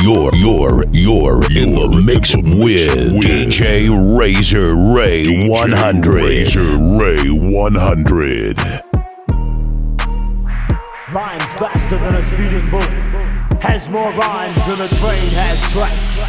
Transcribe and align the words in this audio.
you're, 0.00 0.34
you're, 0.34 0.84
you're, 0.92 1.42
you're 1.50 1.52
in 1.52 1.72
the 1.72 2.02
mix 2.04 2.36
with 2.36 3.12
DJ 3.22 4.18
Razor 4.18 4.74
Ray 4.74 5.48
100. 5.48 6.14
Razor 6.14 6.78
Ray 6.78 7.28
100. 7.28 8.58
Rhymes 11.12 11.54
faster 11.54 11.98
than 11.98 12.14
a 12.14 12.22
speeding 12.22 12.70
bullet. 12.70 12.88
Has 13.60 13.88
more 13.88 14.12
rhymes 14.12 14.58
than 14.66 14.80
a 14.80 14.88
train 14.88 15.30
has 15.30 15.60
tracks. 15.72 16.28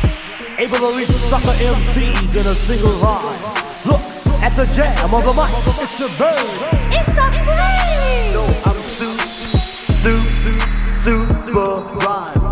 Able 0.59 0.77
to 0.77 0.97
reach 0.97 1.09
sucker 1.09 1.53
MCs 1.53 2.39
in 2.39 2.47
a 2.47 2.55
single 2.55 2.93
rhyme. 2.99 3.41
Look 3.85 4.01
at 4.41 4.55
the 4.55 4.65
jam 4.73 5.13
of 5.13 5.23
the 5.23 5.33
mic. 5.33 5.51
It's 5.81 5.99
a 5.99 6.09
bird. 6.17 6.57
It's 6.91 7.09
a 7.09 7.29
plane! 7.43 8.33
No, 8.33 8.43
I'm 8.65 8.81
su, 8.81 9.13
su, 9.93 10.19
super 10.89 11.81
rhyme. 12.05 12.33
Rhyme. 12.33 12.42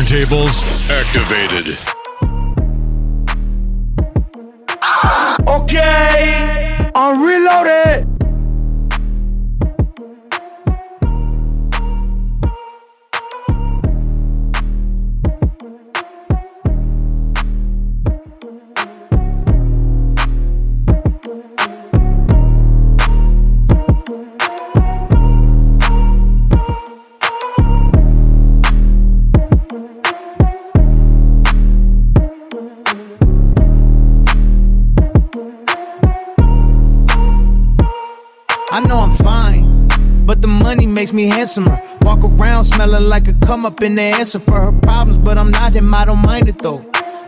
Turntables 0.00 0.90
activated. 0.90 1.76
Okay, 5.46 6.90
I'm 6.94 7.22
reloaded. 7.22 7.79
Makes 41.00 41.14
me 41.14 41.28
handsomer. 41.28 41.80
Walk 42.02 42.22
around 42.22 42.64
smelling 42.64 43.08
like 43.08 43.26
a 43.26 43.32
come 43.46 43.64
up 43.64 43.82
in 43.82 43.94
the 43.94 44.02
answer 44.02 44.38
for 44.38 44.60
her 44.60 44.72
problems, 44.80 45.16
but 45.16 45.38
I'm 45.38 45.50
not 45.50 45.72
him, 45.72 45.94
I 45.94 46.04
don't 46.04 46.18
mind 46.18 46.46
it 46.50 46.58
though. 46.58 46.82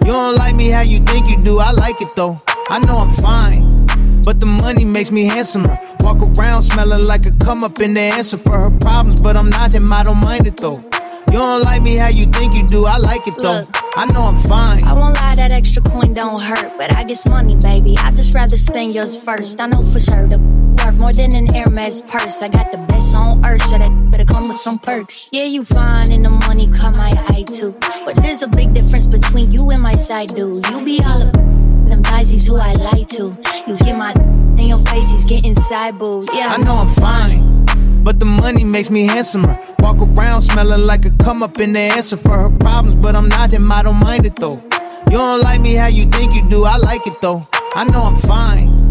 You 0.04 0.12
don't 0.12 0.36
like 0.36 0.54
me 0.54 0.68
how 0.68 0.82
you 0.82 0.98
think 1.00 1.30
you 1.30 1.42
do, 1.42 1.58
I 1.58 1.70
like 1.70 2.02
it 2.02 2.14
though. 2.14 2.38
I 2.68 2.80
know 2.80 2.98
I'm 2.98 3.10
fine, 3.28 3.86
but 4.26 4.40
the 4.40 4.46
money 4.60 4.84
makes 4.84 5.10
me 5.10 5.22
handsomer. 5.24 5.78
Walk 6.00 6.18
around 6.20 6.64
smelling 6.64 7.06
like 7.06 7.24
a 7.24 7.32
come 7.42 7.64
up 7.64 7.80
in 7.80 7.94
the 7.94 8.00
answer 8.00 8.36
for 8.36 8.58
her 8.58 8.70
problems, 8.78 9.22
but 9.22 9.38
I'm 9.38 9.48
not 9.48 9.72
him, 9.72 9.90
I 9.90 10.02
don't 10.02 10.22
mind 10.22 10.46
it 10.46 10.58
though. 10.58 10.84
You 11.32 11.38
don't 11.38 11.62
like 11.62 11.80
me 11.80 11.96
how 11.96 12.08
you 12.08 12.26
think 12.26 12.54
you 12.54 12.66
do, 12.66 12.84
I 12.84 12.98
like 12.98 13.26
it 13.26 13.36
though. 13.38 13.60
Look. 13.60 13.70
I 13.96 14.04
know 14.12 14.24
I'm 14.24 14.36
fine. 14.36 14.84
I 14.84 14.92
won't 14.92 15.14
lie, 15.14 15.36
that 15.36 15.54
extra 15.54 15.80
coin 15.80 16.12
don't 16.12 16.42
hurt, 16.42 16.76
but 16.76 16.94
I 16.94 17.04
guess 17.04 17.26
money, 17.26 17.56
baby. 17.56 17.96
I 17.96 18.10
just 18.12 18.34
rather 18.34 18.58
spend 18.58 18.94
yours 18.94 19.16
first. 19.16 19.62
I 19.62 19.66
know 19.66 19.82
for 19.82 19.98
sure 19.98 20.26
the 20.26 20.36
worth 20.84 20.96
more 20.98 21.12
than 21.12 21.34
an 21.34 21.46
Hermes 21.54 22.02
purse. 22.02 22.42
I 22.42 22.48
got 22.48 22.72
the 22.72 22.78
best 22.78 23.14
on 23.14 23.44
earth, 23.44 23.62
so 23.62 23.78
that 23.78 24.10
better 24.10 24.24
come 24.24 24.48
with 24.48 24.56
some 24.56 24.78
perks. 24.78 25.28
Yeah, 25.32 25.44
you 25.44 25.64
fine 25.64 26.12
and 26.12 26.24
the 26.24 26.30
money 26.30 26.68
caught 26.68 26.96
my 26.96 27.12
eye 27.28 27.44
too, 27.44 27.74
but 28.04 28.16
there's 28.16 28.42
a 28.42 28.48
big 28.48 28.74
difference 28.74 29.06
between 29.06 29.52
you 29.52 29.70
and 29.70 29.80
my 29.80 29.92
side 29.92 30.28
dude. 30.28 30.66
You 30.68 30.84
be 30.84 31.00
all 31.04 31.22
of 31.22 31.32
them 31.32 32.02
guys 32.02 32.30
who 32.46 32.56
I 32.56 32.72
like 32.74 33.08
to. 33.08 33.36
You 33.66 33.76
get 33.78 33.96
my 33.96 34.12
in 34.58 34.68
your 34.68 34.78
face, 34.80 35.10
he's 35.10 35.24
getting 35.24 35.54
side. 35.54 35.94
Yeah, 36.34 36.54
I 36.54 36.58
know 36.58 36.76
I'm 36.76 36.88
fine, 36.88 38.04
but 38.04 38.18
the 38.18 38.26
money 38.26 38.64
makes 38.64 38.90
me 38.90 39.06
handsomer. 39.06 39.58
Walk 39.78 39.98
around 39.98 40.42
smelling 40.42 40.82
like 40.86 41.04
a 41.04 41.10
come 41.22 41.42
up 41.42 41.58
in 41.60 41.72
the 41.72 41.80
answer 41.80 42.16
for 42.16 42.36
her 42.36 42.50
problems, 42.50 42.94
but 42.94 43.16
I'm 43.16 43.28
not 43.28 43.50
him, 43.50 43.70
I 43.70 43.82
don't 43.82 43.96
mind 43.96 44.26
it 44.26 44.36
though. 44.36 44.62
You 45.10 45.18
don't 45.18 45.40
like 45.40 45.60
me 45.60 45.74
how 45.74 45.88
you 45.88 46.06
think 46.06 46.34
you 46.34 46.42
do, 46.48 46.64
I 46.64 46.76
like 46.76 47.06
it 47.06 47.20
though. 47.20 47.46
I 47.74 47.84
know 47.84 48.02
I'm 48.02 48.16
fine, 48.16 48.81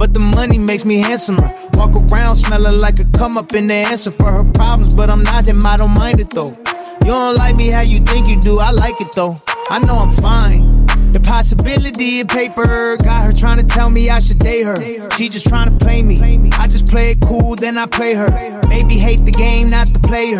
but 0.00 0.14
the 0.14 0.20
money 0.34 0.56
makes 0.56 0.86
me 0.86 0.96
handsomer. 0.96 1.52
Walk 1.74 1.94
around 1.94 2.36
smelling 2.36 2.80
like 2.80 2.98
a 3.00 3.04
come 3.18 3.36
up 3.36 3.52
in 3.52 3.66
the 3.66 3.74
answer 3.74 4.10
for 4.10 4.32
her 4.32 4.44
problems, 4.54 4.94
but 4.94 5.10
I'm 5.10 5.22
not 5.22 5.44
him, 5.44 5.60
I 5.64 5.76
don't 5.76 5.96
mind 5.98 6.20
it 6.20 6.30
though. 6.30 6.56
You 7.04 7.12
don't 7.12 7.36
like 7.36 7.54
me 7.54 7.68
how 7.68 7.82
you 7.82 8.00
think 8.00 8.26
you 8.26 8.40
do, 8.40 8.58
I 8.58 8.70
like 8.70 8.98
it 9.02 9.12
though. 9.14 9.42
I 9.68 9.78
know 9.80 9.98
I'm 9.98 10.10
fine. 10.10 10.79
The 11.12 11.18
possibility 11.18 12.20
of 12.20 12.28
paper 12.28 12.96
got 13.02 13.24
her 13.24 13.32
trying 13.32 13.58
to 13.58 13.64
tell 13.64 13.90
me 13.90 14.10
I 14.10 14.20
should 14.20 14.38
date 14.38 14.62
her. 14.62 15.10
She 15.10 15.28
just 15.28 15.46
trying 15.46 15.76
to 15.76 15.84
play 15.84 16.02
me. 16.02 16.16
I 16.56 16.68
just 16.68 16.86
play 16.86 17.10
it 17.10 17.20
cool, 17.26 17.56
then 17.56 17.76
I 17.78 17.86
play 17.86 18.14
her. 18.14 18.28
Maybe 18.68 18.96
hate 18.96 19.24
the 19.24 19.32
game, 19.32 19.66
not 19.66 19.88
the 19.92 19.98
player. 19.98 20.38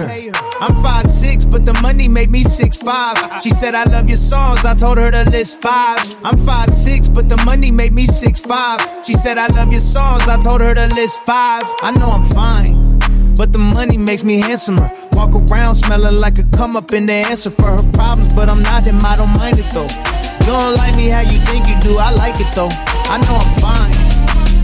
I'm 0.61 0.71
5'6, 0.71 1.51
but 1.51 1.65
the 1.65 1.73
money 1.83 2.07
made 2.07 2.31
me 2.31 2.45
6'5. 2.45 3.43
She 3.43 3.51
said, 3.51 3.75
I 3.75 3.83
love 3.85 4.09
your 4.09 4.17
songs, 4.17 4.65
I 4.65 4.75
told 4.75 4.99
her 4.99 5.11
to 5.11 5.29
list 5.29 5.61
five. 5.61 5.99
I'm 6.23 6.37
5'6, 6.37 7.13
but 7.13 7.29
the 7.29 7.43
money 7.45 7.73
made 7.73 7.93
me 7.93 8.07
6'5. 8.07 9.05
She 9.05 9.15
said, 9.15 9.39
I 9.39 9.49
love 9.49 9.73
your 9.73 9.81
songs, 9.81 10.29
I 10.29 10.39
told 10.39 10.61
her 10.61 10.73
to 10.73 10.87
list 10.95 11.19
five. 11.25 11.65
I 11.83 11.91
know 11.91 12.11
I'm 12.11 12.25
fine. 12.25 13.01
But 13.37 13.53
the 13.53 13.59
money 13.59 13.97
makes 13.97 14.23
me 14.23 14.41
handsomer. 14.41 14.91
Walk 15.15 15.31
around 15.51 15.75
smelling 15.75 16.19
like 16.19 16.39
a 16.39 16.45
come 16.57 16.77
up 16.77 16.93
in 16.93 17.07
the 17.07 17.15
answer 17.15 17.51
for 17.51 17.67
her 17.67 17.93
problems, 17.93 18.35
but 18.35 18.49
I'm 18.49 18.63
not 18.63 18.85
him, 18.85 18.99
I 19.03 19.17
don't 19.17 19.37
mind 19.37 19.59
it 19.59 19.67
though. 19.73 20.30
You 20.41 20.53
don't 20.53 20.77
like 20.77 20.97
me 20.97 21.09
how 21.11 21.21
you 21.21 21.39
think 21.49 21.69
you 21.69 21.77
do, 21.81 21.97
I 21.99 22.13
like 22.15 22.37
it 22.41 22.51
though. 22.55 22.73
I 23.13 23.19
know 23.25 23.37
I'm 23.37 23.53
fine, 23.61 23.97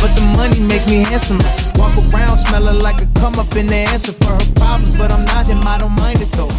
but 0.00 0.10
the 0.16 0.24
money 0.36 0.60
makes 0.68 0.86
me 0.86 1.04
handsomer. 1.04 1.44
Walk 1.76 1.94
around 2.12 2.38
smelling 2.38 2.80
like 2.80 3.02
a 3.02 3.08
come 3.18 3.38
up 3.38 3.54
in 3.56 3.66
the 3.66 3.86
answer 3.92 4.12
for 4.12 4.32
her 4.32 4.48
problems, 4.56 4.96
but 4.96 5.12
I'm 5.12 5.24
not 5.26 5.46
him, 5.46 5.60
I 5.66 5.78
don't 5.78 5.96
mind 6.00 6.20
it 6.20 6.32
though. 6.32 6.52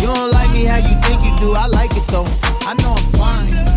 You 0.00 0.08
don't 0.08 0.30
like 0.32 0.50
me 0.52 0.64
how 0.64 0.78
you 0.78 0.94
think 1.02 1.22
you 1.24 1.34
do, 1.36 1.52
I 1.54 1.66
like 1.66 1.92
it 1.96 2.06
though. 2.08 2.26
I 2.66 2.74
know 2.74 2.94
I'm 2.96 3.06
fine. 3.14 3.69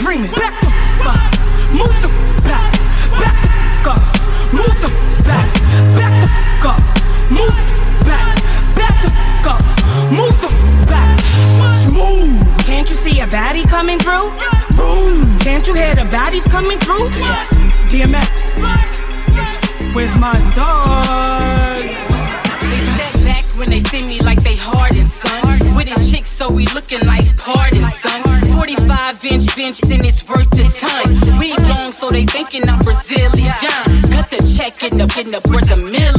Dreaming. 0.00 0.30
Back 0.32 0.60
the 0.62 0.68
up, 1.08 1.20
move 1.72 1.96
the 2.00 2.08
back, 2.42 2.72
back 3.20 3.36
the 3.44 3.48
fuck 3.48 3.86
up, 3.94 4.02
move 4.52 4.76
the 4.80 4.90
back, 5.24 5.48
back 5.94 6.14
the 6.22 6.28
fuck 6.28 6.64
up, 6.72 6.80
move 7.30 7.54
the 7.60 7.66
back, 8.08 8.36
back 8.74 8.96
the 9.04 9.10
up, 9.50 9.62
move 10.10 10.36
the 10.40 10.48
back. 10.88 11.20
Smooth. 11.74 12.66
Can't 12.66 12.88
you 12.88 12.96
see 12.96 13.20
a 13.20 13.26
baddie 13.26 13.68
coming 13.68 13.98
through? 13.98 14.32
Boom. 14.76 15.38
Can't 15.38 15.66
you 15.66 15.74
hear 15.74 15.94
the 15.94 16.06
baddies 16.16 16.50
coming 16.50 16.78
through? 16.78 17.10
Yeah. 17.10 17.46
DMX. 17.90 18.56
Where's 19.94 20.14
my 20.16 20.34
dogs? 20.54 21.39
45 28.76 29.24
inch 29.32 29.56
bench, 29.56 29.82
and 29.90 30.04
it's 30.06 30.22
worth 30.28 30.46
a 30.54 30.64
ton. 30.70 31.02
We 31.42 31.50
long, 31.66 31.90
so 31.90 32.10
they 32.10 32.24
thinking 32.24 32.62
I'm 32.68 32.78
Brazilian. 32.78 33.50
Cut 34.14 34.30
the 34.30 34.38
check, 34.46 34.78
end 34.86 35.02
up, 35.02 35.10
end 35.16 35.34
up 35.34 35.42
worth 35.50 35.70
a 35.74 35.78
million. 35.82 36.14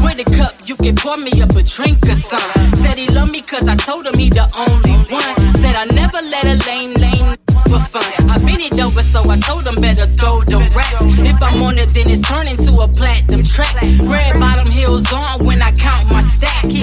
With 0.00 0.16
a 0.16 0.26
cup, 0.40 0.56
you 0.64 0.76
can 0.76 0.96
pour 0.96 1.16
me 1.18 1.32
up 1.42 1.52
a 1.52 1.62
drink 1.62 2.00
or 2.08 2.16
something. 2.16 2.72
Said 2.72 2.96
he 2.96 3.08
love 3.12 3.30
me 3.30 3.42
cause 3.42 3.68
I 3.68 3.76
told 3.76 4.06
him 4.06 4.16
he 4.16 4.30
the 4.30 4.48
only 4.56 4.96
one. 5.12 5.36
Said 5.60 5.76
I 5.76 5.84
never 5.92 6.20
let 6.24 6.48
a 6.48 6.56
lame, 6.64 6.96
lame 6.96 7.36
for 7.68 7.82
fun. 7.92 8.08
I 8.30 8.40
been 8.40 8.62
it 8.64 8.78
over, 8.80 9.02
so 9.02 9.20
I 9.28 9.36
told 9.40 9.68
them 9.68 9.76
better 9.76 10.06
throw 10.06 10.40
them 10.48 10.64
rats. 10.72 11.04
If 11.28 11.42
I'm 11.42 11.60
on 11.60 11.76
it, 11.76 11.92
then 11.92 12.08
it's 12.08 12.24
turning 12.24 12.56
to 12.56 12.72
a 12.80 12.88
platinum 12.88 13.44
track. 13.44 13.76
Red 14.08 14.40
bottom 14.40 14.70
heels 14.70 15.12
on 15.12 15.44
when 15.44 15.60
I 15.60 15.72
count 15.72 16.08
my 16.08 16.15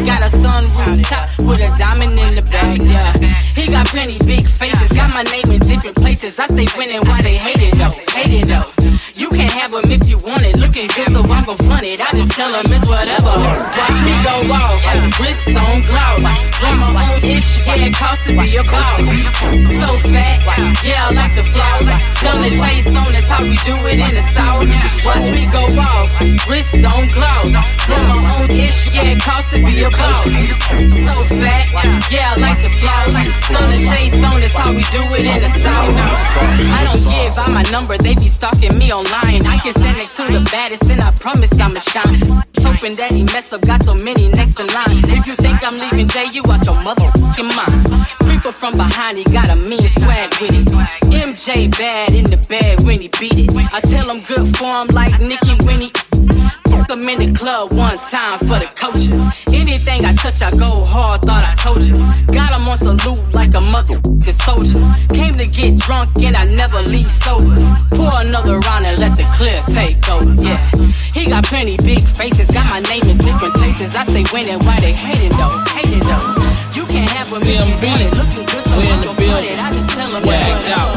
got 0.06 0.22
a 0.22 0.30
sunroof 0.30 1.10
top 1.10 1.26
with 1.48 1.62
a 1.62 1.72
diamond 1.78 2.18
in 2.20 2.36
the 2.36 2.42
back, 2.44 2.80
yeah. 2.80 3.14
He 3.56 3.72
got 3.72 3.88
plenty 3.88 4.18
big 4.26 4.48
faces, 4.48 4.90
got 4.96 5.14
my 5.14 5.24
name 5.24 5.50
in 5.52 5.60
different 5.60 5.96
places. 5.98 6.40
I 6.40 6.48
stay 6.48 6.68
winning 6.78 7.02
why 7.08 7.22
they 7.22 7.38
hate 7.38 7.62
it 7.62 7.76
though, 7.76 7.94
hate 8.14 8.42
it 8.42 8.48
though. 8.48 8.73
Can't 9.44 9.60
have 9.60 9.72
them 9.76 9.92
if 9.92 10.08
you 10.08 10.16
want 10.24 10.40
it. 10.48 10.56
Looking 10.56 10.88
good, 10.96 11.12
so 11.12 11.20
I'm 11.20 11.44
gon' 11.44 11.60
flaunt 11.60 11.84
it. 11.84 12.00
I 12.00 12.08
just 12.16 12.32
tell 12.32 12.48
them 12.48 12.64
it's 12.64 12.88
whatever. 12.88 13.36
Watch 13.76 14.00
me 14.08 14.16
go 14.24 14.40
off, 14.56 15.20
wrist 15.20 15.52
on 15.52 15.84
gloss. 15.84 16.24
Run 16.64 16.80
my 16.80 16.88
own 16.96 17.20
ish, 17.28 17.68
yeah, 17.68 17.92
it 17.92 17.92
costs 17.92 18.24
to 18.24 18.40
be 18.40 18.56
a 18.56 18.64
boss. 18.64 19.04
So 19.68 19.90
fat, 20.08 20.40
yeah, 20.88 21.12
I 21.12 21.12
like 21.12 21.36
the 21.36 21.44
flaws. 21.44 21.92
Done 22.24 22.40
the 22.40 22.56
shades 22.56 22.88
on, 22.96 23.12
that's 23.12 23.28
how 23.28 23.44
we 23.44 23.60
do 23.68 23.76
it 23.84 24.00
in 24.00 24.16
the 24.16 24.24
south. 24.24 24.64
Watch 25.04 25.28
me 25.36 25.44
go 25.52 25.60
off, 25.76 26.08
wrist 26.48 26.80
on 26.80 27.04
gloss. 27.12 27.52
Run 27.92 28.04
my 28.08 28.24
own 28.40 28.48
ish, 28.48 28.96
yeah, 28.96 29.12
it 29.12 29.20
costs 29.20 29.52
to 29.52 29.60
be 29.60 29.84
a 29.84 29.92
boss. 29.92 30.24
So 31.04 31.16
fat, 31.36 31.68
yeah, 32.08 32.32
I 32.32 32.40
like 32.40 32.64
the 32.64 32.72
flaws. 32.72 33.12
Done 33.52 33.76
the 33.76 33.82
shades 33.92 34.16
on, 34.24 34.40
that's 34.40 34.56
how 34.56 34.72
we 34.72 34.88
do 34.88 35.04
it 35.20 35.28
in 35.28 35.44
the 35.44 35.52
south. 35.52 35.92
I 36.00 36.88
don't 36.88 37.12
give 37.12 37.36
out 37.44 37.52
my 37.52 37.68
number, 37.76 38.00
they 38.00 38.16
be 38.16 38.32
stalking 38.32 38.80
me 38.80 38.88
online. 38.96 39.33
I 39.42 39.58
can 39.58 39.74
stand 39.74 39.98
next 39.98 40.16
to 40.18 40.24
the 40.30 40.46
baddest, 40.54 40.86
and 40.90 41.02
I 41.02 41.10
promise 41.18 41.58
I'ma 41.58 41.82
shine. 41.82 42.22
Hoping 42.62 42.94
that 43.02 43.12
he 43.12 43.24
mess 43.34 43.52
up, 43.52 43.62
got 43.66 43.82
so 43.82 43.96
many 44.06 44.30
next 44.30 44.60
in 44.62 44.68
line. 44.70 45.02
If 45.02 45.26
you 45.26 45.34
think 45.34 45.58
I'm 45.66 45.74
leaving 45.74 46.08
Jay, 46.08 46.30
you 46.30 46.46
out 46.46 46.62
your 46.66 46.78
motherfucking 46.86 47.50
mind. 47.58 47.90
Creeper 48.22 48.54
from 48.54 48.78
behind, 48.78 49.18
he 49.18 49.26
got 49.26 49.50
a 49.50 49.58
mean 49.66 49.82
swag 49.98 50.30
with 50.38 50.54
it. 50.54 50.70
MJ 51.10 51.72
bad 51.74 52.14
in 52.14 52.26
the 52.30 52.38
bed 52.46 52.86
when 52.86 53.02
he 53.02 53.10
beat 53.18 53.50
it. 53.50 53.50
I 53.74 53.82
tell 53.82 54.06
him 54.14 54.22
good 54.30 54.46
form 54.58 54.88
like 54.94 55.18
Nicky 55.20 55.58
when 55.66 55.82
he. 55.82 56.03
Fuck 56.84 57.00
him 57.00 57.08
in 57.08 57.20
the 57.24 57.32
club 57.32 57.72
one 57.72 57.96
time 57.96 58.40
for 58.44 58.60
the 58.60 58.68
culture. 58.76 59.16
Anything 59.56 60.04
I 60.04 60.12
touch, 60.20 60.44
I 60.44 60.52
go 60.52 60.68
hard, 60.84 61.24
thought 61.24 61.40
I 61.40 61.56
told 61.56 61.80
you. 61.80 61.96
Got 62.28 62.52
him 62.52 62.68
on 62.68 62.76
salute 62.76 63.24
like 63.32 63.56
a 63.56 63.64
motherfucking 63.64 64.36
soldier. 64.36 64.84
Came 65.16 65.40
to 65.40 65.48
get 65.48 65.80
drunk 65.80 66.12
and 66.20 66.36
I 66.36 66.44
never 66.52 66.84
leave 66.84 67.08
sober. 67.08 67.56
Pour 67.96 68.12
another 68.20 68.60
round 68.68 68.84
and 68.84 69.00
let 69.00 69.16
the 69.16 69.24
clear 69.32 69.56
take 69.72 69.96
over, 70.12 70.36
yeah. 70.44 70.60
He 71.16 71.32
got 71.32 71.48
plenty 71.48 71.80
big 71.88 72.04
faces, 72.04 72.52
got 72.52 72.68
my 72.68 72.84
name 72.92 73.08
in 73.08 73.16
different 73.16 73.56
places. 73.56 73.96
I 73.96 74.04
stay 74.04 74.28
winning 74.36 74.60
while 74.68 74.80
they 74.84 74.92
hating 74.92 75.32
though, 75.40 75.64
hating 75.72 76.04
though. 76.04 76.36
You 76.76 76.84
can't 76.92 77.08
have 77.16 77.32
with 77.32 77.48
me 77.48 77.64
if 77.64 77.80
you 77.80 77.80
want 77.80 78.04
it. 78.04 78.12
Looking 78.20 78.44
good, 78.44 78.64
so 78.68 78.76
I'm 78.76 79.00
gon' 79.08 79.16
front 79.24 79.46
it. 79.48 79.56
I 79.56 79.72
just 79.72 79.88
tell 79.88 80.04
him 80.04 80.20
Swagged 80.20 80.68
out. 80.76 80.92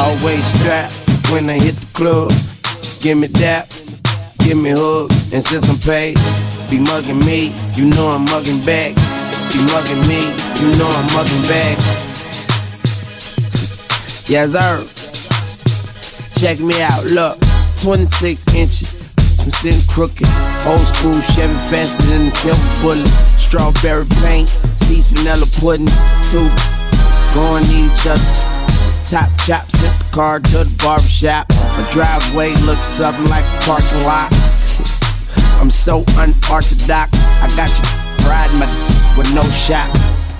Always 0.00 0.40
strapped 0.56 0.96
when 1.28 1.52
I 1.52 1.60
hit 1.60 1.76
the 1.76 1.88
club. 1.92 2.32
Give 3.04 3.18
me 3.18 3.28
that, 3.44 3.68
give 4.46 4.62
me 4.62 4.70
hook, 4.70 5.10
and 5.32 5.42
since 5.42 5.68
I'm 5.68 5.76
paid, 5.78 6.16
be 6.70 6.78
mugging 6.78 7.18
me, 7.18 7.52
you 7.74 7.84
know 7.84 8.10
I'm 8.10 8.24
mugging 8.26 8.64
back. 8.64 8.94
Be 9.50 9.58
mugging 9.74 10.06
me, 10.06 10.22
you 10.62 10.70
know 10.78 10.86
I'm 10.86 11.06
mugging 11.10 11.42
back. 11.50 11.76
Yes, 14.28 14.52
sir. 14.52 14.86
Check 16.38 16.60
me 16.60 16.80
out, 16.80 17.04
look, 17.06 17.40
26 17.78 18.46
inches. 18.54 19.02
I'm 19.40 19.50
sitting 19.50 19.82
crooked. 19.88 20.28
Old 20.64 20.86
school 20.86 21.20
Chevy 21.34 21.54
faster 21.66 22.02
than 22.04 22.26
the 22.26 22.30
silver 22.30 22.82
bullet. 22.82 23.08
Strawberry 23.38 24.06
paint, 24.22 24.48
seeds 24.78 25.08
vanilla 25.08 25.46
pudding. 25.58 25.90
Two 26.30 26.48
going 27.34 27.64
each 27.64 28.06
other. 28.06 28.55
Top 29.06 29.30
chop, 29.46 29.64
the 29.68 30.06
car 30.10 30.40
to 30.40 30.64
the 30.64 30.82
barber 30.82 31.00
shop. 31.06 31.48
My 31.50 31.88
driveway 31.92 32.56
looks 32.66 32.88
something 32.88 33.26
like 33.26 33.44
a 33.44 33.58
parking 33.64 34.02
lot. 34.02 34.32
I'm 35.60 35.70
so 35.70 36.02
unorthodox. 36.18 37.12
I 37.14 37.46
got 37.54 37.70
you 37.70 38.28
riding 38.28 38.58
my 38.58 38.66
with 39.16 39.32
no 39.32 39.44
shocks. 39.44 40.34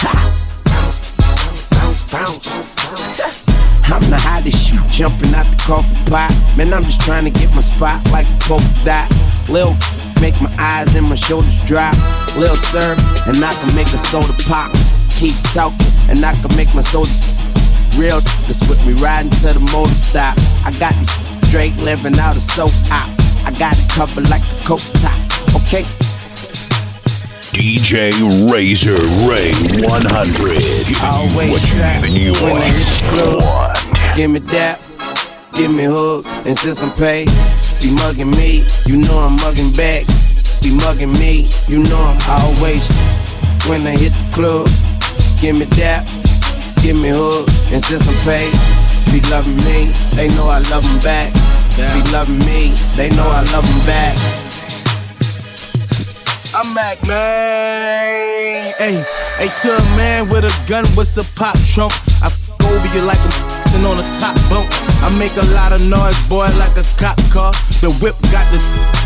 Ha! 0.00 0.16
Bounce, 0.64 1.68
bounce, 1.68 2.02
bounce. 2.10 3.46
I'm 3.92 4.00
the 4.08 4.18
hottest 4.18 4.56
shoot 4.56 4.80
jumping 4.88 5.34
out 5.34 5.50
the 5.50 5.62
coffee 5.64 5.94
pot. 6.10 6.32
Man, 6.56 6.72
I'm 6.72 6.84
just 6.84 7.02
trying 7.02 7.24
to 7.24 7.30
get 7.30 7.54
my 7.54 7.60
spot 7.60 8.10
like 8.10 8.26
a 8.26 8.38
polka 8.40 8.64
dot. 8.86 9.12
Lil 9.50 9.76
make 10.22 10.40
my 10.40 10.50
eyes 10.58 10.96
and 10.96 11.06
my 11.10 11.14
shoulders 11.14 11.58
drop. 11.66 11.94
Lil 12.36 12.56
serve 12.56 12.98
and 13.26 13.44
I 13.44 13.52
can 13.52 13.74
make 13.74 13.88
a 13.88 13.98
soda 13.98 14.32
pop. 14.48 14.72
Keep 15.16 15.34
talking 15.54 15.86
and 16.10 16.22
I 16.24 16.34
can 16.42 16.54
make 16.56 16.74
my 16.74 16.82
soldiers 16.82 17.20
real 17.96 18.20
this 18.46 18.60
with 18.68 18.84
me 18.86 18.92
riding 18.94 19.30
to 19.40 19.54
the 19.54 19.60
motor 19.72 19.94
stop. 19.94 20.36
I 20.62 20.72
got 20.78 20.94
these 20.96 21.16
Drake 21.50 21.76
living 21.78 22.18
out 22.18 22.36
of 22.36 22.42
soap 22.42 22.72
out. 22.90 23.08
I 23.44 23.50
got 23.58 23.78
it 23.78 23.88
covered 23.90 24.28
like 24.28 24.42
a 24.42 24.64
coat 24.66 24.84
top. 25.00 25.16
Okay. 25.56 25.84
DJ 27.56 28.12
Razor 28.52 29.00
Ray 29.24 29.52
100. 29.80 31.00
Always 31.02 31.50
what 31.50 31.62
you 31.62 31.68
trap 31.68 32.04
even 32.04 32.20
you 32.20 32.32
when 32.44 32.56
I 32.60 32.68
hit 32.68 32.86
the 32.86 33.08
club. 33.10 33.42
want. 33.42 34.16
Give 34.16 34.30
me 34.30 34.40
that, 34.40 34.80
give 35.54 35.70
me 35.70 35.84
hook, 35.84 36.26
and 36.44 36.58
since 36.58 36.82
I'm 36.82 36.92
paid, 36.92 37.30
be 37.80 37.94
mugging 37.94 38.30
me, 38.32 38.66
you 38.84 38.98
know 38.98 39.18
I'm 39.20 39.36
mugging 39.36 39.72
back. 39.72 40.04
Be 40.60 40.76
mugging 40.76 41.12
me, 41.14 41.48
you 41.68 41.82
know 41.82 41.96
I'm 41.96 42.18
always 42.28 42.86
when 43.66 43.86
I 43.86 43.96
hit 43.96 44.12
the 44.12 44.30
club. 44.34 44.95
Give 45.40 45.54
me 45.56 45.66
that, 45.76 46.08
give 46.82 46.96
me 46.96 47.10
hook, 47.10 47.48
and 47.70 47.82
since 47.82 48.08
I'm 48.08 48.16
paid, 48.24 48.52
Be 49.12 49.20
loving 49.30 49.56
me, 49.56 49.92
they 50.16 50.28
know 50.28 50.48
I 50.48 50.58
love 50.70 50.82
them 50.82 50.98
back. 51.00 51.32
Be 51.76 52.10
loving 52.10 52.38
me, 52.40 52.74
they 52.96 53.10
know 53.10 53.28
I 53.28 53.42
love 53.52 53.66
them 53.68 53.86
back. 53.86 54.16
I'm 56.54 56.72
Mac, 56.74 57.06
man. 57.06 58.74
Hey, 58.78 59.04
hey, 59.38 59.48
to 59.62 59.76
a 59.76 59.80
man 59.96 60.28
with 60.30 60.44
a 60.44 60.68
gun, 60.68 60.86
what's 60.96 61.16
a 61.18 61.24
pop 61.38 61.56
trunk? 61.66 61.92
I 62.22 62.30
over 62.72 62.88
you 62.94 63.02
like 63.02 63.20
I'm 63.20 63.32
sitting 63.62 63.86
on 63.86 63.98
a 63.98 64.06
top 64.18 64.36
bunk. 64.48 64.68
I 65.02 65.08
make 65.18 65.36
a 65.36 65.46
lot 65.54 65.72
of 65.72 65.82
noise, 65.84 66.16
boy, 66.28 66.48
like 66.58 66.76
a 66.76 66.84
cop 66.98 67.18
car. 67.30 67.52
The 67.82 67.90
whip 68.00 68.16
got 68.32 68.46
the 68.52 68.58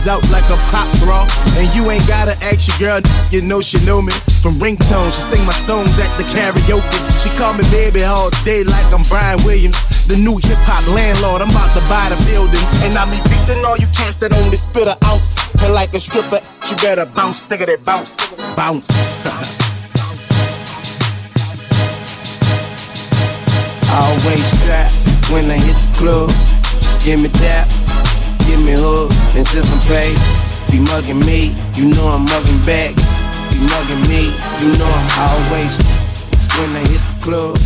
out 0.06 0.24
like 0.30 0.48
a 0.48 0.56
pop 0.72 0.88
bra. 1.00 1.26
And 1.58 1.68
you 1.74 1.90
ain't 1.90 2.06
gotta 2.06 2.32
ask 2.44 2.68
your 2.68 2.78
girl, 2.78 3.00
you 3.30 3.42
know 3.42 3.60
she 3.60 3.78
know 3.84 4.00
me. 4.00 4.12
From 4.42 4.58
ringtones, 4.58 5.12
she 5.16 5.20
sing 5.20 5.44
my 5.44 5.52
songs 5.52 5.98
at 5.98 6.10
the 6.16 6.24
karaoke. 6.24 7.00
She 7.22 7.28
call 7.36 7.54
me 7.54 7.64
baby 7.70 8.04
all 8.04 8.30
day 8.44 8.64
like 8.64 8.86
I'm 8.92 9.02
Bryan 9.04 9.42
Williams. 9.44 9.78
The 10.06 10.16
new 10.16 10.38
hip 10.38 10.58
hop 10.64 10.86
landlord, 10.94 11.42
I'm 11.42 11.50
about 11.50 11.74
to 11.76 11.82
buy 11.88 12.08
the 12.08 12.18
building. 12.30 12.64
And 12.84 12.96
I'm 12.96 13.12
evicting 13.12 13.64
all 13.64 13.76
you 13.76 13.86
cats 13.88 14.16
that 14.16 14.32
only 14.32 14.56
spit 14.56 14.88
a 14.88 14.96
ounce. 15.04 15.54
And 15.62 15.74
like 15.74 15.92
a 15.94 16.00
stripper, 16.00 16.40
you 16.68 16.76
better 16.76 17.06
bounce, 17.06 17.38
stick 17.38 17.60
it, 17.60 17.84
bounce, 17.84 18.32
bounce. 18.56 18.88
Always 24.00 24.44
strap 24.56 24.90
when 25.30 25.50
I 25.50 25.58
hit 25.58 25.76
the 25.76 25.90
club. 26.00 26.30
Give 27.04 27.20
me 27.20 27.28
that, 27.44 27.68
give 28.46 28.60
me 28.60 28.72
hook, 28.72 29.12
and 29.36 29.46
since 29.46 29.68
I'm 29.70 29.80
paid, 29.92 30.16
be 30.70 30.78
mugging 30.80 31.20
me, 31.20 31.54
you 31.76 31.84
know 31.84 32.08
I'm 32.08 32.24
mugging 32.24 32.64
back. 32.64 32.96
Be 33.52 33.58
mugging 33.60 34.04
me, 34.08 34.32
you 34.60 34.72
know 34.80 34.88
I'm 34.88 35.10
always 35.28 35.76
when 36.56 36.72
I 36.76 36.82
hit 36.88 37.02
the 37.04 37.16
club. 37.20 37.56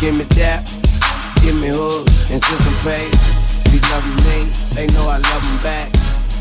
Give 0.00 0.14
me 0.14 0.24
that, 0.42 0.66
give 1.42 1.54
me 1.54 1.68
hook, 1.68 2.06
and 2.30 2.42
since 2.42 2.66
I'm 2.66 2.78
paid, 2.82 3.14
be 3.70 3.78
loving 3.94 4.18
me, 4.26 4.50
they 4.74 4.86
know 4.90 5.06
I 5.06 5.18
love 5.18 5.42
them 5.42 5.58
back. 5.62 5.88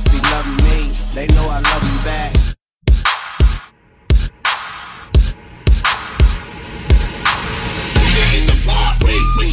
Be 0.09 0.17
loving 0.33 0.57
me, 0.65 0.93
they 1.13 1.27
know 1.35 1.49
I 1.49 1.61
love 1.61 1.81
them 1.81 1.99
back. 2.03 2.58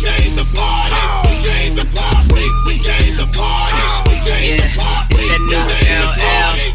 Came 0.06 0.34
to 0.38 0.46
party. 0.54 1.02
We 1.26 1.34
came 1.42 1.72
to 1.76 1.86
party. 1.90 2.46
We 2.66 2.74
came 2.78 3.14
to 3.18 3.26
party. 3.34 3.82
We 4.06 4.16
came 4.22 4.58
to 4.62 4.68
party. 4.78 5.14
We 5.18 5.24
came 5.26 6.00
to 6.00 6.10
party. 6.14 6.68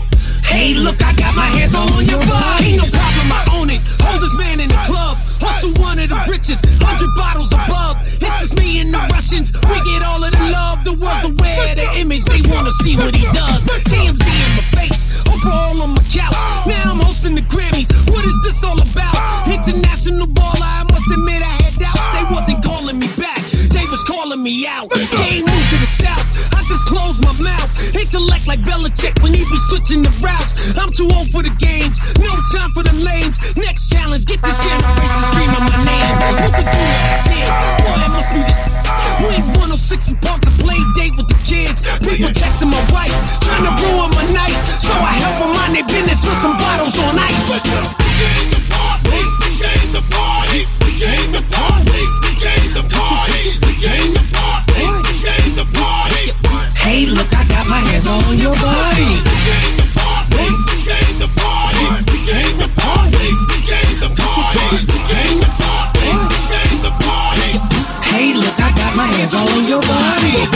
Hey, 0.51 0.75
look, 0.75 0.99
I 0.99 1.15
got 1.15 1.33
my 1.35 1.47
hands 1.55 1.73
all 1.75 1.87
on 1.95 2.03
your 2.03 2.19
body. 2.27 2.75
Ain't 2.75 2.83
no 2.83 2.87
problem, 2.91 3.27
I 3.31 3.41
own 3.55 3.69
it. 3.71 3.79
Oldest 4.03 4.35
man 4.35 4.59
in 4.59 4.67
the 4.67 4.81
club. 4.83 5.15
Hustle 5.39 5.71
one 5.79 5.97
of 5.97 6.09
the 6.11 6.19
richest. 6.27 6.67
Hundred 6.83 7.07
bottles 7.15 7.55
above. 7.55 7.95
This 8.19 8.35
is 8.43 8.51
me 8.59 8.83
and 8.83 8.91
the 8.91 8.99
Russians. 9.15 9.55
We 9.71 9.79
get 9.87 10.03
all 10.03 10.19
of 10.19 10.31
the 10.35 10.43
love. 10.51 10.83
The 10.83 10.93
world's 10.99 11.31
aware 11.31 11.71
of 11.71 11.75
the 11.79 11.87
image. 12.03 12.27
They 12.27 12.43
wanna 12.51 12.75
see 12.83 12.99
what 12.99 13.15
he 13.15 13.23
does. 13.31 13.63
TMZ 13.87 14.27
in 14.27 14.51
my 14.59 14.65
face. 14.75 15.07
Oprah 15.23 15.71
all 15.71 15.81
on 15.87 15.95
my 15.95 16.03
couch. 16.11 16.35
Oh. 16.35 16.67
Now 16.67 16.91
I'm 16.91 16.99
hosting 16.99 17.35
the 17.39 17.47
Grammys. 17.47 17.87
What 18.11 18.27
is 18.27 18.35
this 18.43 18.59
all 18.67 18.75
about? 18.75 19.15
Oh. 19.15 19.55
International 19.55 20.27
baller. 20.27 20.67
I 20.67 20.83
must 20.91 21.07
admit 21.15 21.39
I 21.41 21.55
had 21.63 21.73
doubts. 21.79 22.03
They 22.11 22.27
wasn't 22.27 22.50
me 24.41 24.65
out. 24.65 24.89
Ain't 25.21 25.45
moved 25.45 25.69
to 25.69 25.77
the 25.77 25.91
south. 26.01 26.25
I 26.57 26.65
just 26.65 26.85
close 26.89 27.21
my 27.21 27.33
mouth. 27.37 27.69
Intellect 27.93 28.47
like 28.49 28.61
Belichick 28.65 29.21
when 29.21 29.33
you 29.37 29.45
be 29.45 29.59
switching 29.69 30.01
the 30.01 30.09
routes. 30.17 30.73
I'm 30.73 30.89
too 30.89 31.05
old 31.13 31.29
for 31.29 31.45
the 31.45 31.53
games. 31.61 31.93
No 32.17 32.33
time 32.49 32.73
for 32.73 32.81
the 32.81 32.93
lames. 32.97 33.37
Next 33.55 33.93
challenge. 33.93 34.25
Get 34.25 34.41
this 34.41 34.57
generation 34.65 35.21
screaming 35.29 35.61
my 35.61 35.77
name. 35.85 36.15
The 36.57 36.63
do 36.65 36.81
I 36.81 37.21
did? 37.29 37.49
Boy, 37.85 37.97
it 38.01 38.11
must 38.17 38.31
be 38.33 38.41
the 38.41 38.55
we 39.21 39.37
ain't 39.37 39.45
106 39.53 40.09
and 40.09 40.21
park 40.25 40.41
to 40.41 40.51
play 40.57 40.81
date 40.97 41.13
with 41.13 41.29
the 41.29 41.37
kids. 41.45 41.77
People 42.01 42.33
texting 42.33 42.73
my 42.73 42.81
wife, 42.89 43.13
trying 43.45 43.69
to 43.69 43.73
ruin 43.77 44.09
my 44.17 44.25
night. 44.33 44.57
So 44.81 44.89
I 44.89 45.13
help 45.21 45.37
them 45.37 45.53
mind 45.53 45.77
their 45.77 45.85
business 45.85 46.25
with 46.25 46.39
some 46.41 46.57
bottles 46.57 46.97
on 46.97 47.13
ice. 47.21 47.53
To 47.53 48.59
party. 48.73 49.21
We 49.45 49.53
came 49.61 49.93
to 49.93 50.01
party. 50.09 50.30
My 57.71 57.79
hands 57.79 58.05
all 58.05 58.19
on 58.27 58.35
your 58.35 58.51
body. 58.59 59.23
We 59.23 59.31
came 59.47 59.79
to 59.79 59.87
party. 59.95 60.43
We 60.67 60.83
came 60.83 61.15
to 61.23 61.27
party. 61.39 61.87
We 62.11 62.19
came 62.27 62.55
to 62.59 62.67
party. 62.75 63.27
We 63.47 63.63
came 63.63 63.95
to 64.03 64.09
party. 64.11 64.67
We 64.91 64.99
came 65.07 65.39
to 65.39 65.51
party. 65.55 66.11
We 66.11 66.39
came 66.51 66.79
to 66.83 66.91
party. 66.99 67.51
Hey, 68.11 68.35
look, 68.35 68.59
I 68.59 68.75
got 68.75 68.91
my 68.99 69.07
hands 69.15 69.31
all 69.31 69.47
on 69.55 69.63
your 69.71 69.79
body. 69.87 70.51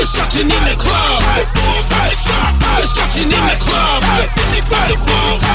Destruction 0.00 0.48
in 0.48 0.62
the 0.64 0.76
club. 0.80 1.20
Destruction 2.80 3.28
in 3.28 3.44
the 3.52 3.56
club. 3.60 4.00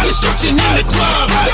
Destruction 0.06 0.54
in 0.54 0.72
the 0.78 0.86
club. 0.86 1.47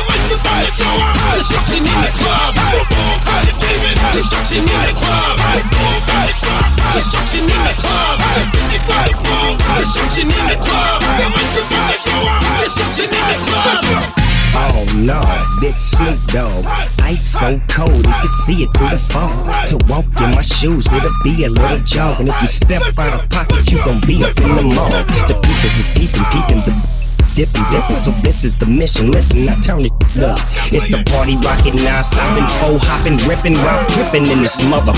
So 17.43 17.59
cold, 17.67 18.05
you 18.07 18.13
can 18.13 18.27
see 18.27 18.63
it 18.63 18.69
through 18.77 18.89
the 18.89 18.97
phone. 18.97 19.67
To 19.67 19.77
walk 19.91 20.05
in 20.21 20.31
my 20.31 20.41
shoes, 20.41 20.88
it'll 20.93 21.12
be 21.23 21.43
a 21.43 21.50
little 21.50 21.79
jog. 21.79 22.21
And 22.21 22.29
if 22.29 22.41
you 22.41 22.47
step 22.47 22.81
out 22.97 23.19
of 23.19 23.29
pocket, 23.29 23.69
you 23.69 23.83
gon' 23.83 24.00
be 24.07 24.23
up 24.23 24.38
in 24.39 24.55
the 24.55 24.63
mall. 24.63 24.89
The 25.27 25.35
peepers 25.43 25.75
is 25.77 25.88
peeping, 25.93 26.23
peeping 26.31 26.62
the 26.63 27.02
dipping, 27.36 27.66
dipping. 27.72 27.96
So 27.96 28.12
this 28.22 28.44
is 28.44 28.56
the 28.56 28.66
mission. 28.66 29.12
Listen, 29.12 29.50
I 29.50 29.56
turn 29.62 29.82
it 29.86 29.94
up. 30.22 30.40
It's 30.70 30.86
the 30.86 31.02
party 31.10 31.38
rocking 31.42 31.75
now, 31.82 32.02
stopping, 32.02 32.48
faux 32.62 32.82
hopping, 32.86 33.18
ripping, 33.25 33.58
while 33.66 33.82
tripping 33.94 34.25
in 34.30 34.40
this 34.42 34.62
mother. 34.70 34.94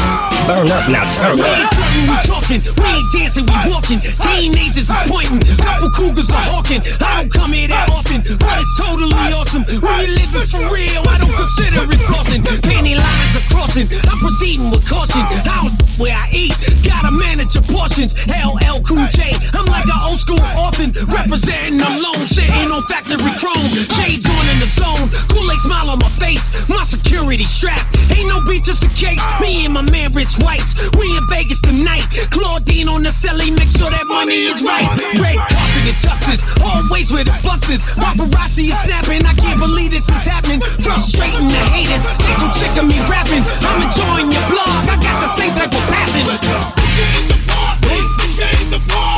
Burn 0.48 0.70
up 0.70 0.86
now, 0.92 1.04
turn 1.16 1.36
We 1.40 1.44
ain't 1.48 1.66
up. 1.66 1.74
we 2.06 2.16
talking. 2.28 2.60
We 2.62 2.86
ain't 2.86 3.10
dancing, 3.16 3.46
we 3.48 3.58
walking. 3.72 4.00
Teenagers 4.04 4.92
is 4.92 5.02
pointing. 5.08 5.42
Couple 5.64 5.90
cougars 5.96 6.30
are 6.30 6.46
hawking. 6.52 6.84
I 7.02 7.24
don't 7.24 7.32
come 7.32 7.52
here 7.56 7.68
that 7.72 7.90
often, 7.90 8.22
but 8.22 8.56
it's 8.60 8.74
totally 8.78 9.16
awesome. 9.34 9.64
When 9.82 9.96
you 10.04 10.12
living 10.20 10.48
for 10.48 10.64
real, 10.70 11.02
I 11.08 11.16
don't 11.18 11.34
consider 11.34 11.88
it 11.88 12.02
flossing. 12.06 12.44
Penny 12.62 12.96
lines 13.00 13.34
are 13.40 13.48
crossing. 13.50 13.88
I'm 14.12 14.20
proceeding 14.20 14.70
with 14.70 14.84
caution. 14.86 15.24
House 15.48 15.74
where 15.98 16.14
I 16.14 16.28
eat. 16.32 16.54
Gotta 16.84 17.12
manage 17.12 17.56
your 17.56 17.64
portions. 17.72 18.14
LL 18.28 18.84
Cool 18.84 19.08
J. 19.10 19.32
I'm 19.56 19.66
like 19.66 19.88
an 19.88 20.00
old 20.04 20.20
school 20.20 20.44
orphan. 20.60 20.92
Representing 21.08 21.80
alone. 21.80 22.25
Sitting 22.26 22.74
on 22.74 22.82
factory 22.90 23.22
chrome. 23.38 23.70
Shades 23.94 24.26
on 24.26 24.46
in 24.50 24.58
the 24.58 24.66
zone. 24.66 25.06
Kool-Aid 25.30 25.62
smile 25.62 25.94
on 25.94 26.00
my 26.02 26.10
face. 26.18 26.50
My 26.68 26.82
security 26.82 27.46
strapped. 27.46 27.86
Ain't 28.18 28.26
no 28.26 28.42
beat, 28.50 28.66
just 28.66 28.82
a 28.82 28.90
case. 28.98 29.22
Me 29.38 29.66
and 29.66 29.74
my 29.74 29.86
man 29.86 30.12
Rich 30.12 30.42
Whites. 30.42 30.74
We 30.98 31.06
in 31.06 31.22
Vegas 31.30 31.62
tonight. 31.62 32.02
Claudine 32.34 32.90
on 32.90 33.04
the 33.06 33.14
celly. 33.14 33.54
Make 33.54 33.70
sure 33.70 33.94
that 33.94 34.06
money 34.10 34.50
is 34.50 34.66
right. 34.66 34.90
Red 35.22 35.38
carpet 35.38 35.86
and 35.86 36.00
tuxes. 36.02 36.42
Always 36.66 37.14
with 37.14 37.30
the 37.30 37.38
buses. 37.46 37.86
Paparazzi 37.94 38.74
is 38.74 38.78
snapping. 38.82 39.22
I 39.22 39.34
can't 39.38 39.62
believe 39.62 39.94
this 39.94 40.10
is 40.10 40.26
happening. 40.26 40.66
Frustrating 40.82 41.46
the 41.46 41.64
haters. 41.78 42.04
They 42.26 42.34
so 42.42 42.50
sick 42.58 42.74
of 42.82 42.90
me 42.90 42.98
rapping. 43.06 43.46
I'm 43.70 43.86
enjoying 43.86 44.34
your 44.34 44.46
blog. 44.50 44.90
I 44.90 44.98
got 44.98 45.18
the 45.22 45.30
same 45.38 45.54
type 45.54 45.70
of 45.70 45.84
passion. 45.94 46.26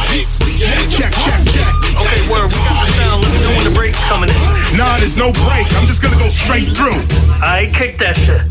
Check, 0.07 0.89
check, 0.89 1.11
check. 1.11 1.67
Okay, 1.99 2.23
word. 2.31 2.47
We 2.47 2.59
got 2.63 2.87
the 2.87 2.93
sound. 2.93 3.23
Let 3.23 3.33
me 3.33 3.39
know 3.43 3.55
when 3.57 3.63
the 3.65 3.75
break's 3.75 3.99
coming 4.07 4.29
in. 4.29 4.77
Nah, 4.77 4.97
there's 4.99 5.17
no 5.17 5.31
break. 5.33 5.67
I'm 5.75 5.85
just 5.85 6.01
gonna 6.01 6.17
go 6.17 6.29
straight 6.29 6.69
through. 6.69 7.03
I 7.43 7.69
kick 7.73 7.99
that 7.99 8.15
shit. 8.15 8.41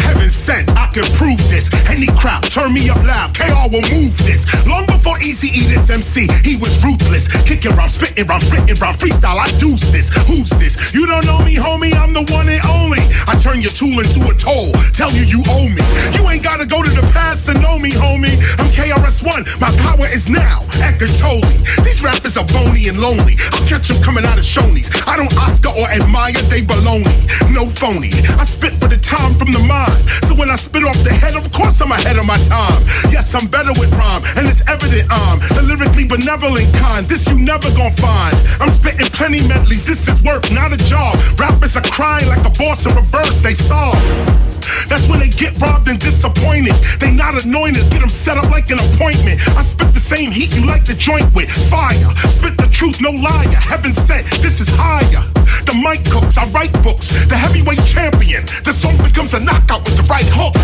Heaven 0.00 0.30
sent, 0.30 0.70
I 0.76 0.86
can 0.92 1.04
prove 1.14 1.38
this. 1.48 1.70
Any 1.90 2.06
crowd, 2.18 2.42
turn 2.44 2.72
me 2.72 2.88
up 2.90 3.02
loud. 3.02 3.34
KR 3.34 3.68
will 3.70 3.84
move 3.90 4.16
this. 4.24 4.46
Long 4.66 4.86
before 4.86 5.18
Easy 5.18 5.48
E 5.48 5.66
this 5.66 5.90
MC, 5.90 6.28
he 6.42 6.56
was 6.56 6.82
ruthless. 6.84 7.28
Kicking 7.44 7.72
rhyme, 7.76 7.88
spitting 7.88 8.26
rhyme, 8.26 8.42
written 8.50 8.76
rhyme, 8.78 8.94
freestyle. 8.94 9.38
I 9.38 9.50
deuce 9.58 9.88
this. 9.88 10.10
Who's 10.26 10.50
this? 10.50 10.94
You 10.94 11.06
don't 11.06 11.26
know 11.26 11.40
me, 11.42 11.56
homie. 11.56 11.94
I'm 11.94 12.12
the 12.12 12.24
one 12.32 12.48
and 12.48 12.62
only. 12.66 13.02
I 13.26 13.36
turn 13.36 13.60
your 13.60 13.72
tool 13.72 13.98
into 14.00 14.22
a 14.28 14.34
toll. 14.34 14.72
Tell 14.92 15.10
you 15.12 15.24
you 15.24 15.42
owe 15.48 15.68
me. 15.68 15.82
You 16.14 16.22
ain't 16.28 16.44
gotta 16.44 16.66
go 16.66 16.82
to 16.82 16.90
the 16.90 17.06
past 17.12 17.46
to 17.48 17.54
know 17.58 17.78
me, 17.78 17.90
homie. 17.90 18.36
I'm 18.60 18.70
KRS-One. 18.70 19.44
My 19.60 19.72
power 19.82 20.06
is 20.06 20.28
now 20.28 20.62
at 20.84 21.00
Gatoli. 21.00 21.56
These 21.84 22.02
rappers 22.02 22.36
are 22.36 22.46
bony 22.52 22.88
and 22.88 23.00
lonely. 23.00 23.34
I'll 23.52 23.66
catch 23.66 23.88
them 23.88 24.00
coming 24.02 24.24
out 24.24 24.38
of 24.38 24.44
Shoney's. 24.44 24.90
I 25.06 25.16
don't 25.16 25.32
Oscar 25.38 25.72
or 25.74 25.88
admire, 25.88 26.38
they 26.52 26.62
baloney. 26.62 27.16
No 27.52 27.66
phony. 27.66 28.12
I 28.38 28.44
spit 28.44 28.74
for 28.78 28.88
the 28.88 29.00
time 29.00 29.34
from 29.34 29.52
the 29.52 29.63
mind. 29.66 29.98
So 30.24 30.34
when 30.34 30.50
I 30.50 30.56
spit 30.56 30.84
off 30.84 30.96
the 31.02 31.12
head, 31.12 31.36
of 31.36 31.50
course 31.52 31.80
I'm 31.80 31.92
ahead 31.92 32.16
of 32.16 32.26
my 32.26 32.38
time. 32.44 32.82
Yes, 33.10 33.34
I'm 33.34 33.48
better 33.48 33.72
with 33.80 33.90
rhyme, 33.92 34.22
and 34.36 34.46
it's 34.48 34.62
evident 34.68 35.10
I'm 35.10 35.40
the 35.56 35.62
lyrically 35.62 36.04
benevolent 36.04 36.72
kind. 36.74 37.06
This 37.08 37.28
you 37.28 37.38
never 37.38 37.70
gonna 37.74 37.90
find. 37.90 38.36
I'm 38.60 38.70
spitting 38.70 39.06
plenty 39.12 39.46
medleys. 39.46 39.84
This 39.84 40.08
is 40.08 40.22
work, 40.22 40.50
not 40.52 40.72
a 40.72 40.78
job. 40.78 41.16
Rappers 41.38 41.76
are 41.76 41.88
crying 41.90 42.28
like 42.28 42.44
a 42.46 42.52
boss 42.58 42.86
in 42.86 42.94
reverse. 42.94 43.42
They 43.42 43.54
solve. 43.54 44.53
That's 44.88 45.08
when 45.08 45.20
they 45.20 45.28
get 45.28 45.56
robbed 45.60 45.88
and 45.88 45.98
disappointed. 45.98 46.74
They 47.00 47.10
not 47.10 47.34
anointed, 47.44 47.90
get 47.90 48.00
them 48.00 48.08
set 48.08 48.36
up 48.36 48.50
like 48.50 48.70
an 48.70 48.78
appointment. 48.78 49.40
I 49.56 49.62
spit 49.62 49.92
the 49.94 50.00
same 50.00 50.30
heat 50.30 50.54
you 50.54 50.66
like 50.66 50.84
to 50.84 50.94
joint 50.94 51.26
with. 51.34 51.50
Fire, 51.70 52.10
spit 52.30 52.56
the 52.56 52.68
truth, 52.70 53.00
no 53.00 53.10
liar. 53.10 53.56
Heaven 53.56 53.92
said, 53.92 54.24
this 54.42 54.60
is 54.60 54.68
higher. 54.70 55.22
The 55.64 55.74
mic 55.80 56.04
cooks, 56.10 56.36
I 56.36 56.46
write 56.50 56.72
books. 56.82 57.12
The 57.26 57.36
heavyweight 57.36 57.84
champion. 57.84 58.44
The 58.64 58.72
song 58.72 58.96
becomes 58.98 59.34
a 59.34 59.40
knockout 59.40 59.84
with 59.84 59.96
the 59.96 60.06
right 60.08 60.28
hook. 60.28 60.54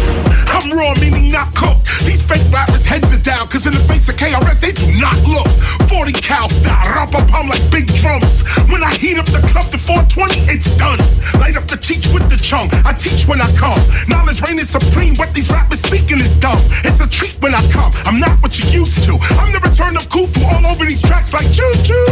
I'm 0.51 0.73
raw, 0.77 0.95
meaning 1.01 1.31
not 1.31 1.55
cooked. 1.55 1.87
These 2.05 2.27
fake 2.27 2.45
rappers 2.53 2.85
heads 2.85 3.13
are 3.15 3.23
down, 3.23 3.47
cause 3.49 3.67
in 3.67 3.73
the 3.73 3.85
face 3.85 4.09
of 4.09 4.17
KRS, 4.17 4.61
they 4.61 4.73
do 4.73 4.87
not 5.01 5.17
look. 5.25 5.49
40 5.89 6.13
cal 6.13 6.49
style, 6.49 6.85
rap 6.93 7.13
palm 7.29 7.49
like 7.49 7.63
big 7.71 7.87
drums. 8.01 8.43
When 8.69 8.83
I 8.83 8.93
heat 8.95 9.19
up 9.19 9.27
the 9.27 9.41
club 9.49 9.71
to 9.73 9.79
420, 9.79 10.53
it's 10.53 10.71
done. 10.77 10.99
Light 11.41 11.57
up 11.57 11.67
the 11.67 11.77
teach 11.77 12.09
with 12.09 12.29
the 12.29 12.37
chunk. 12.37 12.75
I 12.85 12.93
teach 12.93 13.27
when 13.27 13.41
I 13.41 13.51
come. 13.57 13.81
Knowledge 14.11 14.43
reign 14.43 14.59
is 14.59 14.69
supreme. 14.69 15.15
What 15.15 15.33
these 15.33 15.51
rappers 15.51 15.81
speaking 15.81 16.19
is 16.19 16.35
dumb. 16.35 16.59
It's 16.83 16.99
a 16.99 17.09
treat 17.09 17.39
when 17.41 17.55
I 17.55 17.63
come. 17.71 17.93
I'm 18.05 18.19
not 18.19 18.43
what 18.43 18.59
you 18.59 18.67
used 18.71 19.05
to. 19.05 19.15
I'm 19.39 19.53
the 19.53 19.61
return 19.63 19.95
of 19.97 20.03
Khufu 20.11 20.43
all 20.51 20.67
over 20.67 20.85
these 20.85 21.01
tracks 21.01 21.33
like 21.33 21.47
choo 21.55 21.71
choo. 21.87 22.07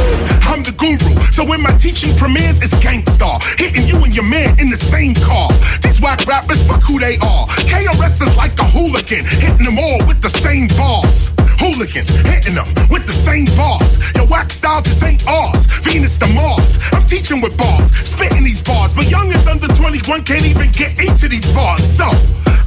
I'm 0.47 0.63
the 0.63 0.73
guru. 0.79 1.19
So 1.33 1.45
when 1.45 1.61
my 1.61 1.73
teaching 1.73 2.17
premieres, 2.17 2.63
it's 2.63 2.75
Gang 2.79 3.05
Starr. 3.07 3.41
Hitting 3.59 3.87
you 3.87 3.99
and 4.05 4.15
your 4.15 4.25
man 4.25 4.55
in 4.61 4.71
the 4.71 4.77
same 4.77 5.15
car. 5.15 5.51
These 5.83 6.01
whack 6.01 6.25
rappers, 6.27 6.63
fuck 6.63 6.83
who 6.83 7.01
they 7.01 7.19
are. 7.19 7.47
KRS 7.67 8.23
is 8.23 8.37
like 8.37 8.55
a 8.61 8.65
hooligan. 8.65 9.27
Hitting 9.27 9.67
them 9.67 9.79
all 9.79 9.99
with 10.07 10.23
the 10.23 10.31
same 10.31 10.69
bars. 10.79 11.33
Hooligans 11.59 12.11
hitting 12.31 12.55
them 12.55 12.69
with 12.89 13.05
the 13.07 13.13
same 13.13 13.47
bars. 13.59 13.99
Your 14.15 14.27
whack 14.29 14.51
style 14.51 14.81
just 14.81 15.03
ain't 15.03 15.27
ours. 15.27 15.67
Venus 15.83 16.17
to 16.19 16.29
Mars. 16.29 16.79
I'm 16.93 17.05
teaching 17.07 17.41
with 17.41 17.57
bars, 17.59 17.91
spitting 18.07 18.45
these 18.45 18.63
bars. 18.63 18.95
But 18.95 19.07
youngins 19.07 19.51
under 19.51 19.67
21 19.67 20.23
can't 20.23 20.47
even 20.47 20.71
get 20.71 20.99
into 20.99 21.29
these 21.29 21.47
bars. 21.53 21.88
So, 21.89 22.05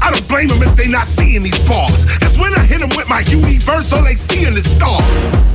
I 0.02 0.10
don't 0.12 0.28
blame 0.28 0.48
them 0.48 0.62
if 0.64 0.76
they 0.76 0.88
not 0.88 1.08
seeing 1.08 1.44
these 1.44 1.60
bars. 1.70 2.06
Cause 2.20 2.38
when 2.38 2.54
I 2.54 2.66
hit 2.66 2.82
them 2.82 2.90
with 2.98 3.08
my 3.08 3.22
universe, 3.30 3.94
all 3.94 4.04
they 4.04 4.16
seeing 4.16 4.54
is 4.54 4.70
stars. 4.70 5.52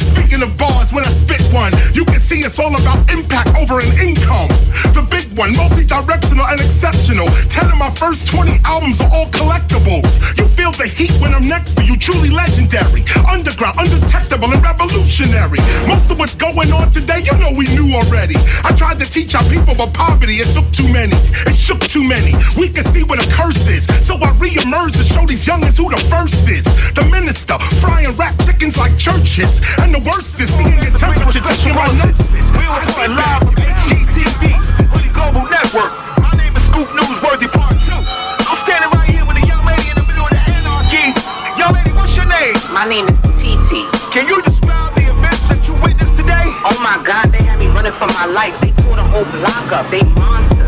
Speaking 0.00 0.40
of 0.40 0.56
bars, 0.56 0.94
when 0.94 1.04
I 1.04 1.12
spit 1.12 1.42
one, 1.52 1.72
you 1.92 2.04
can 2.04 2.18
see 2.18 2.40
it's 2.40 2.58
all 2.58 2.72
about 2.72 3.04
impact 3.12 3.52
over 3.58 3.80
an 3.80 3.92
income. 4.00 4.48
The 4.94 5.04
big 5.10 5.28
one, 5.36 5.52
multi-directional 5.56 6.46
and 6.46 6.60
exceptional. 6.60 7.28
Ten 7.52 7.68
of 7.68 7.76
my 7.76 7.90
first 7.90 8.30
20 8.32 8.60
albums 8.64 9.00
are 9.02 9.10
all 9.12 9.26
collectibles. 9.28 10.20
You 10.38 10.46
feel 10.46 10.72
the 10.72 10.88
heat 10.88 11.12
when 11.20 11.34
I'm 11.34 11.48
next 11.48 11.76
to 11.76 11.84
you, 11.84 11.98
truly 11.98 12.30
legendary. 12.30 13.04
Underground, 13.28 13.76
undetectable, 13.76 14.48
and 14.52 14.62
revolutionary. 14.62 15.60
Most 15.84 16.10
of 16.10 16.18
what's 16.18 16.36
going 16.36 16.72
on 16.72 16.90
today, 16.90 17.20
you 17.24 17.36
know 17.36 17.52
we 17.52 17.68
knew 17.74 17.92
already. 17.92 18.36
I 18.64 18.72
tried 18.72 18.98
to 19.00 19.06
teach 19.08 19.34
our 19.34 19.44
people, 19.50 19.74
but 19.74 19.92
poverty, 19.92 20.40
it 20.40 20.48
took 20.54 20.70
too 20.70 20.88
many. 20.88 21.16
It 21.44 21.56
shook 21.56 21.80
too 21.80 22.04
many. 22.04 22.32
We 22.56 22.68
can 22.68 22.84
see 22.84 23.04
where 23.04 23.18
the 23.18 23.28
curse 23.32 23.68
is. 23.68 23.87
So 24.00 24.16
I 24.20 24.32
re-emerge 24.38 24.96
to 24.96 25.04
show 25.04 25.24
these 25.26 25.44
youngins 25.46 25.76
who 25.76 25.90
the 25.90 26.00
first 26.08 26.48
is. 26.48 26.64
The 26.94 27.04
minister, 27.10 27.58
frying 27.80 28.16
rap 28.16 28.34
chickens 28.44 28.78
like 28.78 28.96
churches. 28.96 29.60
And 29.78 29.94
the 29.94 30.00
worst 30.06 30.40
is 30.40 30.48
seeing 30.52 30.80
your 30.82 30.94
temperature 30.94 31.40
taking 31.40 31.74
my 31.74 31.88
nurses. 31.98 32.50
We 32.52 32.64
are 32.64 32.82
doing 32.84 33.14
live 33.16 33.42
from 33.44 33.56
HTTV, 33.58 34.56
Hoodie 34.88 35.12
Global 35.12 35.44
Network. 35.50 35.92
My 36.20 36.32
name 36.36 36.56
is 36.56 36.64
Scoop 36.68 36.88
Newsworthy 36.96 37.48
Part 37.52 37.76
2. 37.84 37.92
I'm 37.92 38.58
standing 38.64 38.90
right 38.96 39.10
here 39.10 39.24
with 39.26 39.36
a 39.36 39.46
young 39.46 39.64
lady 39.66 39.88
in 39.92 39.96
the 40.00 40.06
middle 40.08 40.24
of 40.24 40.32
the 40.32 40.40
anarchy. 40.40 41.12
Young 41.58 41.74
lady, 41.74 41.92
what's 41.92 42.16
your 42.16 42.26
name? 42.26 42.56
My 42.72 42.88
name 42.88 43.06
is 43.08 43.18
TT. 43.36 43.84
Can 44.12 44.28
you 44.28 44.40
describe 44.42 44.94
the 44.96 45.04
events 45.10 45.48
that 45.52 45.60
you 45.68 45.74
witnessed 45.84 46.16
today? 46.16 46.48
Oh 46.64 46.78
my 46.80 46.96
god, 47.04 47.28
they 47.30 47.44
had 47.44 47.58
me 47.58 47.68
running 47.68 47.92
for 47.92 48.08
my 48.16 48.26
life. 48.26 48.56
They 48.60 48.72
tore 48.82 48.96
the 48.96 49.04
whole 49.04 49.28
block 49.36 49.72
up. 49.72 49.90
They 49.90 50.02
monsters. 50.16 50.67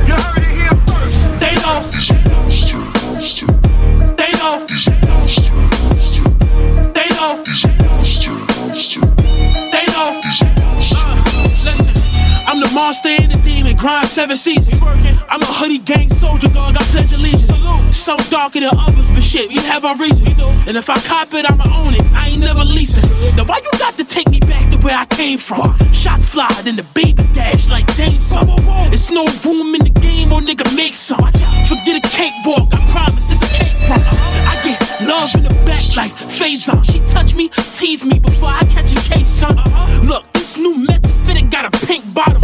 Grind 13.81 14.07
seven 14.07 14.37
seasons. 14.37 14.81
I'm 14.83 15.41
a 15.41 15.47
hoodie 15.47 15.79
gang 15.79 16.09
soldier, 16.09 16.49
dog. 16.49 16.77
I 16.77 16.83
pledge 16.93 17.13
allegiance. 17.13 17.49
Some 17.97 18.19
darker 18.29 18.61
than 18.61 18.71
others, 18.77 19.09
but 19.11 19.23
shit, 19.23 19.49
we 19.49 19.57
have 19.57 19.85
our 19.85 19.97
reasons. 19.97 20.29
And 20.69 20.77
if 20.77 20.91
I 20.91 21.01
cop 21.01 21.33
it, 21.33 21.51
I'ma 21.51 21.65
own 21.81 21.95
it. 21.95 22.05
I 22.13 22.29
ain't 22.29 22.41
never 22.41 22.63
leasing. 22.63 23.05
Now 23.37 23.45
why 23.45 23.61
you 23.65 23.71
got 23.79 23.97
to 23.97 24.05
take 24.05 24.29
me 24.29 24.39
back 24.41 24.71
to 24.71 24.77
where 24.79 24.97
I 24.97 25.07
came 25.07 25.39
from? 25.39 25.75
Shots 25.93 26.27
fly, 26.27 26.51
then 26.63 26.77
the 26.77 26.85
baby 26.95 27.25
dash 27.33 27.69
like 27.69 27.87
Dame 27.97 28.21
some. 28.21 28.49
It's 28.93 29.11
no 29.11 29.25
room 29.45 29.75
in 29.75 29.83
the 29.83 30.01
game, 30.01 30.33
or 30.33 30.41
nigga 30.41 30.69
make 30.77 30.95
some. 30.95 31.33
Forget 31.65 32.05
a 32.05 32.09
cakewalk, 32.09 32.69
I 32.75 32.85
promise 32.93 33.31
it's 33.31 33.43
a 33.43 33.51
cake 33.57 33.89
run. 33.89 34.01
I 34.45 34.61
get 34.63 34.79
love 35.09 35.35
in 35.35 35.45
the 35.45 35.55
back 35.65 35.81
like 35.97 36.13
Faison. 36.13 36.85
She 36.85 37.01
touch 37.13 37.35
me, 37.35 37.49
tease 37.73 38.05
me 38.05 38.19
before 38.19 38.51
I 38.51 38.65
catch 38.67 38.93
a 38.93 39.01
case, 39.09 39.29
son. 39.29 39.57
Look, 40.07 40.31
this 40.33 40.59
new 40.59 40.77
Mets 40.77 41.11
fitted 41.25 41.51
got 41.51 41.65
a 41.65 41.87
pink 41.87 42.05
bottom, 42.13 42.40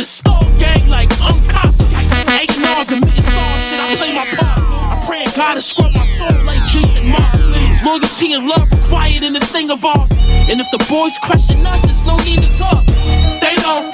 the 0.00 0.04
skull 0.04 0.48
gang 0.58 0.88
like 0.88 1.10
I'm 1.20 1.36
Casa. 1.46 1.84
Eight 2.40 2.56
Mars 2.58 2.90
and 2.90 3.04
million 3.04 3.22
stars, 3.22 3.60
shit, 3.68 3.80
I 3.84 3.94
play 4.00 4.14
my 4.16 4.24
part. 4.32 4.56
I 4.56 5.04
pray 5.06 5.22
to 5.22 5.36
God 5.36 5.54
to 5.56 5.60
scrub 5.60 5.92
my 5.92 6.06
soul 6.06 6.42
like 6.46 6.64
Jason 6.64 7.06
Mars. 7.06 7.42
Loyalty 7.84 8.32
and 8.32 8.48
love 8.48 8.72
required 8.72 9.22
in 9.22 9.34
this 9.34 9.52
thing 9.52 9.70
of 9.70 9.84
ours. 9.84 10.10
And 10.48 10.58
if 10.58 10.70
the 10.70 10.78
boys 10.88 11.18
question 11.18 11.66
us, 11.66 11.84
it's 11.84 12.04
no 12.06 12.16
need 12.24 12.40
to 12.40 12.48
talk. 12.56 12.86
They 13.44 13.56
know. 13.60 13.90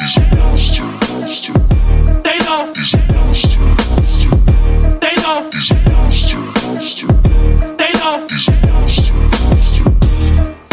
They 2.23 2.39
know. 2.47 2.71
They 5.03 5.19
know. 5.27 5.83
They 7.83 7.93
know. 7.99 8.27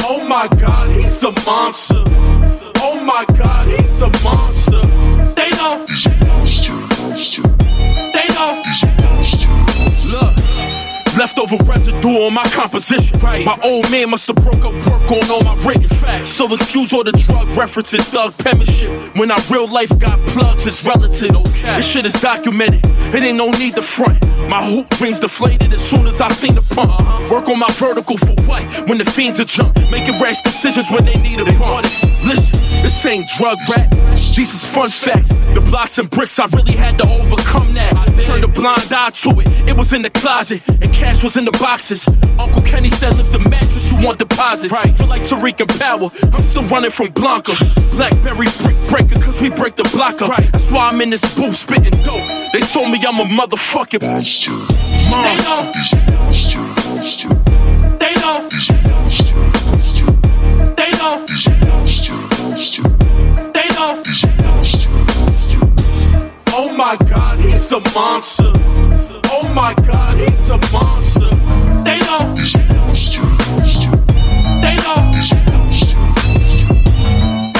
Oh 0.05 0.23
my 0.29 0.47
god, 0.61 0.91
he's 0.91 1.23
a 1.23 1.31
monster. 1.43 2.03
Oh 2.85 2.99
my 3.03 3.25
god, 3.35 3.67
he's 3.67 3.99
a 3.99 4.11
monster. 4.23 5.12
Leftover 11.23 11.55
residue 11.63 12.19
on 12.27 12.33
my 12.33 12.43
composition. 12.51 13.17
My 13.21 13.57
old 13.63 13.89
man 13.89 14.09
must 14.09 14.27
have 14.27 14.35
broke 14.35 14.65
up 14.65 14.73
work 14.83 15.09
on 15.09 15.23
all 15.31 15.41
my 15.45 15.55
written. 15.63 15.87
So 16.27 16.53
excuse 16.53 16.91
all 16.91 17.05
the 17.05 17.13
drug 17.13 17.47
references, 17.55 18.09
thug 18.09 18.37
penmanship. 18.39 18.91
When 19.15 19.31
our 19.31 19.39
real 19.49 19.71
life 19.71 19.97
got 19.99 20.19
plugs, 20.27 20.67
it's 20.67 20.83
relative. 20.83 21.31
This 21.77 21.87
shit 21.87 22.05
is 22.05 22.11
documented. 22.19 22.81
It 23.15 23.23
ain't 23.23 23.37
no 23.37 23.51
need 23.51 23.77
to 23.77 23.81
front. 23.81 24.19
My 24.49 24.67
hoop 24.67 24.89
dreams 24.99 25.21
deflated 25.21 25.71
as 25.71 25.79
soon 25.79 26.07
as 26.07 26.19
I 26.19 26.27
seen 26.27 26.55
the 26.55 26.65
pump. 26.75 26.91
Work 27.31 27.47
on 27.47 27.57
my 27.57 27.71
vertical 27.71 28.17
for 28.17 28.35
what? 28.43 28.61
When 28.89 28.97
the 28.97 29.05
fiends 29.05 29.39
are 29.39 29.45
jump. 29.45 29.79
Making 29.89 30.19
rash 30.19 30.41
decisions 30.41 30.91
when 30.91 31.05
they 31.05 31.15
need 31.23 31.39
a 31.39 31.45
bump. 31.57 31.85
Listen, 32.27 32.59
this 32.83 33.05
ain't 33.05 33.27
drug 33.39 33.57
rap. 33.69 33.89
These 34.11 34.53
is 34.53 34.65
fun 34.65 34.89
facts. 34.89 35.29
The 35.29 35.61
blocks 35.69 35.97
and 35.97 36.09
bricks, 36.09 36.37
I 36.37 36.45
really 36.53 36.73
had 36.73 36.97
to 36.99 37.07
overcome 37.07 37.73
that. 37.73 37.93
Turned 38.25 38.43
a 38.43 38.47
blind 38.47 38.91
eye 38.91 39.09
to 39.09 39.29
it. 39.39 39.69
It 39.69 39.77
was 39.77 39.93
in 39.93 40.01
the 40.01 40.09
closet, 40.09 40.61
and 40.67 40.93
cash 40.93 41.23
was 41.23 41.37
in 41.37 41.45
the 41.45 41.51
boxes. 41.53 42.07
Uncle 42.37 42.61
Kenny 42.61 42.89
said, 42.89 43.15
lift 43.17 43.31
the 43.31 43.39
mattress, 43.49 43.91
you 43.91 44.05
want 44.05 44.19
deposits. 44.19 44.73
Right. 44.73 44.95
Feel 44.95 45.07
like 45.07 45.23
Tariq 45.23 45.59
and 45.61 45.79
Power. 45.79 46.11
I'm 46.33 46.43
still 46.43 46.63
running 46.67 46.91
from 46.91 47.07
Blanca. 47.11 47.53
Blackberry 47.91 48.47
brick 48.61 48.77
breaker, 48.89 49.19
cause 49.19 49.39
we 49.41 49.49
break 49.49 49.75
the 49.75 49.87
block 49.95 50.21
up. 50.21 50.35
That's 50.51 50.69
why 50.69 50.89
I'm 50.89 51.01
in 51.01 51.09
this 51.09 51.23
booth 51.35 51.55
spitting 51.55 52.03
dope. 52.03 52.27
They 52.53 52.61
told 52.61 52.91
me 52.91 52.99
I'm 53.07 53.19
a 53.19 53.25
motherfucking 53.25 54.01
monster. 54.01 54.51
They 54.51 55.37
know. 55.45 55.71
They 57.99 58.13
know. 58.21 58.49
They 60.75 60.91
know. 60.91 61.25
They 61.25 61.82
a 67.73 67.79
monster. 67.95 68.51
Oh 69.31 69.51
my 69.55 69.73
god, 69.87 70.17
he's 70.19 70.49
a 70.49 70.57
monster. 70.71 71.29
They 71.83 71.97
know. 72.05 72.35
They 74.61 74.75
know. 74.83 74.99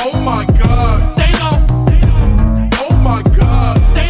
Oh 0.05 0.19
my 0.23 0.45
god. 0.59 1.17
They. 1.17 1.31
Oh 2.79 2.95
my 3.01 3.23
god. 3.23 3.77
They. 3.95 4.09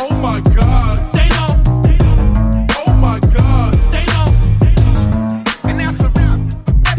Oh 0.00 0.14
my 0.22 0.40
god. 0.40 1.12
They. 1.12 1.28
Oh 2.86 2.92
my 2.94 3.20
god. 3.20 3.74
They. 3.90 4.06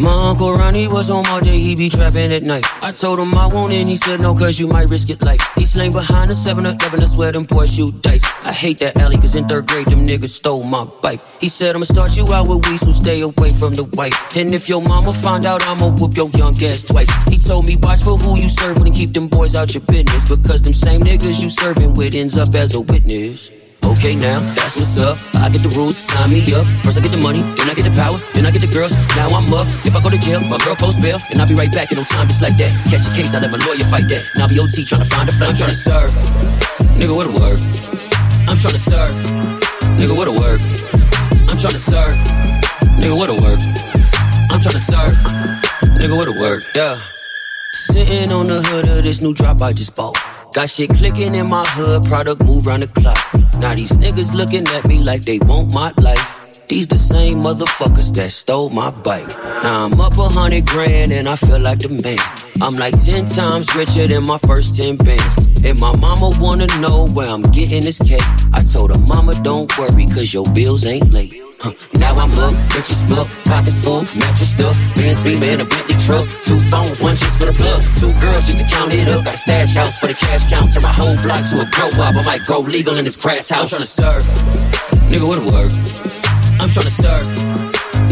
My 0.04 0.30
Uncle 0.30 0.54
Ronnie 0.54 0.88
was 0.88 1.10
on 1.10 1.24
my 1.24 1.40
he 1.68 1.76
be 1.76 1.90
trapping 1.90 2.32
at 2.32 2.44
night. 2.44 2.64
I 2.82 2.92
told 2.92 3.20
him 3.20 3.36
I 3.36 3.48
won't 3.52 3.72
in, 3.72 3.88
he 3.88 3.98
said 3.98 4.22
no, 4.22 4.34
cause 4.34 4.58
you 4.60 4.68
might 4.68 4.90
risk 4.90 5.10
it 5.10 5.22
life. 5.24 5.42
He 5.56 5.66
slang 5.66 5.92
behind 5.92 6.30
the 6.30 6.36
7 6.36 6.66
Eleven, 6.66 7.02
I 7.02 7.06
swear 7.06 7.32
them 7.32 7.44
boys 7.44 7.76
shoot 7.76 7.92
dice. 8.02 8.24
I 8.46 8.54
hate 8.54 8.80
that 8.80 8.98
alley, 9.00 9.18
cause 9.18 9.36
in 9.36 9.48
third 9.48 9.68
grade, 9.68 9.88
them 9.88 10.06
niggas 10.06 10.30
stole 10.30 10.64
my 10.64 10.86
bike. 11.02 11.20
He 11.42 11.50
said, 11.50 11.76
I'ma 11.76 11.84
start 11.84 12.16
you 12.16 12.24
out 12.32 12.48
with 12.48 12.66
weed, 12.68 12.78
so 12.78 12.92
stay 12.92 13.20
away 13.20 13.52
from 13.52 13.76
the 13.76 13.84
white. 14.00 14.16
And 14.38 14.54
if 14.54 14.70
your 14.70 14.82
mama 14.82 15.12
find 15.12 15.46
out, 15.46 15.62
I'ma 15.68 15.92
whoop 16.00 16.16
your 16.16 16.30
young 16.40 16.56
ass 16.64 16.84
twice. 16.84 17.12
He 17.28 17.38
told 17.38 17.68
me, 17.68 17.76
watch 17.84 18.00
for 18.00 18.16
who 18.16 18.40
you 18.40 18.48
serving 18.48 18.88
and 18.88 18.96
keep 18.96 19.12
them 19.12 19.28
boys 19.28 19.56
out 19.56 19.74
your 19.74 19.84
business, 19.84 20.24
because 20.30 20.62
them 20.62 20.74
same 20.74 21.02
niggas 21.02 21.44
you 21.44 21.50
serving 21.50 21.94
with 21.96 22.16
ends 22.16 22.38
up 22.38 22.56
as 22.56 22.76
a 22.76 22.82
witness. 22.82 23.67
Okay, 23.88 24.20
now 24.20 24.44
that's 24.52 24.76
what's 24.76 25.00
up. 25.00 25.16
I 25.40 25.48
get 25.48 25.64
the 25.64 25.72
rules, 25.72 25.96
sign 25.96 26.30
me 26.30 26.44
up. 26.52 26.68
First 26.84 27.00
I 27.00 27.02
get 27.02 27.16
the 27.16 27.24
money, 27.24 27.40
then 27.56 27.72
I 27.72 27.74
get 27.74 27.88
the 27.88 27.96
power, 27.96 28.20
then 28.36 28.44
I 28.44 28.52
get 28.52 28.60
the 28.60 28.68
girls. 28.68 28.92
Now 29.16 29.32
I'm 29.32 29.48
up. 29.56 29.64
If 29.88 29.96
I 29.96 30.04
go 30.04 30.12
to 30.12 30.20
jail, 30.20 30.44
my 30.44 30.60
girl 30.60 30.76
post 30.76 31.00
bail, 31.00 31.24
and 31.32 31.40
I'll 31.40 31.48
be 31.48 31.56
right 31.56 31.72
back 31.72 31.92
in 31.92 31.98
no 31.98 32.04
time 32.04 32.28
just 32.28 32.44
like 32.44 32.60
that. 32.60 32.72
Catch 32.92 33.08
a 33.08 33.12
case, 33.16 33.32
I 33.32 33.40
let 33.40 33.48
my 33.48 33.60
lawyer 33.64 33.88
fight 33.88 34.12
that. 34.12 34.28
Now 34.36 34.46
be 34.46 34.60
OT 34.60 34.84
trying 34.84 35.08
to 35.08 35.10
find 35.10 35.32
a. 35.32 35.34
I'm 35.40 35.56
trying 35.56 35.72
to 35.72 35.80
serve. 35.80 36.12
Nigga, 37.00 37.16
what 37.16 37.32
a 37.32 37.34
word. 37.34 37.60
I'm 38.52 38.60
trying 38.60 38.76
to 38.76 38.84
serve. 38.84 39.16
Nigga, 39.96 40.14
what 40.20 40.28
a 40.28 40.36
word. 40.36 40.60
I'm 41.48 41.56
trying 41.56 41.78
to 41.78 41.84
serve. 41.84 42.16
Nigga, 43.00 43.16
what 43.16 43.32
a 43.32 43.38
word. 43.40 43.60
I'm 44.52 44.60
trying 44.60 44.76
to 44.76 44.84
serve. 44.84 45.16
Nigga, 45.96 46.16
what 46.16 46.28
a 46.28 46.36
word. 46.36 46.64
Yeah. 46.76 47.17
Sitting 47.78 48.32
on 48.32 48.48
the 48.48 48.58
hood 48.58 48.90
of 48.90 49.04
this 49.04 49.22
new 49.22 49.36
drop 49.36 49.62
I 49.62 49.72
just 49.72 49.96
bought. 49.96 50.18
Got 50.56 50.68
shit 50.68 50.90
clicking 50.90 51.36
in 51.36 51.46
my 51.46 51.64
hood, 51.78 52.10
product 52.10 52.44
move 52.44 52.66
round 52.66 52.82
the 52.82 52.88
clock. 52.88 53.22
Now 53.62 53.72
these 53.78 53.94
niggas 53.94 54.34
looking 54.34 54.66
at 54.74 54.88
me 54.88 55.04
like 55.04 55.22
they 55.22 55.38
want 55.46 55.70
my 55.70 55.94
life. 56.02 56.42
These 56.70 56.88
the 56.88 56.98
same 56.98 57.46
motherfuckers 57.46 58.12
that 58.16 58.32
stole 58.32 58.72
my 58.72 58.90
bike. 58.90 59.30
Now 59.62 59.86
I'm 59.86 60.02
up 60.02 60.18
a 60.18 60.26
hundred 60.26 60.66
grand 60.66 61.12
and 61.14 61.28
I 61.28 61.36
feel 61.36 61.62
like 61.62 61.78
the 61.78 61.94
man. 62.02 62.18
I'm 62.66 62.74
like 62.74 62.98
ten 62.98 63.30
times 63.30 63.70
richer 63.78 64.10
than 64.10 64.26
my 64.26 64.40
first 64.50 64.74
ten 64.74 64.98
bands. 64.98 65.38
And 65.62 65.78
my 65.78 65.94
mama 66.02 66.34
wanna 66.42 66.66
know 66.82 67.06
where 67.14 67.30
I'm 67.30 67.46
getting 67.54 67.86
this 67.86 68.02
cake. 68.02 68.26
I 68.58 68.66
told 68.66 68.90
her, 68.90 69.02
mama, 69.06 69.38
don't 69.46 69.70
worry, 69.78 70.08
cause 70.10 70.34
your 70.34 70.50
bills 70.50 70.88
ain't 70.88 71.14
late. 71.14 71.47
Huh. 71.58 71.74
Now 71.98 72.14
I'm 72.14 72.30
up, 72.38 72.54
rich 72.78 72.94
as 72.94 73.02
fuck, 73.10 73.26
pockets 73.50 73.82
full, 73.82 74.06
mattress 74.14 74.54
stuff, 74.54 74.78
Benz 74.94 75.18
beam 75.26 75.42
and 75.42 75.62
a 75.62 75.66
Bentley 75.66 75.98
truck, 75.98 76.30
two 76.46 76.62
phones, 76.70 77.02
one 77.02 77.18
just 77.18 77.42
for 77.42 77.50
the 77.50 77.56
plug, 77.58 77.82
two 77.98 78.14
girls 78.22 78.46
just 78.46 78.62
to 78.62 78.68
count 78.70 78.94
it 78.94 79.10
up, 79.10 79.26
got 79.26 79.34
a 79.34 79.42
stash 79.42 79.74
house 79.74 79.98
for 79.98 80.06
the 80.06 80.14
cash 80.14 80.46
count, 80.46 80.70
turn 80.70 80.86
my 80.86 80.94
whole 80.94 81.18
block 81.26 81.42
to 81.50 81.58
a 81.58 81.66
grow 81.74 81.90
up, 81.98 82.14
I 82.14 82.22
might 82.22 82.46
go 82.46 82.62
legal 82.62 82.94
in 83.02 83.06
this 83.10 83.18
grass 83.18 83.50
house. 83.50 83.74
I'm 83.74 83.82
tryna 83.82 83.90
serve, 83.90 84.24
nigga, 85.10 85.26
what 85.26 85.42
a 85.42 85.46
word. 85.50 85.74
I'm 86.62 86.70
tryna 86.70 86.94
serve, 86.94 87.26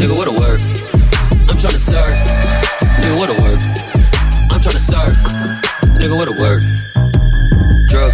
nigga, 0.02 0.18
what 0.18 0.26
a 0.26 0.34
word. 0.34 0.60
I'm 1.46 1.58
tryna 1.62 1.78
serve, 1.78 2.18
nigga, 2.98 3.14
what 3.14 3.30
a 3.30 3.38
word. 3.46 3.62
I'm 4.50 4.58
tryna 4.58 4.82
serve, 4.82 5.14
nigga, 6.02 6.18
what 6.18 6.28
a 6.28 6.36
word. 6.42 6.95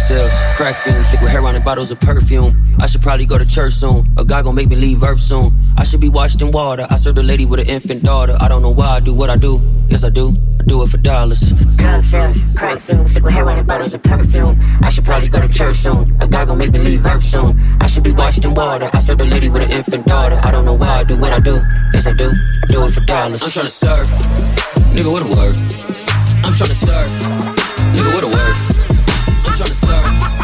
Sales, 0.02 0.34
crack 0.56 0.76
fumes, 0.78 1.08
liquid 1.12 1.30
heroin 1.30 1.54
and 1.54 1.64
bottles 1.64 1.92
of 1.92 2.00
perfume. 2.00 2.74
I 2.80 2.86
should 2.86 3.02
probably 3.02 3.24
go 3.24 3.38
to 3.38 3.46
church 3.46 3.72
soon. 3.72 4.04
A 4.18 4.24
guy 4.24 4.42
gon' 4.42 4.56
make 4.56 4.68
me 4.68 4.74
leave 4.74 5.00
Earth 5.04 5.20
soon. 5.20 5.52
I 5.76 5.84
should 5.84 6.00
be 6.00 6.08
washed 6.08 6.42
in 6.42 6.50
water. 6.50 6.88
I 6.90 6.96
served 6.96 7.18
a 7.18 7.22
lady 7.22 7.46
with 7.46 7.60
an 7.60 7.68
infant 7.68 8.02
daughter. 8.02 8.36
I 8.40 8.48
don't 8.48 8.62
know 8.62 8.70
why 8.70 8.96
I 8.96 9.00
do 9.00 9.14
what 9.14 9.30
I 9.30 9.36
do. 9.36 9.62
Yes, 9.86 10.02
I 10.02 10.10
do. 10.10 10.36
I 10.58 10.64
do 10.64 10.82
it 10.82 10.88
for 10.88 10.96
dollars. 10.96 11.52
Drug 11.76 12.04
sales, 12.04 12.36
crack 12.56 12.80
fumes, 12.80 13.14
liquid 13.14 13.32
heroin 13.32 13.58
and 13.58 13.66
bottles 13.68 13.94
of 13.94 14.02
perfume. 14.02 14.58
I 14.82 14.88
should 14.90 15.04
probably 15.04 15.28
go 15.28 15.40
to 15.40 15.48
church 15.48 15.76
soon. 15.76 16.20
A 16.20 16.26
guy 16.26 16.46
gon' 16.46 16.58
make 16.58 16.72
me 16.72 16.80
leave 16.80 17.06
Earth 17.06 17.22
soon. 17.22 17.60
I 17.80 17.86
should 17.86 18.02
be 18.02 18.10
washed 18.12 18.44
in 18.44 18.54
water. 18.54 18.90
I 18.92 18.98
served 18.98 19.20
a 19.20 19.24
lady 19.24 19.50
with 19.50 19.62
an 19.62 19.70
infant 19.70 20.06
daughter. 20.06 20.40
I 20.42 20.50
don't 20.50 20.64
know 20.64 20.74
why 20.74 20.98
I 20.98 21.04
do 21.04 21.16
what 21.20 21.32
I 21.32 21.38
do. 21.38 21.62
Yes, 21.94 22.08
I 22.08 22.12
do. 22.12 22.26
I 22.28 22.66
do 22.72 22.82
it 22.84 22.90
for 22.90 23.06
dollars. 23.06 23.44
I'm 23.44 23.50
tryna 23.50 23.70
serve. 23.70 24.06
Nigga, 24.96 25.12
what 25.12 25.22
a 25.22 25.30
word. 25.30 25.54
I'm 26.42 26.52
tryna 26.58 26.74
serve. 26.74 27.10
Nigga, 27.94 28.14
what 28.14 28.24
a 28.24 28.26
word. 28.26 28.91
Tryna 29.52 29.70
serve. 29.74 30.41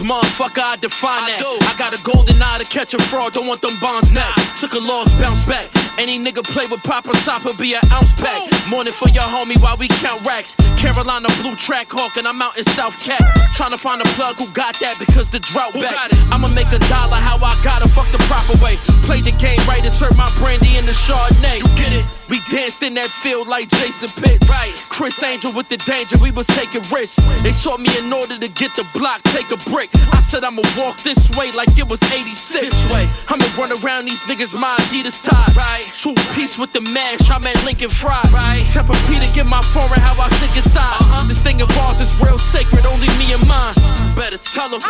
Make 0.00 0.10
motherfucker, 0.10 0.62
I 0.62 0.76
define 0.76 1.26
that. 1.30 1.42
I 1.42 1.74
got 1.78 1.94
a 1.94 2.02
golden 2.02 2.40
eye 2.42 2.58
to 2.58 2.64
catch 2.64 2.94
a 2.94 2.98
fraud, 2.98 3.32
don't 3.32 3.46
want 3.46 3.60
them 3.60 3.78
bonds 3.80 4.10
now. 4.12 4.34
Took 4.58 4.74
a 4.74 4.78
loss, 4.78 5.12
bounce 5.20 5.46
back. 5.46 5.70
Any 5.98 6.18
nigga 6.18 6.42
play 6.42 6.66
with 6.70 6.82
Papa 6.82 7.12
Top, 7.22 7.44
will 7.44 7.56
be 7.56 7.74
an 7.74 7.82
ounce 7.92 8.10
back. 8.20 8.42
Morning 8.68 8.92
for 8.92 9.08
your 9.10 9.22
homie 9.22 9.60
while 9.62 9.76
we 9.76 9.88
count 9.88 10.26
racks. 10.26 10.56
Carolina 10.76 11.28
blue 11.42 11.54
track 11.54 11.90
hawk, 11.90 12.16
and 12.16 12.26
I'm 12.26 12.42
out 12.42 12.58
in 12.58 12.64
South 12.64 12.98
Cat. 12.98 13.22
Trying 13.54 13.70
to 13.70 13.78
find 13.78 14.02
a 14.02 14.08
plug 14.18 14.36
who 14.36 14.46
got 14.50 14.74
that 14.80 14.98
because 14.98 15.30
the 15.30 15.38
drought 15.38 15.74
back. 15.74 16.10
I'ma 16.32 16.48
make 16.54 16.72
a 16.72 16.82
dollar 16.90 17.16
how 17.16 17.38
I 17.38 17.54
gotta 17.62 17.88
fuck 17.88 18.10
the 18.10 18.18
proper 18.26 18.58
way. 18.64 18.76
Play 19.06 19.20
the 19.20 19.32
game 19.38 19.60
right, 19.68 19.84
insert 19.84 20.16
my 20.16 20.30
brandy 20.42 20.76
in 20.76 20.86
the 20.86 20.96
Chardonnay. 20.96 21.62
You 21.62 21.68
get 21.78 21.92
it? 21.92 22.06
We 22.28 22.40
danced 22.48 22.82
in 22.82 22.94
that 22.94 23.10
field 23.10 23.48
like 23.48 23.68
Jason 23.68 24.08
Pitts. 24.22 24.48
Right. 24.48 24.72
Criss 24.88 25.22
Angel 25.22 25.52
with 25.52 25.68
the 25.68 25.76
danger, 25.76 26.16
we 26.22 26.30
was 26.30 26.46
taking 26.48 26.82
risks. 26.92 27.20
They 27.42 27.52
taught 27.52 27.80
me 27.80 27.90
in 27.98 28.12
order 28.12 28.38
to 28.38 28.48
get 28.48 28.74
the 28.74 28.86
block, 28.94 29.22
take 29.34 29.50
a 29.50 29.58
brick. 29.70 29.90
I 30.12 30.20
said 30.20 30.44
I'ma 30.44 30.62
walk 30.76 30.96
this 31.02 31.30
way 31.36 31.52
like 31.52 31.76
it 31.76 31.88
was 31.88 32.02
86. 32.02 32.60
This 32.60 32.86
way. 32.90 33.08
I'ma 33.28 33.44
run 33.58 33.72
around 33.84 34.06
these 34.06 34.20
niggas, 34.24 34.58
my 34.58 34.74
Adidas 34.88 35.24
tie. 35.24 35.52
Right. 35.52 35.84
Two 35.94 36.14
piece 36.34 36.58
with 36.58 36.72
the 36.72 36.80
mash, 36.80 37.30
I'm 37.30 37.46
at 37.46 37.58
Lincoln 37.64 37.90
Fry. 37.90 38.22
Right. 38.32 38.60
Temper 38.72 38.96
Peter, 39.06 39.26
get 39.34 39.46
my 39.46 39.62
foreign 39.74 40.00
how 40.00 40.16
I 40.20 40.28
sink 40.40 40.56
inside. 40.56 40.80
Uh-huh. 40.80 41.28
This 41.28 41.42
thing 41.42 41.60
of 41.60 41.70
ours 41.78 42.00
is 42.00 42.12
real 42.20 42.38
sacred, 42.38 42.86
only 42.86 43.08
me 43.20 43.32
and 43.34 43.44
mine. 43.46 43.74
Better 44.16 44.38
tell 44.38 44.68
them. 44.68 44.80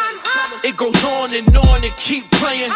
It 0.62 0.76
goes 0.76 1.02
on 1.04 1.34
and 1.34 1.48
on 1.56 1.84
and 1.84 1.96
keep 1.96 2.30
playing. 2.30 2.70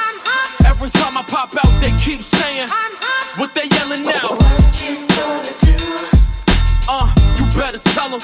Every 0.66 0.90
time 0.90 1.16
I 1.16 1.22
pop 1.22 1.54
out, 1.56 1.80
they 1.80 1.90
keep 1.98 2.22
saying 2.22 2.68
what 3.36 3.54
they 3.54 3.66
yelling 3.76 4.04
now. 4.04 4.38
Uh, 6.88 7.12
you 7.36 7.44
better 7.58 7.78
tell 7.94 8.10
them. 8.10 8.20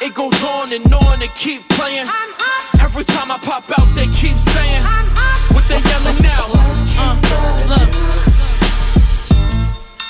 It 0.00 0.14
goes 0.14 0.42
on 0.44 0.72
and 0.72 0.92
on 0.92 1.22
and 1.22 1.34
keep 1.34 1.68
playing. 1.70 2.06
Every 2.80 3.04
time 3.04 3.30
I 3.30 3.38
pop 3.38 3.64
out, 3.78 3.88
they 3.94 4.06
keep 4.08 4.36
saying 4.36 4.82
what 5.54 5.64
they 5.68 5.80
yelling 5.80 6.18
now. 6.22 6.46
Uh, 6.98 7.16
look. 7.68 8.35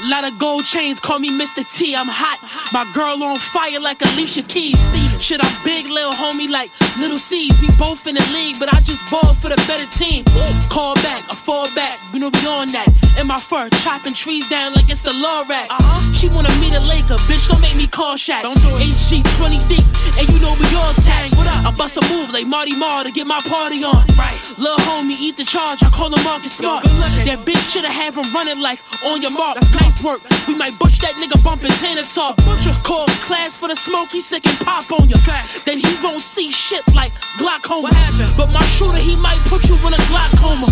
Lot 0.09 0.23
of 0.23 0.39
gold 0.39 0.65
chains, 0.65 1.01
call 1.01 1.19
me 1.19 1.31
Mr. 1.31 1.67
T. 1.67 1.97
I'm 1.97 2.07
hot. 2.07 2.39
My 2.73 2.87
girl 2.95 3.19
on 3.27 3.39
fire 3.39 3.81
like 3.81 4.03
Alicia 4.03 4.43
Keys. 4.43 4.79
Shit, 5.19 5.43
I'm 5.43 5.65
big, 5.65 5.87
little 5.91 6.13
homie 6.13 6.49
like 6.49 6.71
Little 6.97 7.17
C's. 7.17 7.61
We 7.61 7.67
both 7.75 8.07
in 8.07 8.15
the 8.15 8.23
league, 8.31 8.55
but 8.61 8.73
I 8.73 8.79
just 8.87 9.03
ball 9.11 9.35
for 9.35 9.49
the 9.49 9.59
better 9.67 9.87
team. 9.91 10.23
Call 10.71 10.95
back, 11.03 11.27
I 11.27 11.35
fall 11.35 11.67
back, 11.75 11.99
you 12.13 12.21
know 12.21 12.31
we 12.31 12.47
on 12.47 12.71
that. 12.71 12.87
In 13.19 13.27
my 13.27 13.39
fur, 13.39 13.69
chopping 13.83 14.15
trees 14.15 14.49
down 14.49 14.75
like 14.75 14.89
it's 14.89 15.03
the 15.03 15.13
law 15.13 15.43
racks. 15.49 15.75
Uh-huh. 15.75 16.13
She 16.13 16.29
wanna 16.29 16.55
meet 16.63 16.77
a 16.79 16.83
Laker, 16.87 17.19
bitch, 17.27 17.49
don't 17.49 17.61
make 17.61 17.75
me 17.75 17.89
call 17.89 18.15
Shaq. 18.15 18.43
Don't 18.43 18.63
do 18.63 18.79
it. 18.79 18.87
HG 18.87 19.27
20 19.37 19.59
deep, 19.67 19.87
and 20.23 20.29
you 20.31 20.39
know 20.39 20.55
we 20.55 20.71
all 20.79 20.95
tag. 21.03 21.36
I 21.65 21.73
bust 21.77 21.97
a 21.97 22.03
move 22.13 22.33
like 22.33 22.47
Marty 22.47 22.77
Marr 22.77 23.05
to 23.05 23.11
get 23.11 23.27
my 23.27 23.41
party 23.49 23.85
on. 23.85 24.07
Right. 24.19 24.37
Lil' 24.59 24.77
homie, 24.89 25.17
eat 25.19 25.37
the 25.37 25.45
charge, 25.45 25.83
I 25.83 25.91
call 25.91 26.13
him 26.13 26.23
Marcus 26.25 26.53
Smart. 26.57 26.85
That 27.25 27.45
bitch 27.45 27.73
shoulda 27.73 27.91
have 27.91 28.17
him 28.17 28.29
running 28.33 28.61
like 28.61 28.81
on 29.05 29.23
your 29.23 29.33
mark. 29.33 29.57
That's 29.61 29.71
Knife 29.73 30.03
work, 30.03 30.21
we 30.49 30.55
might 30.55 30.79
butch 30.79 30.99
that 31.01 31.15
nigga 31.21 31.43
bumpin' 31.45 31.71
Tanner 31.79 32.03
talk. 32.03 32.37
Call 32.85 33.07
class 33.27 33.57
for 33.57 33.69
the 33.69 33.77
smoke, 33.77 34.11
he 34.11 34.21
sick 34.21 34.47
and 34.47 34.59
pop 34.61 34.91
on 34.93 35.09
you. 35.09 35.17
Then 35.65 35.79
he 35.79 35.93
won't 36.03 36.21
see 36.21 36.51
shit 36.51 36.83
like 36.95 37.13
glaucoma. 37.39 37.91
But 38.37 38.53
my 38.53 38.63
shooter, 38.77 38.99
he 38.99 39.17
might 39.17 39.41
put 39.47 39.69
you 39.69 39.77
in 39.87 39.95
a 39.95 40.03
glaucoma. 40.09 40.67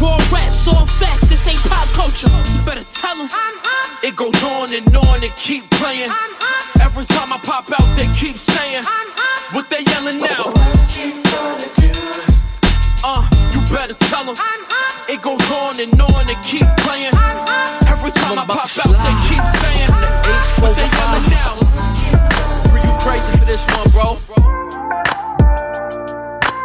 Raw 0.00 0.18
raps, 0.32 0.66
all 0.68 0.86
facts, 0.86 1.28
this 1.28 1.46
ain't 1.46 1.60
pop 1.62 1.88
culture. 1.88 2.28
You 2.28 2.60
better 2.64 2.84
tell 2.92 3.16
him. 3.16 3.28
It 4.02 4.16
goes 4.16 4.42
on 4.44 4.72
and 4.72 4.96
on 4.96 5.22
and 5.22 5.34
keep 5.36 5.68
playing. 5.70 6.08
Every 6.98 7.14
time 7.14 7.32
I 7.32 7.38
pop 7.38 7.70
out, 7.70 7.96
they 7.96 8.08
keep 8.12 8.36
saying 8.36 8.82
what 9.52 9.70
they 9.70 9.84
yelling 9.86 10.18
now. 10.18 10.50
Uh, 13.04 13.22
you 13.54 13.60
better 13.72 13.94
tell 14.10 14.24
them. 14.24 14.34
It 15.08 15.22
goes 15.22 15.48
on 15.52 15.78
and 15.78 15.94
on 16.02 16.28
and 16.28 16.42
keep 16.42 16.66
playing. 16.78 17.14
Every 17.86 18.10
time 18.10 18.36
I 18.36 18.44
pop 18.48 18.66
out, 18.82 18.98
they 18.98 19.14
keep 19.30 19.44
saying 19.62 19.94
what 20.58 20.74
they 20.74 20.90
yelling 20.98 21.30
now. 21.30 21.54
Bro, 22.66 22.82
you 22.82 22.90
crazy 22.98 23.30
for 23.38 23.44
this 23.44 23.64
one, 23.78 23.88
bro. 23.94 24.18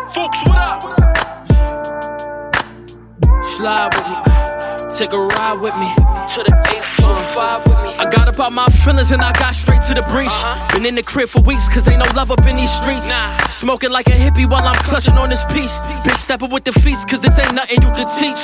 Folks, 0.10 0.42
what 0.48 0.58
up? 0.58 0.82
Fly 3.56 3.88
with 3.94 4.26
me. 4.26 4.33
Take 4.94 5.12
a 5.14 5.18
ride 5.18 5.58
with 5.58 5.74
me 5.82 5.90
to 6.38 6.46
the 6.46 6.54
845 6.54 7.66
with 7.66 7.82
me. 7.82 7.92
I 7.98 8.06
got 8.14 8.30
up 8.30 8.38
out 8.38 8.54
my 8.54 8.70
feelings 8.86 9.10
and 9.10 9.26
I 9.26 9.34
got 9.34 9.58
straight 9.58 9.82
to 9.90 9.98
the 9.98 10.06
breach. 10.14 10.30
Been 10.70 10.86
in 10.86 10.94
the 10.94 11.02
crib 11.02 11.30
for 11.30 11.42
weeks, 11.42 11.66
cause 11.66 11.90
ain't 11.90 11.98
no 11.98 12.06
love 12.14 12.30
up 12.30 12.46
in 12.46 12.54
these 12.54 12.70
streets. 12.70 13.10
Smoking 13.50 13.90
like 13.90 14.06
a 14.06 14.14
hippie 14.14 14.46
while 14.46 14.62
I'm 14.62 14.78
clutching 14.86 15.18
on 15.18 15.34
this 15.34 15.50
piece. 15.50 15.82
Big 16.06 16.22
stepper 16.22 16.46
with 16.46 16.64
the 16.64 16.74
feet, 16.78 17.02
cause 17.10 17.22
this 17.26 17.34
ain't 17.42 17.58
nothing 17.58 17.82
you 17.82 17.90
can 17.90 18.06
teach. 18.06 18.38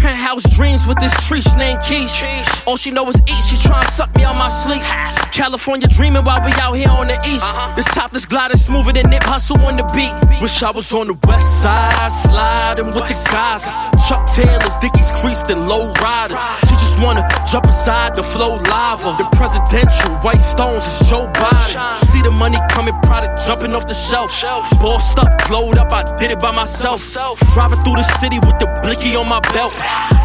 Penthouse 0.00 0.48
dreams 0.56 0.88
with 0.88 0.96
this 0.96 1.12
tree 1.28 1.44
named 1.60 1.84
Keish. 1.84 2.24
All 2.66 2.80
she 2.80 2.90
know 2.90 3.04
is 3.12 3.20
eat, 3.28 3.44
she 3.44 3.60
try 3.60 3.76
tryna 3.76 3.92
suck 3.92 4.16
me 4.16 4.24
on 4.24 4.36
my 4.40 4.48
sleep. 4.48 4.80
California 5.28 5.88
dreaming 5.88 6.24
while 6.24 6.40
we 6.40 6.52
out 6.56 6.72
here 6.72 6.88
on 6.88 7.06
the 7.06 7.20
east. 7.28 7.44
This 7.76 7.86
topless 7.92 8.24
glider 8.24 8.56
smoother 8.56 8.92
than 8.92 9.10
nip 9.12 9.24
hustle 9.24 9.60
on 9.64 9.76
the 9.76 9.84
beat. 9.92 10.12
Wish 10.40 10.62
I 10.62 10.72
was 10.72 10.92
on 10.92 11.08
the 11.08 11.18
west 11.28 11.60
side, 11.60 12.12
sliding 12.12 12.86
with 12.86 13.04
the 13.08 13.16
guys. 13.28 13.64
Chuck 14.08 14.26
Taylors, 14.34 14.76
Dickies 14.80 15.10
creased 15.20 15.48
and 15.50 15.62
low 15.68 15.81
riders. 15.98 16.38
She 16.68 16.74
just 16.78 17.02
wanna 17.02 17.24
jump 17.50 17.66
inside 17.66 18.14
the 18.14 18.22
flow 18.22 18.62
lava. 18.70 19.16
The 19.18 19.26
presidential 19.34 20.12
white 20.22 20.42
stones 20.42 20.86
is 20.86 21.08
Joe 21.08 21.26
Biden. 21.34 21.80
See 22.12 22.22
the 22.22 22.30
money 22.30 22.58
coming, 22.70 22.94
product 23.02 23.40
jumping 23.46 23.74
off 23.74 23.86
the 23.86 23.94
shelf. 23.94 24.30
Bossed 24.78 25.18
up, 25.18 25.30
glowed 25.48 25.78
up, 25.78 25.90
I 25.92 26.02
did 26.18 26.30
it 26.30 26.40
by 26.40 26.52
myself. 26.52 27.00
Driving 27.54 27.80
through 27.82 27.98
the 27.98 28.06
city 28.20 28.38
with 28.46 28.58
the 28.62 28.68
blicky 28.82 29.16
on 29.16 29.28
my 29.28 29.40
belt. 29.54 29.72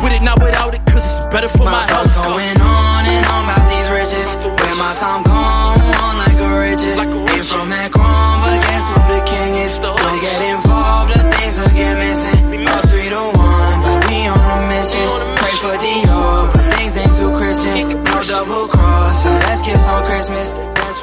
With 0.03 0.13
it, 0.13 0.21
not 0.21 0.41
without 0.41 0.75
it, 0.75 0.85
cause 0.85 1.05
it's 1.17 1.27
better 1.33 1.49
for 1.49 1.65
my, 1.65 1.85
health. 1.89 2.13
going 2.21 2.59
on 2.61 3.01
and 3.05 3.25
on 3.33 3.45
about 3.45 3.65
these 3.69 3.89
riches. 3.89 4.35
Where 4.43 4.77
my 4.77 4.93
time 4.99 5.23
gone, 5.23 5.79
on 6.03 6.17
like 6.21 6.37
a 6.37 6.49
rigid. 6.59 6.97
Ain't 6.97 7.45
from 7.45 7.71
Akron, 7.71 8.41
but 8.41 8.61
guess 8.65 8.89
who 8.89 8.97
the 9.13 9.21
king 9.25 9.55
is? 9.61 9.79
Don't 9.79 9.97
get 10.21 10.41
involved, 10.41 11.13
the 11.13 11.23
things 11.29 11.59
will 11.59 11.69
get 11.73 11.97
missing. 11.97 12.06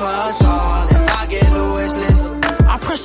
Us 0.02 0.42
all. 0.42 0.93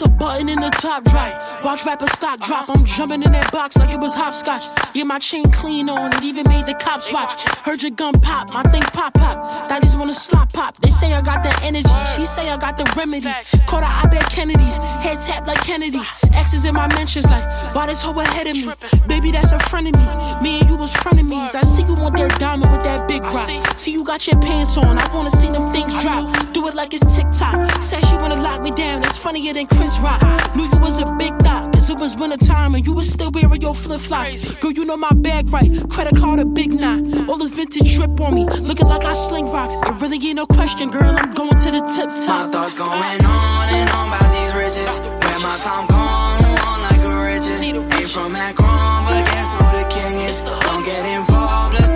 A 0.01 0.09
button 0.09 0.49
in 0.49 0.59
the 0.59 0.69
top 0.69 1.05
right. 1.13 1.35
Watch 1.63 1.85
rapper 1.85 2.07
stock 2.07 2.39
drop. 2.39 2.69
I'm 2.69 2.85
jumping 2.85 3.23
in 3.23 3.31
that 3.31 3.51
box 3.51 3.77
like 3.77 3.93
it 3.93 3.99
was 3.99 4.15
hopscotch. 4.15 4.63
Yeah, 4.93 5.03
my 5.03 5.19
chain 5.19 5.45
clean 5.51 5.89
on 5.89 6.13
it, 6.13 6.23
even 6.23 6.43
made 6.47 6.65
the 6.65 6.73
cops 6.73 7.11
watch. 7.11 7.47
Heard 7.65 7.81
your 7.81 7.91
gun 7.91 8.13
pop, 8.13 8.51
my 8.53 8.63
thing 8.63 8.81
pop 8.81 9.13
pop. 9.13 9.67
Daddies 9.67 9.95
wanna 9.95 10.13
slop 10.13 10.51
pop. 10.53 10.77
They 10.77 10.89
say 10.89 11.13
I 11.13 11.21
got 11.21 11.43
that 11.43 11.61
energy. 11.63 11.89
She 12.15 12.25
say 12.25 12.49
I 12.49 12.57
got 12.57 12.77
the 12.77 12.91
remedy. 12.95 13.27
Caught 13.67 13.83
her, 13.83 14.07
I 14.07 14.09
bet 14.09 14.29
Kennedy's. 14.29 14.77
Head 14.77 15.21
tap 15.21 15.47
like 15.47 15.61
Kennedy. 15.61 16.01
X's 16.33 16.65
in 16.65 16.73
my 16.73 16.87
mentions 16.95 17.25
like, 17.25 17.43
why 17.75 17.87
this 17.87 18.01
hoe 18.01 18.19
ahead 18.19 18.47
of 18.47 18.55
me? 18.55 18.73
Baby, 19.07 19.31
that's 19.31 19.51
a 19.51 19.59
friend 19.69 19.87
of 19.87 19.93
me. 19.95 20.05
Me 20.41 20.59
and 20.59 20.69
you 20.69 20.77
was 20.77 20.93
frenemies. 20.93 21.55
I 21.55 21.61
see 21.61 21.83
you 21.83 21.95
want 21.95 22.17
that 22.17 22.39
diamond 22.39 22.71
with 22.71 22.81
that 22.83 23.07
big 23.07 23.21
rock. 23.23 23.77
See 23.77 23.91
you 23.91 24.05
got 24.05 24.25
your 24.27 24.39
pants 24.41 24.77
on. 24.77 24.97
I 24.97 25.13
wanna 25.13 25.31
see 25.31 25.49
them 25.49 25.67
things 25.67 26.01
drop. 26.01 26.53
Do 26.53 26.67
it 26.67 26.75
like 26.75 26.93
it's 26.93 27.15
TikTok. 27.15 27.81
Said 27.81 28.05
she 28.05 28.15
wanna 28.17 28.41
lock 28.41 28.61
me 28.61 28.71
down. 28.71 29.01
That's 29.01 29.17
funnier 29.17 29.53
than 29.53 29.67
Chris 29.67 29.88
Rock. 29.97 30.21
Knew 30.55 30.65
you 30.69 30.79
was 30.79 30.99
a 31.01 31.15
big 31.17 31.33
thought. 31.39 31.73
Cause 31.73 31.89
it 31.89 31.97
was 31.97 32.15
winter 32.17 32.37
time 32.37 32.75
and 32.75 32.85
you 32.85 32.93
was 32.93 33.11
still 33.11 33.31
wearing 33.31 33.61
your 33.61 33.73
flip 33.73 34.01
flops. 34.01 34.45
Girl, 34.59 34.71
you 34.71 34.85
know 34.85 34.97
my 34.97 35.13
bag 35.13 35.49
right. 35.49 35.71
Credit 35.89 36.15
card 36.15 36.39
a 36.39 36.45
big 36.45 36.71
knot. 36.73 36.99
All 37.29 37.37
this 37.37 37.49
vintage 37.49 37.95
drip 37.95 38.19
on 38.21 38.35
me. 38.35 38.45
Looking 38.45 38.87
like 38.87 39.05
I 39.05 39.13
sling 39.15 39.49
rocks. 39.49 39.75
It 39.75 40.01
really 40.01 40.19
ain't 40.27 40.35
no 40.35 40.45
question, 40.45 40.89
girl. 40.89 41.15
I'm 41.17 41.31
going 41.31 41.57
to 41.57 41.71
the 41.71 41.81
tip 41.95 42.09
top. 42.25 42.45
My 42.45 42.51
thoughts 42.51 42.75
going 42.75 42.91
on 42.91 43.65
and 43.73 43.89
on 43.89 44.07
about 44.09 44.29
these 44.35 44.53
riches. 44.55 44.99
Where 44.99 45.39
my 45.39 45.55
time 45.63 45.87
gone, 45.87 46.43
on 46.67 46.81
like 46.83 47.03
a 47.09 47.15
rigid. 47.25 47.63
Ain't 47.63 48.09
from 48.09 48.35
Akron, 48.35 49.05
but 49.05 49.25
guess 49.25 49.53
who 49.53 49.63
the 49.77 49.85
king 49.89 50.19
is? 50.27 50.41
Don't 50.41 50.83
get 50.83 51.05
involved, 51.17 51.88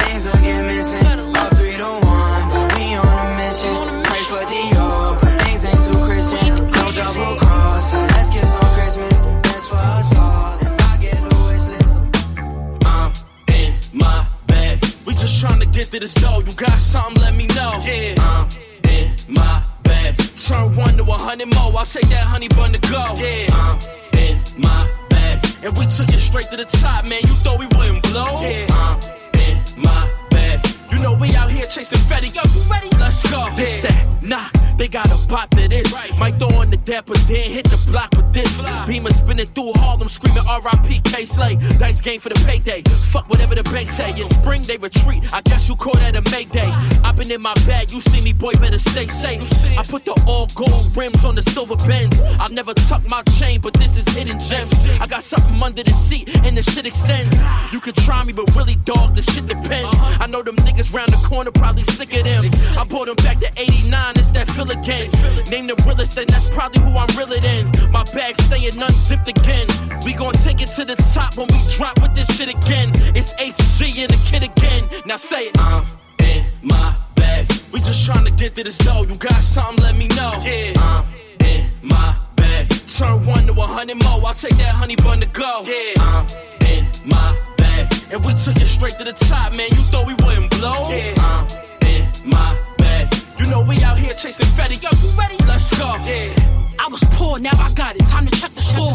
get 15.92 16.02
to 16.02 16.22
dough. 16.22 16.40
You 16.40 16.54
got 16.56 16.72
something, 16.72 17.22
let 17.22 17.36
me 17.36 17.48
know. 17.48 17.82
Yeah. 17.84 18.16
I'm 18.20 18.48
in 18.90 19.12
my 19.28 19.66
bag. 19.84 20.16
Turn 20.38 20.76
one 20.76 20.96
to 20.98 21.04
a 21.04 21.14
hundred 21.14 21.54
more. 21.56 21.78
I'll 21.78 21.86
take 21.86 22.08
that 22.10 22.24
honey 22.24 22.48
bun 22.50 22.72
to 22.74 22.80
go. 22.90 23.04
Yeah. 23.18 23.48
I'm 23.52 23.80
in 24.18 24.38
my 24.58 24.92
bag. 25.10 25.40
And 25.64 25.78
we 25.78 25.86
took 25.86 26.10
it 26.10 26.20
straight 26.20 26.48
to 26.52 26.58
the 26.58 26.66
top, 26.66 27.10
man. 27.10 27.20
You 27.24 27.34
thought 27.44 27.60
we 27.60 27.68
wouldn't 27.68 28.04
blow? 28.04 28.32
Yeah. 28.42 28.68
I'm 28.72 29.00
in 29.36 29.58
my 29.84 30.23
know 31.04 31.16
we 31.20 31.36
out 31.36 31.52
here 31.52 31.68
chasing 31.68 32.00
Fetty. 32.00 32.34
Yo, 32.34 32.42
you 32.56 32.68
ready? 32.70 32.90
Let's 32.98 33.22
go. 33.30 33.46
This 33.56 33.82
that. 33.82 34.14
Nah, 34.24 34.48
they 34.78 34.88
got 34.88 35.08
a 35.12 35.28
bop 35.28 35.50
to 35.50 35.68
this. 35.68 35.92
Might 36.18 36.40
throw 36.40 36.48
on 36.56 36.70
the 36.70 36.78
dap, 36.78 37.06
but 37.08 37.18
then 37.28 37.52
hit 37.52 37.66
the 37.66 37.78
block 37.92 38.10
with 38.16 38.34
this. 38.34 38.50
Beamer 38.88 39.12
spinning 39.12 39.48
through 39.48 39.74
Harlem, 39.76 40.08
screaming 40.08 40.48
R.I.P. 40.48 41.02
Kay 41.04 41.26
Slay. 41.26 41.56
Dice 41.78 42.00
game 42.00 42.22
for 42.22 42.30
the 42.30 42.40
payday. 42.48 42.82
Fuck 43.12 43.30
whatever 43.30 43.54
the 43.54 43.64
bank 43.64 43.90
say. 43.90 44.12
It's 44.12 44.34
spring, 44.34 44.62
they 44.62 44.78
retreat. 44.78 45.34
I 45.34 45.42
guess 45.42 45.68
you 45.68 45.76
call 45.76 45.94
that 46.00 46.16
a 46.16 46.22
Mayday. 46.32 46.72
i 47.04 47.12
been 47.12 47.30
in 47.32 47.42
my 47.42 47.54
bag, 47.68 47.92
you 47.92 48.00
see 48.00 48.24
me, 48.24 48.32
boy, 48.32 48.54
better 48.54 48.80
stay 48.80 49.08
safe. 49.08 49.44
I 49.78 49.84
put 49.84 50.06
the 50.06 50.16
all 50.26 50.48
gold 50.56 50.96
rims 50.96 51.26
on 51.26 51.36
the 51.36 51.44
silver 51.44 51.76
bends. 51.76 52.22
I 52.40 52.48
never 52.50 52.74
tuck 52.74 53.04
my 53.10 53.24
chain, 53.38 53.60
but 53.60 53.74
this 53.74 53.98
is 53.98 54.08
hidden 54.16 54.40
gems. 54.40 54.72
I 55.02 55.08
got 55.08 55.24
something 55.24 55.62
under 55.62 55.84
the 55.84 55.94
seat, 55.94 56.34
and 56.46 56.56
the 56.56 56.64
shit 56.64 56.86
extends. 56.86 57.34
You 57.74 57.82
can 57.82 57.94
try 57.94 58.24
me, 58.24 58.32
but 58.32 58.48
really, 58.56 58.76
dog, 58.86 59.16
the 59.18 59.22
shit 59.22 59.48
depends. 59.48 59.92
Uh-huh. 59.92 60.24
I 60.24 60.28
know 60.28 60.44
them 60.44 60.56
niggas 60.58 60.93
round 60.94 61.12
the 61.12 61.18
corner 61.28 61.52
probably 61.52 61.84
sick 61.84 62.14
of 62.14 62.24
them. 62.24 62.46
I 62.78 62.84
brought 62.86 63.08
them 63.08 63.18
back 63.18 63.40
to 63.40 63.50
89, 63.58 64.14
it's 64.16 64.32
that 64.32 64.48
feel 64.50 64.70
again. 64.70 65.10
Name 65.50 65.68
the 65.68 65.76
realest, 65.86 66.18
and 66.18 66.30
that's 66.30 66.50
probably 66.50 66.82
who 66.82 66.94
I'm 66.96 67.10
realer 67.18 67.42
in. 67.42 67.92
My 67.92 68.04
bag 68.14 68.40
staying 68.42 68.78
unzipped 68.78 69.28
again. 69.28 69.68
We 70.06 70.14
gon' 70.14 70.34
take 70.46 70.62
it 70.62 70.70
to 70.78 70.86
the 70.86 70.96
top 71.14 71.36
when 71.36 71.48
we 71.50 71.60
drop 71.76 72.00
with 72.02 72.14
this 72.16 72.30
shit 72.38 72.50
again. 72.54 72.94
It's 73.18 73.34
HG 73.36 74.06
and 74.06 74.12
the 74.14 74.20
kid 74.30 74.44
again. 74.46 74.88
Now 75.06 75.18
say 75.18 75.50
it. 75.50 75.58
I'm 75.58 75.84
in 76.20 76.46
my 76.62 76.96
bag. 77.16 77.50
We 77.74 77.80
just 77.82 78.06
trying 78.06 78.26
to 78.26 78.32
get 78.32 78.56
to 78.56 78.64
this 78.64 78.78
dough. 78.78 79.04
You 79.10 79.18
got 79.18 79.42
something, 79.42 79.84
let 79.84 79.98
me 79.98 80.08
know. 80.10 80.32
Yeah. 80.46 80.74
I'm 80.78 81.06
in 81.42 81.72
my 81.82 82.16
bag. 82.36 82.70
Turn 82.88 83.26
one 83.26 83.48
to 83.48 83.54
a 83.54 83.66
hundred 83.66 83.98
more. 84.04 84.22
I'll 84.28 84.34
take 84.34 84.56
that 84.62 84.76
honey 84.78 84.96
bun 84.98 85.20
to 85.22 85.28
go. 85.30 85.64
Yeah. 85.66 85.94
I'm 85.98 86.28
in 86.70 86.86
my 87.10 87.40
bag. 87.48 87.53
And 88.14 88.24
we 88.28 88.34
took 88.38 88.62
it 88.62 88.70
straight 88.70 88.94
to 89.02 89.04
the 89.04 89.12
top, 89.12 89.58
man. 89.58 89.66
You 89.74 89.82
thought 89.90 90.06
we 90.06 90.14
wouldn't 90.14 90.54
blow? 90.62 90.86
Yeah. 90.86 91.18
I'm 91.18 91.50
in 91.90 92.30
my 92.30 92.62
bag. 92.78 93.10
You 93.40 93.50
know 93.50 93.66
we 93.66 93.82
out 93.82 93.98
here 93.98 94.14
chasing 94.14 94.46
Fetty. 94.54 94.78
Yo, 94.78 94.94
you 95.02 95.10
ready? 95.18 95.34
Let's 95.50 95.74
go. 95.74 95.98
Yeah. 96.06 96.30
I 96.78 96.88
was 96.94 97.04
poor, 97.18 97.40
now 97.40 97.58
I 97.58 97.74
got 97.74 97.96
it. 97.96 98.06
Time 98.06 98.28
to 98.28 98.40
check 98.40 98.54
the 98.54 98.62
score. 98.62 98.94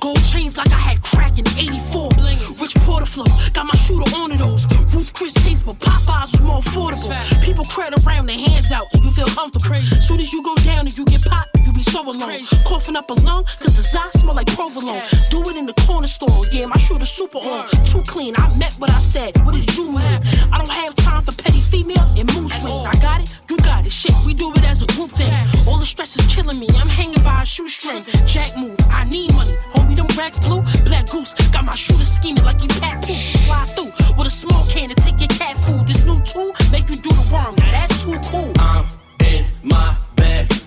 Gold 0.00 0.18
chains 0.24 0.58
like 0.58 0.72
I 0.72 0.82
had 0.82 1.00
crack 1.00 1.38
in 1.38 1.46
84. 1.46 2.10
Bling. 2.18 2.38
Rich 2.58 2.74
Porter 2.82 3.06
flow, 3.06 3.30
got 3.52 3.66
my 3.66 3.74
shooter 3.78 4.08
on 4.16 4.30
to 4.30 4.38
those. 4.38 4.66
Ruth 4.90 5.12
Chris 5.12 5.34
taste, 5.34 5.64
but 5.64 5.78
Popeyes 5.78 6.34
was 6.34 6.42
more 6.42 6.58
affordable. 6.58 7.44
People 7.44 7.64
crowd 7.66 7.94
around, 8.02 8.26
their 8.26 8.38
hands 8.38 8.72
out, 8.72 8.86
and 8.94 9.04
you 9.04 9.12
feel 9.12 9.26
comfortable. 9.26 9.78
Soon 10.02 10.18
as 10.18 10.32
you 10.32 10.42
go 10.42 10.54
down 10.66 10.90
and 10.90 10.96
you 10.96 11.04
get 11.04 11.22
popped, 11.22 11.55
be 11.76 11.82
so 11.82 12.00
alone. 12.02 12.40
Coughing 12.64 12.96
up 12.96 13.10
a 13.10 13.12
lung, 13.20 13.44
cause 13.44 13.76
the 13.76 13.84
Zod 13.84 14.10
smell 14.16 14.34
like 14.34 14.48
provolone. 14.56 15.02
Do 15.30 15.44
it 15.44 15.56
in 15.56 15.66
the 15.66 15.76
corner 15.86 16.06
store, 16.06 16.40
yeah, 16.50 16.64
my 16.66 16.78
shooter 16.78 17.04
super 17.04 17.38
on. 17.38 17.68
Too 17.84 18.02
clean, 18.08 18.34
I 18.36 18.48
meant 18.56 18.74
what 18.80 18.90
I 18.90 18.98
said. 18.98 19.36
What 19.44 19.54
did 19.54 19.68
you 19.76 19.92
mean? 19.92 20.16
I 20.50 20.56
don't 20.58 20.70
have 20.70 20.94
time 20.96 21.22
for 21.22 21.36
petty 21.36 21.60
females 21.60 22.18
and 22.18 22.26
mood 22.34 22.50
swings. 22.50 22.86
I 22.86 22.96
got 23.00 23.20
it, 23.20 23.36
you 23.50 23.58
got 23.58 23.84
it. 23.84 23.92
Shit, 23.92 24.14
we 24.26 24.32
do 24.32 24.50
it 24.54 24.64
as 24.64 24.82
a 24.82 24.86
group 24.96 25.10
thing. 25.12 25.32
All 25.68 25.78
the 25.78 25.86
stress 25.86 26.16
is 26.16 26.24
killing 26.34 26.58
me. 26.58 26.68
I'm 26.80 26.88
hanging 26.88 27.22
by 27.22 27.42
a 27.42 27.46
shoestring. 27.46 28.04
Jack 28.24 28.56
move, 28.56 28.76
I 28.90 29.04
need 29.04 29.34
money. 29.34 29.52
Homie, 29.76 29.96
them 29.96 30.08
racks 30.16 30.38
blue. 30.38 30.62
Black 30.84 31.06
goose, 31.10 31.34
got 31.52 31.64
my 31.64 31.74
shooter 31.74 32.04
scheming 32.04 32.44
like 32.44 32.60
he 32.60 32.68
pat 32.80 33.04
poop. 33.04 33.16
Slide 33.16 33.68
through 33.76 33.92
with 34.16 34.26
a 34.26 34.30
small 34.30 34.64
can 34.66 34.88
to 34.88 34.94
take 34.94 35.20
your 35.20 35.28
cat 35.28 35.56
food. 35.64 35.86
This 35.86 36.04
new 36.04 36.18
tool 36.20 36.52
make 36.72 36.88
you 36.88 36.96
do 36.96 37.10
the 37.10 37.26
worm. 37.30 37.54
That's 37.56 38.02
too 38.02 38.18
cool. 38.30 38.52
I'm 38.58 38.86
in 39.20 39.44
my. 39.62 40.05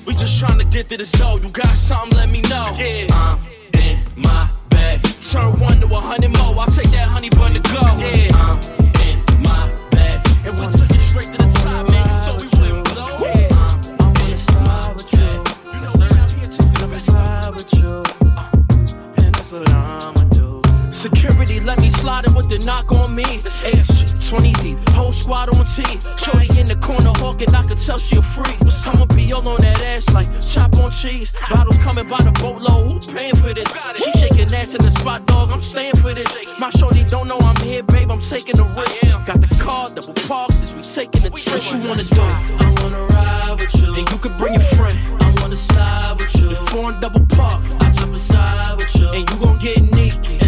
We 0.09 0.15
just 0.15 0.39
trying 0.39 0.57
to 0.57 0.65
get 0.65 0.89
to 0.89 0.97
this 0.97 1.11
dough. 1.11 1.37
You 1.37 1.51
got 1.51 1.67
something, 1.67 2.17
let 2.17 2.31
me 2.31 2.41
know. 2.41 2.75
Yeah. 2.79 3.13
I'm 3.13 3.37
in 3.79 3.99
my 4.15 4.49
bag. 4.69 4.99
Turn 5.03 5.53
one 5.59 5.79
to 5.81 5.85
a 5.85 6.01
hundred 6.01 6.31
more. 6.35 6.59
I'll 6.59 6.65
take 6.65 6.89
that 6.97 7.07
honey 7.07 7.29
bun 7.29 7.53
to 7.53 7.61
go. 7.61 7.85
Yeah. 8.01 8.33
I'm 8.33 8.57
in 9.05 9.21
my 9.39 9.71
bag. 9.91 10.25
And 10.47 10.57
we 10.57 10.65
took 10.65 10.89
it 10.89 10.99
straight 10.99 11.27
to 11.27 11.37
the 11.37 11.49
top, 11.61 11.87
man. 11.91 12.25
Told 12.25 12.41
we 12.41 12.49
wouldn't 12.57 12.89
blow. 12.89 13.17
Yeah. 13.21 13.53
I'm 14.01 14.31
in 14.31 14.35
slide 14.35 14.93
with 14.95 15.13
you. 15.13 15.29
You 15.73 15.79
know 15.85 15.93
we 15.93 16.05
out 16.17 16.31
here 16.31 16.49
chasing 16.49 16.89
Fetty. 16.89 17.01
slide 17.01 17.53
with 17.53 17.71
you. 17.75 18.03
Uh, 18.35 19.21
and 19.21 19.35
that's 19.35 19.51
what 19.51 19.67
do. 19.67 19.88
Security 20.99 21.62
let 21.62 21.79
me 21.79 21.89
slide 21.89 22.27
in 22.27 22.33
with 22.35 22.49
the 22.51 22.59
knock 22.67 22.91
on 22.91 23.15
me. 23.15 23.23
H 23.23 23.88
20 24.27 24.51
deep, 24.59 24.77
whole 24.91 25.15
squad 25.15 25.47
on 25.55 25.63
T. 25.63 25.79
Shorty 26.19 26.51
in 26.59 26.67
the 26.67 26.75
corner 26.83 27.15
hawking, 27.23 27.47
I 27.55 27.63
could 27.63 27.79
tell 27.79 27.97
she 27.97 28.19
a 28.19 28.21
freak. 28.21 28.59
I'ma 28.83 29.07
be 29.15 29.31
all 29.31 29.47
on 29.47 29.63
that 29.63 29.79
ass 29.95 30.12
like 30.12 30.27
chop 30.43 30.75
on 30.75 30.91
cheese. 30.91 31.31
Bottles 31.47 31.79
coming 31.79 32.03
by 32.03 32.19
the 32.19 32.35
boatload, 32.43 32.83
who 32.91 33.15
paying 33.15 33.31
for 33.39 33.55
this? 33.55 33.71
She 33.95 34.12
shaking 34.19 34.51
ass 34.51 34.75
in 34.75 34.83
the 34.83 34.91
spot, 34.91 35.25
dog. 35.25 35.55
I'm 35.55 35.63
staying 35.63 35.95
for 36.03 36.12
this. 36.12 36.27
My 36.59 36.69
shorty 36.75 37.07
don't 37.07 37.31
know 37.31 37.39
I'm 37.47 37.55
here, 37.63 37.81
babe. 37.83 38.12
I'm 38.12 38.19
taking 38.19 38.59
the 38.59 38.67
risk. 38.75 38.99
Got 39.23 39.39
the 39.39 39.55
car, 39.55 39.88
double 39.95 40.19
park, 40.27 40.51
this 40.59 40.75
we 40.75 40.83
taking 40.83 41.23
the 41.23 41.31
trip. 41.31 41.63
What 41.63 41.63
you 41.63 41.79
wanna 41.88 42.03
do? 42.03 42.27
I 42.59 42.67
wanna 42.83 43.07
ride 43.15 43.55
with 43.55 43.71
you, 43.79 43.95
and 43.95 44.03
you 44.03 44.17
could 44.19 44.35
bring 44.35 44.51
your 44.51 44.67
friend. 44.75 44.99
I 45.23 45.31
wanna 45.39 45.55
slide 45.55 46.19
with 46.19 46.35
you. 46.43 46.51
The 46.51 46.59
foreign 46.75 46.99
double 46.99 47.23
park, 47.39 47.63
I 47.79 47.88
jump 47.95 48.12
inside 48.19 48.75
with 48.75 48.91
you, 48.99 49.07
and 49.15 49.23
you 49.23 49.35
gon' 49.39 49.59
get 49.63 49.79
naked, 49.95 50.38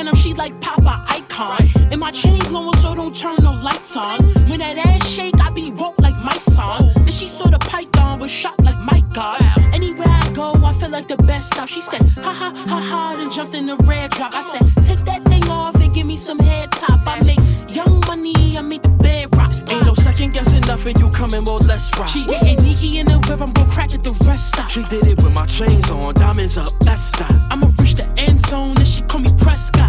Right. 0.00 0.06
Zippers 0.06 0.06
on 0.06 0.06
the 0.06 0.12
denim, 0.12 0.14
she 0.14 0.34
like 0.34 0.60
pop 0.60 0.84
Papa 0.84 1.04
icon. 1.08 1.68
And 1.90 2.00
my 2.00 2.10
chain 2.10 2.38
glowing, 2.40 2.74
so 2.74 2.94
don't 2.94 3.14
turn 3.14 3.36
no 3.42 3.52
lights 3.52 3.96
on. 3.96 4.22
When 4.48 4.60
that 4.60 4.78
ass 4.78 5.06
shake, 5.06 5.40
I 5.40 5.50
be 5.50 5.70
woke 5.72 5.98
like 5.98 6.16
my 6.16 6.38
son. 6.38 6.90
Then 6.96 7.12
she 7.12 7.28
saw 7.28 7.48
the 7.48 7.58
python 7.58 8.18
was 8.18 8.30
shot 8.30 8.58
like 8.62 8.78
my 8.80 9.02
God. 9.12 9.40
Anywhere 9.72 10.08
I 10.08 10.30
go, 10.32 10.52
I 10.64 10.72
feel 10.74 10.90
like 10.90 11.08
the 11.08 11.16
best 11.16 11.52
stuff. 11.52 11.68
She 11.68 11.80
said, 11.80 12.02
ha 12.22 12.32
ha 12.32 12.52
ha 12.68 12.80
ha, 12.90 13.14
then 13.16 13.30
jumped 13.30 13.54
in 13.54 13.66
the 13.66 13.76
red 13.76 14.10
drop. 14.10 14.34
I 14.34 14.42
said, 14.42 14.62
take 14.82 15.04
that 15.06 15.22
thing 15.24 15.44
off 15.48 15.74
and 15.76 15.92
give 15.94 16.06
me 16.06 16.16
some 16.16 16.38
head 16.38 16.70
top. 16.72 17.00
I 17.06 17.20
make 17.22 17.40
young 17.68 18.00
money, 18.06 18.56
I 18.58 18.62
make 18.62 18.82
the 18.82 18.88
bed 18.88 19.28
rocks. 19.36 19.60
rock. 19.60 19.72
Ain't 19.72 19.86
no 19.86 19.94
second 19.94 20.32
guessing 20.32 20.62
nothing, 20.62 20.96
you 20.98 21.08
coming, 21.10 21.44
well, 21.44 21.58
let's 21.66 21.90
rock. 21.98 22.08
She 22.08 22.20
ain't 22.42 22.62
Nikki 22.62 22.98
in 22.98 23.06
the 23.06 23.18
whip, 23.28 23.40
I'm 23.40 23.52
gon' 23.52 23.68
crack 23.70 23.94
it, 23.94 24.02
the 24.02 24.12
rest 24.26 24.52
stop. 24.52 24.70
She 24.70 24.82
did 24.84 25.06
it 25.06 25.22
with 25.22 25.34
my 25.34 25.46
chains 25.46 25.90
on, 25.90 26.14
diamonds 26.14 26.56
up, 26.56 26.72
that's 26.80 27.10
that. 27.18 27.48
I'ma 27.50 27.70
reach 27.78 27.94
the 27.94 28.06
end 28.16 28.40
zone, 28.40 28.76
and 28.78 28.88
she 28.88 29.02
call 29.02 29.20
me 29.20 29.30
Prescott. 29.38 29.79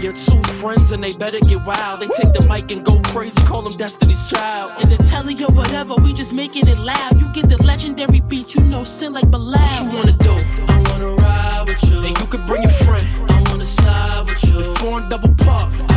You 0.00 0.06
your 0.06 0.14
two 0.14 0.42
friends 0.62 0.92
and 0.92 1.04
they 1.04 1.12
better 1.12 1.38
get 1.40 1.62
wild. 1.66 2.00
They 2.00 2.06
take 2.06 2.32
the 2.32 2.46
mic 2.48 2.72
and 2.72 2.82
go 2.82 2.98
crazy, 3.12 3.38
call 3.44 3.60
them 3.60 3.72
Destiny's 3.72 4.30
Child. 4.30 4.82
In 4.82 4.88
the 4.88 4.96
telly 4.96 5.34
or 5.44 5.52
whatever, 5.52 5.94
we 5.96 6.14
just 6.14 6.32
making 6.32 6.68
it 6.68 6.78
loud. 6.78 7.20
You 7.20 7.28
get 7.32 7.50
the 7.50 7.62
legendary 7.62 8.20
beat, 8.20 8.54
you 8.54 8.62
know, 8.62 8.82
sin 8.82 9.12
like 9.12 9.30
Bilal. 9.30 9.60
What 9.60 9.82
you 9.82 9.98
wanna 9.98 10.12
do? 10.12 10.34
I 10.68 10.82
wanna 10.90 11.14
ride 11.16 11.64
with 11.66 11.90
you. 11.90 11.98
And 11.98 12.18
you 12.18 12.26
could 12.28 12.46
bring 12.46 12.62
your 12.62 12.72
friend. 12.72 13.06
I 13.28 13.42
wanna 13.50 13.66
slide 13.66 14.24
with 14.26 14.42
you. 14.44 14.62
The 14.62 14.96
and 14.96 15.10
double 15.10 15.34
park. 15.44 15.89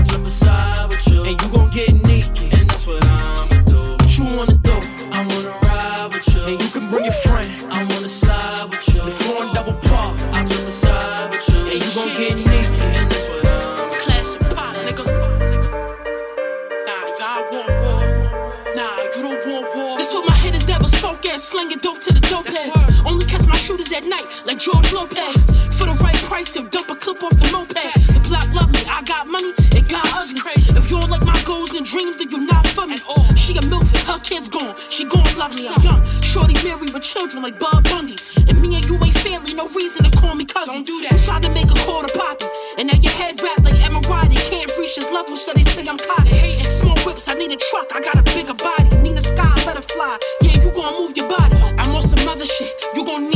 Me. 35.56 35.68
I'm 35.70 35.82
young, 35.82 36.02
shorty 36.22 36.56
married 36.63 36.94
with 36.94 37.04
children 37.04 37.44
like 37.44 37.60
Bob 37.60 37.84
Bundy. 37.86 38.16
And 38.48 38.62
me 38.62 38.76
and 38.76 38.86
you 38.86 38.96
ain't 39.04 39.18
family, 39.20 39.54
no 39.54 39.68
reason 39.70 40.04
to 40.06 40.12
call 40.18 40.36
me 40.36 40.46
cousin. 40.46 40.84
Don't 40.84 40.88
do 40.88 41.02
that. 41.04 41.13
You 41.13 41.20
tried 41.20 41.44
to 41.44 41.50
make 41.50 41.70
a 41.70 41.80
quarter 41.86 42.12
poppy, 42.18 42.46
and 42.78 42.88
now 42.88 42.98
your 42.98 43.13
head 43.13 43.42
wrapped 43.42 43.63
like 43.66 43.76
Emirati. 43.76 44.38
Can't 44.50 44.72
reach 44.78 44.96
his 44.96 45.10
level, 45.12 45.36
so 45.36 45.54
they 45.54 45.63
say 45.63 45.86
I'm 45.88 45.98
caught. 45.98 46.28
Hating 46.28 46.72
small 46.72 46.98
whips, 47.06 47.28
I 47.28 47.36
need 47.36 47.52
a 47.52 47.58
truck, 47.58 47.94
I 47.94 48.02
got 48.02 48.18
a 48.18 48.24
bigger 48.34 48.54
body. 48.54 48.89
Need 49.02 49.18
a 49.18 49.22
sky, 49.22 49.54
let 49.66 49.78
it 49.78 49.86
fly. 49.86 50.18
Yeah, 50.42 50.62
you 50.63 50.72
gon' 50.72 50.94
move 51.02 51.16
your 51.16 51.30
body. 51.30 51.56
I'm 51.78 51.96
on 51.96 52.04
some 52.04 52.28
other 52.28 52.46
shit. 52.46 52.74
You 52.96 53.06
gon' 53.06 53.30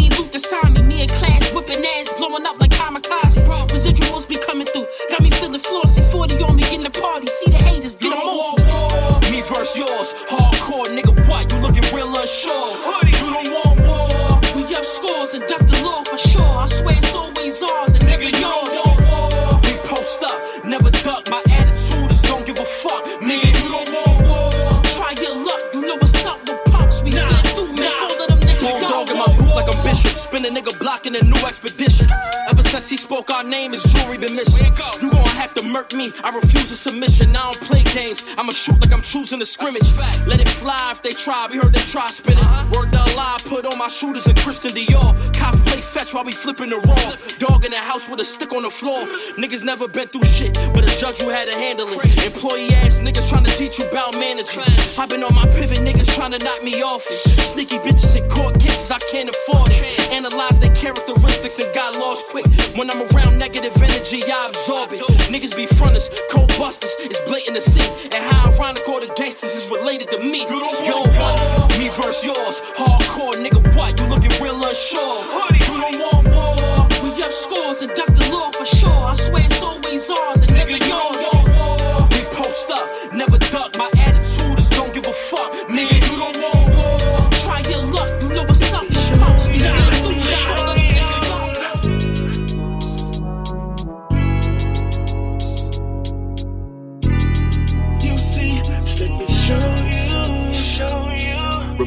murk 35.78 35.94
me. 35.94 36.12
I 36.24 36.36
refuse 36.36 36.72
a 36.72 36.76
submission. 36.76 37.36
I 37.36 37.52
don't 37.52 37.62
play 37.62 37.87
games. 37.94 38.24
I'ma 38.38 38.52
shoot 38.52 38.80
like 38.82 38.94
I'm 38.94 39.02
choosing 39.02 39.42
a 39.42 39.46
scrimmage. 39.46 39.88
Let 40.26 40.40
it 40.40 40.48
fly 40.48 40.92
if 40.92 41.02
they 41.02 41.14
try. 41.14 41.48
We 41.50 41.58
heard 41.58 41.74
they 41.74 41.86
try 41.92 42.10
spinning. 42.10 42.44
Word 42.72 42.92
the 42.92 43.04
lie, 43.16 43.40
put 43.46 43.66
on 43.66 43.78
my 43.78 43.88
shooters 43.88 44.28
and 44.28 44.38
Christian 44.38 44.72
Dior. 44.72 45.14
Cop 45.34 45.56
play 45.66 45.82
fetch 45.82 46.14
while 46.14 46.24
we 46.24 46.32
flipping 46.32 46.70
the 46.70 46.78
raw. 46.78 47.08
Dog 47.40 47.66
in 47.66 47.72
the 47.72 47.78
house 47.78 48.10
with 48.10 48.20
a 48.20 48.26
stick 48.26 48.54
on 48.54 48.64
the 48.64 48.70
floor. 48.70 49.00
Niggas 49.38 49.64
never 49.64 49.88
been 49.88 50.08
through 50.08 50.26
shit, 50.26 50.54
but 50.74 50.84
a 50.84 50.92
judge 51.00 51.20
who 51.20 51.30
had 51.30 51.48
to 51.48 51.56
handle 51.56 51.88
it. 51.88 52.26
Employee 52.26 52.70
ass 52.84 53.00
niggas 53.02 53.30
trying 53.30 53.46
to 53.46 53.52
teach 53.58 53.80
you 53.80 53.88
about 53.88 54.14
management. 54.14 54.70
I've 54.98 55.10
been 55.10 55.24
on 55.24 55.36
my 55.36 55.46
pivot, 55.48 55.80
niggas 55.80 56.14
trying 56.16 56.32
to 56.32 56.40
knock 56.40 56.64
me 56.64 56.82
off. 56.82 57.04
Sneaky 57.04 57.78
bitches 57.80 58.16
in 58.16 58.28
court 58.30 58.60
cases, 58.60 58.92
I 58.92 59.00
can't 59.12 59.30
afford 59.30 59.72
it. 59.72 60.12
Analyze 60.12 60.60
their 60.60 60.74
characteristics 60.76 61.60
and 61.60 61.74
got 61.74 61.96
lost 61.96 62.32
quick. 62.32 62.46
When 62.76 62.90
I'm 62.90 63.02
around 63.14 63.38
negative 63.38 63.76
energy, 63.82 64.24
I 64.26 64.48
absorb 64.50 64.94
it. 64.94 65.02
Niggas 65.32 65.56
be 65.56 65.66
fronters, 65.66 66.10
cold 66.32 66.50
busters, 66.58 66.94
it's 67.00 67.20
blatant 67.22 67.56
to 67.56 67.62
see. 67.78 68.10
And 68.16 68.24
how 68.24 68.52
ironic 68.52 68.88
all 68.90 69.00
the 69.00 69.12
gangsters 69.16 69.56
is 69.56 69.70
related 69.72 70.12
to 70.12 70.20
me. 70.20 70.42
You 70.42 70.60
don't 70.60 70.78
want 70.90 71.18
uh, 71.18 71.68
war. 71.70 71.80
me 71.80 71.90
versus 71.90 72.24
yours. 72.26 72.62
Hardcore, 72.76 73.36
nigga, 73.44 73.62
what? 73.76 74.00
You 74.00 74.08
looking 74.08 74.32
real 74.42 74.58
unsure. 74.64 75.22
You 75.54 75.76
don't 75.82 75.98
want 76.00 76.28
war. 76.34 76.88
We 77.04 77.24
up 77.24 77.32
scores 77.32 77.82
and 77.82 77.92
the 77.92 78.30
law 78.32 78.52
for 78.52 78.66
sure. 78.66 78.90
I 78.90 79.14
swear 79.14 79.46
it's 79.46 79.62
always 79.62 80.10
ours 80.10 80.37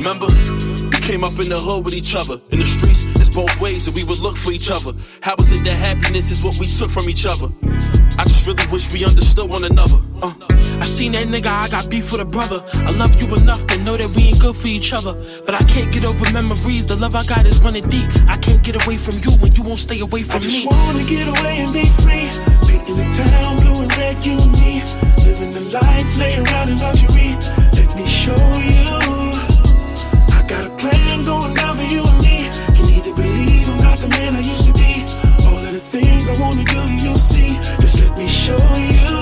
Remember, 0.01 0.33
we 0.89 0.97
came 1.05 1.29
up 1.29 1.37
in 1.37 1.53
the 1.53 1.61
hood 1.61 1.85
with 1.85 1.93
each 1.93 2.17
other. 2.17 2.41
In 2.57 2.59
the 2.59 2.65
streets, 2.65 3.05
it's 3.21 3.29
both 3.29 3.53
ways, 3.61 3.85
and 3.85 3.93
we 3.93 4.01
would 4.09 4.17
look 4.17 4.33
for 4.33 4.49
each 4.49 4.73
other. 4.73 4.97
How 5.21 5.37
was 5.37 5.53
it 5.53 5.61
that 5.69 5.77
happiness 5.77 6.33
is 6.33 6.41
what 6.41 6.57
we 6.57 6.65
took 6.65 6.89
from 6.89 7.05
each 7.13 7.29
other? 7.29 7.53
I 8.17 8.25
just 8.25 8.49
really 8.49 8.65
wish 8.73 8.89
we 8.97 9.05
understood 9.05 9.53
one 9.53 9.69
another. 9.69 10.01
Uh. 10.25 10.33
I 10.81 10.89
seen 10.89 11.13
that 11.13 11.29
nigga, 11.29 11.53
I 11.53 11.69
got 11.69 11.93
beef 11.93 12.17
with 12.17 12.25
a 12.25 12.25
brother. 12.25 12.65
I 12.89 12.97
love 12.97 13.13
you 13.21 13.29
enough 13.37 13.69
to 13.69 13.77
know 13.85 14.01
that 14.01 14.09
we 14.17 14.33
ain't 14.33 14.41
good 14.41 14.57
for 14.57 14.73
each 14.73 14.97
other. 14.97 15.13
But 15.45 15.53
I 15.53 15.61
can't 15.69 15.93
get 15.93 16.09
over 16.09 16.25
memories. 16.33 16.89
The 16.89 16.97
love 16.97 17.13
I 17.13 17.21
got 17.29 17.45
is 17.45 17.61
running 17.61 17.85
deep. 17.93 18.09
I 18.25 18.41
can't 18.41 18.65
get 18.65 18.81
away 18.81 18.97
from 18.97 19.21
you 19.21 19.37
when 19.37 19.53
you 19.53 19.69
won't 19.69 19.85
stay 19.85 20.01
away 20.01 20.25
from 20.25 20.41
me. 20.41 20.65
I 20.65 20.65
just 20.65 20.65
me. 20.65 20.73
wanna 20.73 21.05
get 21.05 21.29
away 21.29 21.61
and 21.61 21.69
be 21.77 21.85
free. 22.01 22.33
Painting 22.65 22.97
the 22.97 23.05
town 23.13 23.61
blue 23.61 23.85
and 23.85 23.93
red, 24.01 24.17
you 24.25 24.33
and 24.41 24.53
me. 24.65 24.81
Living 25.29 25.53
the 25.53 25.77
life, 25.77 26.09
laying 26.17 26.41
around 26.49 26.73
in 26.73 26.81
luxury. 26.81 27.37
Let 27.77 27.93
me 27.93 28.09
show 28.09 28.41
you. 28.65 29.20
I 31.21 31.23
got 31.23 31.45
a 31.45 31.53
plan 31.53 31.53
going 31.53 31.55
down 31.55 31.77
for 31.77 31.83
you 31.83 32.03
and 32.03 32.23
me. 32.23 32.51
You 32.79 32.95
need 32.95 33.05
to 33.05 33.15
believe 33.15 33.69
I'm 33.69 33.79
not 33.79 33.99
the 33.99 34.09
man 34.09 34.37
I 34.37 34.41
used 34.41 34.67
to 34.67 34.73
be. 34.73 35.05
All 35.47 35.59
of 35.59 35.73
the 35.73 35.81
things 35.81 36.29
I 36.29 36.41
wanna 36.41 36.65
do, 36.65 37.05
you'll 37.05 37.17
see. 37.17 37.57
Just 37.81 38.01
let 38.01 38.17
me 38.17 38.27
show 38.27 38.59
you. 38.77 39.20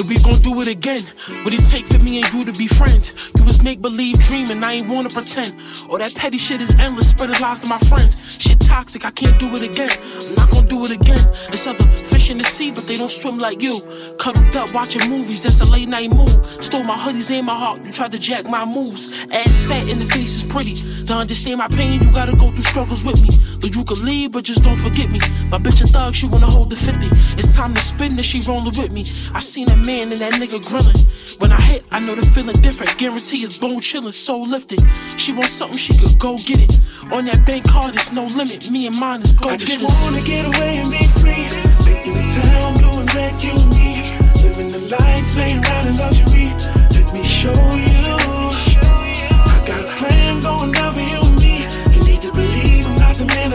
If 0.00 0.08
we 0.08 0.16
gon' 0.16 0.40
do 0.40 0.58
it 0.62 0.68
again, 0.68 1.04
what 1.44 1.52
it 1.52 1.60
take 1.68 1.84
for 1.84 1.98
me 1.98 2.22
and 2.22 2.32
you 2.32 2.42
to 2.46 2.56
be 2.56 2.66
friends? 2.66 3.12
You 3.36 3.44
was 3.44 3.62
make 3.62 3.82
believe 3.82 4.18
dreaming, 4.20 4.64
I 4.64 4.80
ain't 4.80 4.88
wanna 4.88 5.10
pretend. 5.10 5.52
All 5.90 5.98
that 5.98 6.14
petty 6.14 6.38
shit 6.38 6.62
is 6.62 6.74
endless, 6.80 7.10
spreading 7.10 7.38
lies 7.38 7.60
to 7.60 7.68
my 7.68 7.76
friends. 7.80 8.16
Shit 8.40 8.60
toxic, 8.60 9.04
I 9.04 9.10
can't 9.10 9.38
do 9.38 9.54
it 9.56 9.62
again. 9.62 9.92
I'm 9.92 10.34
not 10.36 10.50
gonna 10.52 10.66
do 10.66 10.86
it 10.86 10.92
again. 10.92 11.20
It's 11.52 11.66
other 11.66 11.84
fish 11.84 12.30
in 12.30 12.38
the 12.38 12.44
sea, 12.44 12.70
but 12.70 12.84
they 12.84 12.96
don't 12.96 13.10
swim 13.10 13.36
like 13.36 13.60
you. 13.60 13.78
Cuddled 14.18 14.56
up 14.56 14.72
watching 14.72 15.04
movies, 15.10 15.42
that's 15.42 15.60
a 15.60 15.68
late 15.70 15.88
night 15.88 16.08
move. 16.08 16.32
Stole 16.64 16.82
my 16.82 16.96
hoodies 16.96 17.30
and 17.30 17.44
my 17.44 17.52
heart, 17.54 17.84
you 17.84 17.92
tried 17.92 18.12
to 18.12 18.18
jack 18.18 18.46
my 18.46 18.64
moves. 18.64 19.12
Ass 19.30 19.66
fat 19.66 19.86
and 19.90 20.00
the 20.00 20.06
face 20.06 20.32
is 20.32 20.44
pretty. 20.46 20.76
To 21.04 21.12
understand 21.12 21.58
my 21.58 21.68
pain, 21.68 22.00
you 22.00 22.10
gotta 22.10 22.34
go 22.36 22.50
through 22.50 22.64
struggles 22.64 23.04
with 23.04 23.20
me. 23.20 23.36
You 23.72 23.84
could 23.84 23.98
leave, 23.98 24.32
but 24.32 24.44
just 24.44 24.64
don't 24.64 24.76
forget 24.76 25.10
me. 25.10 25.20
My 25.48 25.58
bitch 25.58 25.82
a 25.82 25.86
thug, 25.86 26.14
she 26.14 26.26
wanna 26.26 26.46
hold 26.46 26.70
the 26.70 26.76
50. 26.76 27.06
It's 27.38 27.54
time 27.54 27.72
to 27.74 27.80
spin 27.80 28.12
and 28.12 28.24
she 28.24 28.40
rolling 28.40 28.76
with 28.76 28.90
me. 28.90 29.02
I 29.32 29.40
seen 29.40 29.66
that 29.66 29.78
man 29.86 30.10
and 30.10 30.20
that 30.20 30.32
nigga 30.34 30.58
grilling. 30.66 30.96
When 31.38 31.52
I 31.52 31.60
hit, 31.60 31.84
I 31.92 32.00
know 32.00 32.16
the 32.16 32.26
feeling 32.34 32.56
different. 32.62 32.98
Guarantee 32.98 33.38
it's 33.44 33.56
bone 33.56 33.80
chillin', 33.80 34.12
soul 34.12 34.42
lifted. 34.42 34.80
She 35.16 35.32
wants 35.32 35.52
something, 35.52 35.78
she 35.78 35.96
could 35.96 36.18
go 36.18 36.36
get 36.38 36.60
it. 36.60 36.78
On 37.12 37.24
that 37.26 37.46
bank 37.46 37.68
card, 37.68 37.94
it's 37.94 38.12
no 38.12 38.24
limit. 38.26 38.70
Me 38.70 38.86
and 38.88 38.98
mine 38.98 39.20
is 39.20 39.32
go 39.32 39.48
I 39.48 39.56
just 39.56 39.80
wanna 39.80 40.22
get 40.22 40.46
away 40.46 40.78
and 40.82 40.90
be 40.90 41.06
free. 41.22 41.46
Painting 41.86 42.14
the 42.18 42.26
town 42.26 42.74
blue 42.74 43.00
and 43.00 43.14
red, 43.14 43.40
you 43.42 43.54
and 43.54 43.70
me. 43.70 44.02
Living 44.42 44.72
the 44.72 44.82
life, 44.90 45.36
laying 45.36 45.62
around 45.64 45.86
in 45.86 45.94
luxury. 45.94 46.50
Let 46.90 47.14
me 47.14 47.22
show 47.22 47.54
you. 47.76 47.89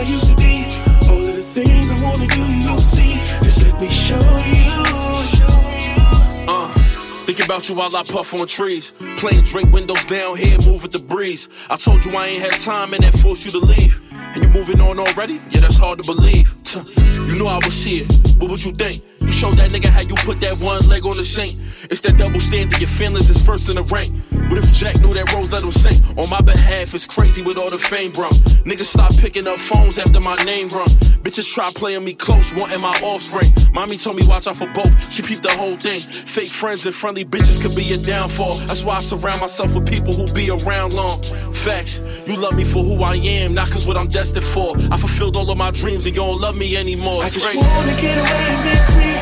Used 0.07 0.29
to 0.29 0.35
be. 0.35 0.65
All 1.09 1.21
of 1.21 1.35
the 1.35 1.41
things 1.41 1.91
I 1.91 2.01
wanna 2.03 2.27
do, 2.27 2.43
you'll 2.63 2.79
see. 2.79 3.15
Just 3.43 3.63
let 3.63 3.79
me 3.81 3.89
show 3.89 4.19
you. 4.45 4.65
Uh, 6.47 6.71
about 7.43 7.69
you 7.69 7.75
while 7.75 7.95
I 7.95 8.03
puff 8.03 8.33
on 8.33 8.47
trees. 8.47 8.91
Playing 9.17 9.43
drink 9.43 9.71
windows 9.71 10.03
down 10.05 10.37
here, 10.37 10.57
move 10.61 10.81
with 10.81 10.91
the 10.91 10.99
breeze. 10.99 11.67
I 11.69 11.75
told 11.75 12.05
you 12.05 12.15
I 12.15 12.27
ain't 12.27 12.41
had 12.41 12.59
time 12.59 12.93
and 12.93 13.03
that 13.03 13.13
forced 13.13 13.45
you 13.45 13.51
to 13.51 13.59
leave. 13.59 14.01
And 14.33 14.43
you 14.43 14.49
moving 14.49 14.81
on 14.81 14.99
already? 14.99 15.35
Yeah, 15.49 15.61
that's 15.61 15.77
hard 15.77 15.99
to 15.99 16.05
believe. 16.05 16.53
You 17.29 17.37
knew 17.37 17.47
I 17.47 17.59
was 17.63 17.83
here. 17.83 18.05
What 18.39 18.51
would 18.51 18.63
you 18.63 18.71
think? 18.73 19.01
You 19.25 19.31
showed 19.31 19.57
that 19.57 19.71
nigga 19.73 19.89
how 19.89 20.05
you 20.05 20.13
put 20.21 20.39
that 20.41 20.53
one 20.61 20.85
leg 20.87 21.05
on 21.05 21.17
the 21.17 21.25
sink. 21.25 21.57
It's 21.89 22.01
that 22.01 22.17
double 22.17 22.39
standard. 22.39 22.77
Your 22.77 22.89
feelings 22.89 23.29
is 23.29 23.41
first 23.41 23.69
in 23.69 23.75
the 23.75 23.85
rank. 23.89 24.13
What 24.49 24.61
if 24.61 24.69
Jack 24.71 25.01
knew 25.01 25.09
that 25.17 25.33
Rose 25.33 25.51
let 25.51 25.65
him 25.65 25.73
sing? 25.73 25.97
On 26.21 26.29
my 26.29 26.41
behalf, 26.41 26.93
it's 26.93 27.05
crazy 27.05 27.41
with 27.41 27.57
all 27.57 27.69
the 27.69 27.81
fame 27.81 28.11
brung. 28.13 28.37
Niggas 28.69 28.93
stop 28.93 29.09
picking 29.17 29.47
up 29.47 29.57
phones 29.57 29.97
after 29.97 30.21
my 30.21 30.37
name 30.45 30.69
rung. 30.69 30.89
Bitches 31.25 31.49
try 31.49 31.65
playing 31.73 32.05
me 32.05 32.13
close, 32.13 32.53
wanting 32.53 32.81
my 32.81 32.93
offspring. 33.01 33.49
Mommy 33.73 33.97
told 33.97 34.15
me 34.15 34.23
watch 34.29 34.45
out 34.45 34.57
for 34.57 34.69
both. 34.77 34.93
She 35.09 35.25
peeped 35.25 35.41
the 35.41 35.49
whole 35.57 35.75
thing. 35.75 35.99
Fake 35.99 36.53
friends 36.53 36.85
and 36.85 36.93
friendly 36.93 37.25
bitches 37.25 37.57
could 37.57 37.75
be 37.75 37.93
a 37.93 37.97
downfall. 37.97 38.61
That's 38.69 38.85
why 38.85 38.97
I 38.97 39.01
surround 39.01 39.41
myself 39.41 39.73
with 39.73 39.89
people 39.89 40.13
who 40.13 40.29
be 40.37 40.53
around 40.53 40.93
long. 40.93 41.17
Facts, 41.49 41.97
you 42.29 42.37
love 42.37 42.55
me 42.55 42.63
for 42.63 42.85
who 42.85 43.01
I 43.01 43.17
am, 43.41 43.55
not 43.57 43.73
cause 43.73 43.87
what 43.87 43.97
I'm 43.97 44.07
destined 44.07 44.45
for. 44.45 44.77
I 44.93 44.97
fulfilled 45.01 45.35
all 45.35 45.49
of 45.49 45.57
my 45.57 45.71
dreams 45.71 46.05
and 46.05 46.15
you 46.15 46.21
don't 46.21 46.39
love 46.39 46.55
me 46.55 46.77
anymore. 46.77 47.23
I 47.23 47.29
just 47.29 47.49
great. 47.49 47.57
wanna 47.57 47.97
get 47.97 48.21
away 48.21 48.45
and 48.53 48.61
be 48.61 48.75
free. 48.93 49.14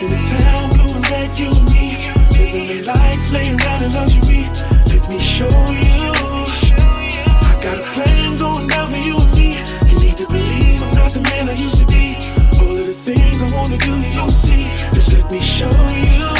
Living 0.00 0.22
the 0.22 0.28
town, 0.30 0.70
blue 0.78 0.94
and 0.94 1.10
red, 1.10 1.36
you 1.36 1.50
and 1.50 1.66
me. 1.74 1.98
Living 2.30 2.66
the 2.70 2.86
life, 2.86 3.32
laying 3.32 3.58
around 3.58 3.82
in 3.82 3.90
luxury. 3.90 4.46
Let 4.94 5.02
me 5.10 5.18
show 5.18 5.50
you. 5.74 6.14
I 7.26 7.58
got 7.58 7.82
a 7.82 7.86
plan 7.98 8.38
going 8.38 8.68
down 8.68 8.86
for 8.90 8.96
you 8.96 9.18
and 9.18 9.34
me. 9.34 9.58
You 9.90 9.98
need 9.98 10.16
to 10.18 10.26
believe 10.28 10.82
I'm 10.86 10.94
not 10.94 11.10
the 11.10 11.22
man 11.22 11.48
I 11.48 11.54
used 11.58 11.80
to 11.82 11.86
be. 11.90 12.14
All 12.62 12.78
of 12.78 12.86
the 12.86 12.94
things 12.94 13.42
I 13.42 13.50
wanna 13.50 13.76
do, 13.78 13.90
you'll 14.14 14.30
see. 14.30 14.70
Just 14.94 15.14
let 15.14 15.28
me 15.32 15.40
show 15.40 15.66
you. 15.66 16.30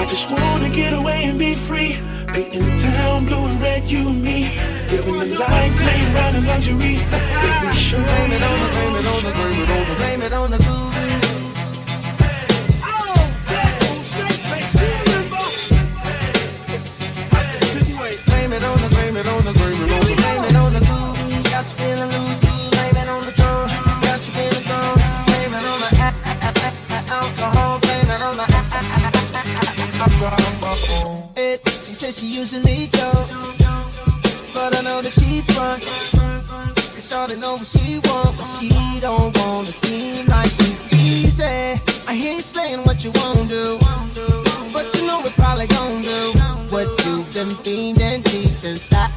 I 0.00 0.06
just 0.08 0.30
wanna 0.30 0.70
get 0.70 0.94
away 0.94 1.28
and 1.28 1.38
be 1.38 1.52
free. 1.54 2.00
Painting 2.32 2.64
the 2.64 2.72
town 2.72 3.26
blue 3.26 3.44
and 3.52 3.60
red, 3.60 3.84
you 3.84 4.08
and 4.08 4.24
me. 4.24 4.56
Living 4.88 5.18
the 5.20 5.36
life, 5.36 5.76
laying 5.84 6.08
around 6.16 6.36
in 6.36 6.46
luxury. 6.46 6.96
Let 7.44 7.68
me 7.68 7.72
show 7.76 8.00
you. 8.00 8.04
Blame 8.08 8.32
it 8.32 8.42
on 8.48 8.56
the, 8.64 8.68
blame 8.72 8.96
it 8.96 9.06
on 9.12 9.22
the, 9.28 9.32
blame 9.36 9.60
it 9.60 9.70
on 9.76 9.84
the, 9.84 9.94
blame 10.00 10.22
it 10.22 10.32
on 10.32 10.50
the 10.50 10.58
Blame 10.58 11.17
blame 19.22 19.26
it 19.26 19.38
on 19.38 19.42
the, 19.42 19.50
on 19.50 19.54
the, 19.54 20.14
blame 20.14 20.44
it 20.44 20.56
on 20.56 20.72
the 20.72 20.80
groove. 20.86 21.18
Got 21.50 21.66
you 21.66 21.74
feeling 21.74 22.10
loose. 22.14 22.40
Blame 22.70 22.96
it 23.02 23.08
on 23.08 23.22
the 23.26 23.32
drum. 23.32 23.66
Got 24.02 24.22
you 24.26 24.32
feeling 24.34 24.64
dumb. 24.66 24.94
Blame 25.26 25.54
it 25.58 25.64
on 25.66 25.78
the 25.82 25.90
alcohol. 27.10 27.78
Blame 27.80 28.10
it 28.14 28.22
on 28.22 28.36
the 28.36 28.46
alcohol. 29.98 31.32
It, 31.36 31.66
she 31.66 31.94
says 31.94 32.18
she 32.18 32.26
usually 32.26 32.86
go, 32.88 33.10
but 34.54 34.76
I 34.76 34.82
know 34.82 35.02
that 35.02 35.10
she 35.10 35.42
front. 35.52 35.82
Cause 35.82 37.10
y'all 37.10 37.28
know 37.38 37.56
what 37.56 37.66
she 37.66 37.98
want, 38.04 38.36
but 38.36 38.46
she 38.58 39.00
don't 39.00 39.36
wanna 39.38 39.72
seem 39.72 40.26
like 40.26 40.50
she 40.50 40.76
easy. 40.94 41.80
I 42.06 42.14
hear 42.14 42.34
you 42.34 42.40
saying 42.40 42.84
what 42.84 43.02
you 43.02 43.10
won't 43.14 43.48
do, 43.48 43.78
but 44.72 44.86
you 44.94 45.06
know 45.06 45.20
we 45.22 45.30
probably 45.30 45.66
gon' 45.66 46.02
do 46.02 46.38
what 46.70 46.97
been 47.38 47.50
feeling 47.62 48.22
deep 48.22 48.64
inside. 48.64 49.12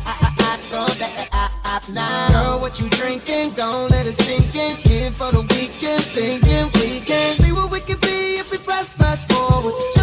Go 0.70 0.86
that 1.02 1.90
now. 1.90 2.30
Girl, 2.30 2.60
what 2.60 2.80
you 2.80 2.88
drinking? 2.90 3.54
Gon' 3.54 3.90
let 3.90 4.06
it 4.06 4.14
sink 4.14 4.56
in. 4.56 4.76
Here 4.76 5.10
for 5.10 5.32
the 5.32 5.42
weekend, 5.42 6.04
thinking 6.04 6.66
we 6.76 7.00
can 7.00 7.34
see 7.34 7.52
what 7.52 7.72
we 7.72 7.80
can 7.80 7.98
be 8.00 8.38
if 8.38 8.52
we 8.52 8.60
press 8.60 8.94
fast 8.94 9.32
forward. 9.32 10.01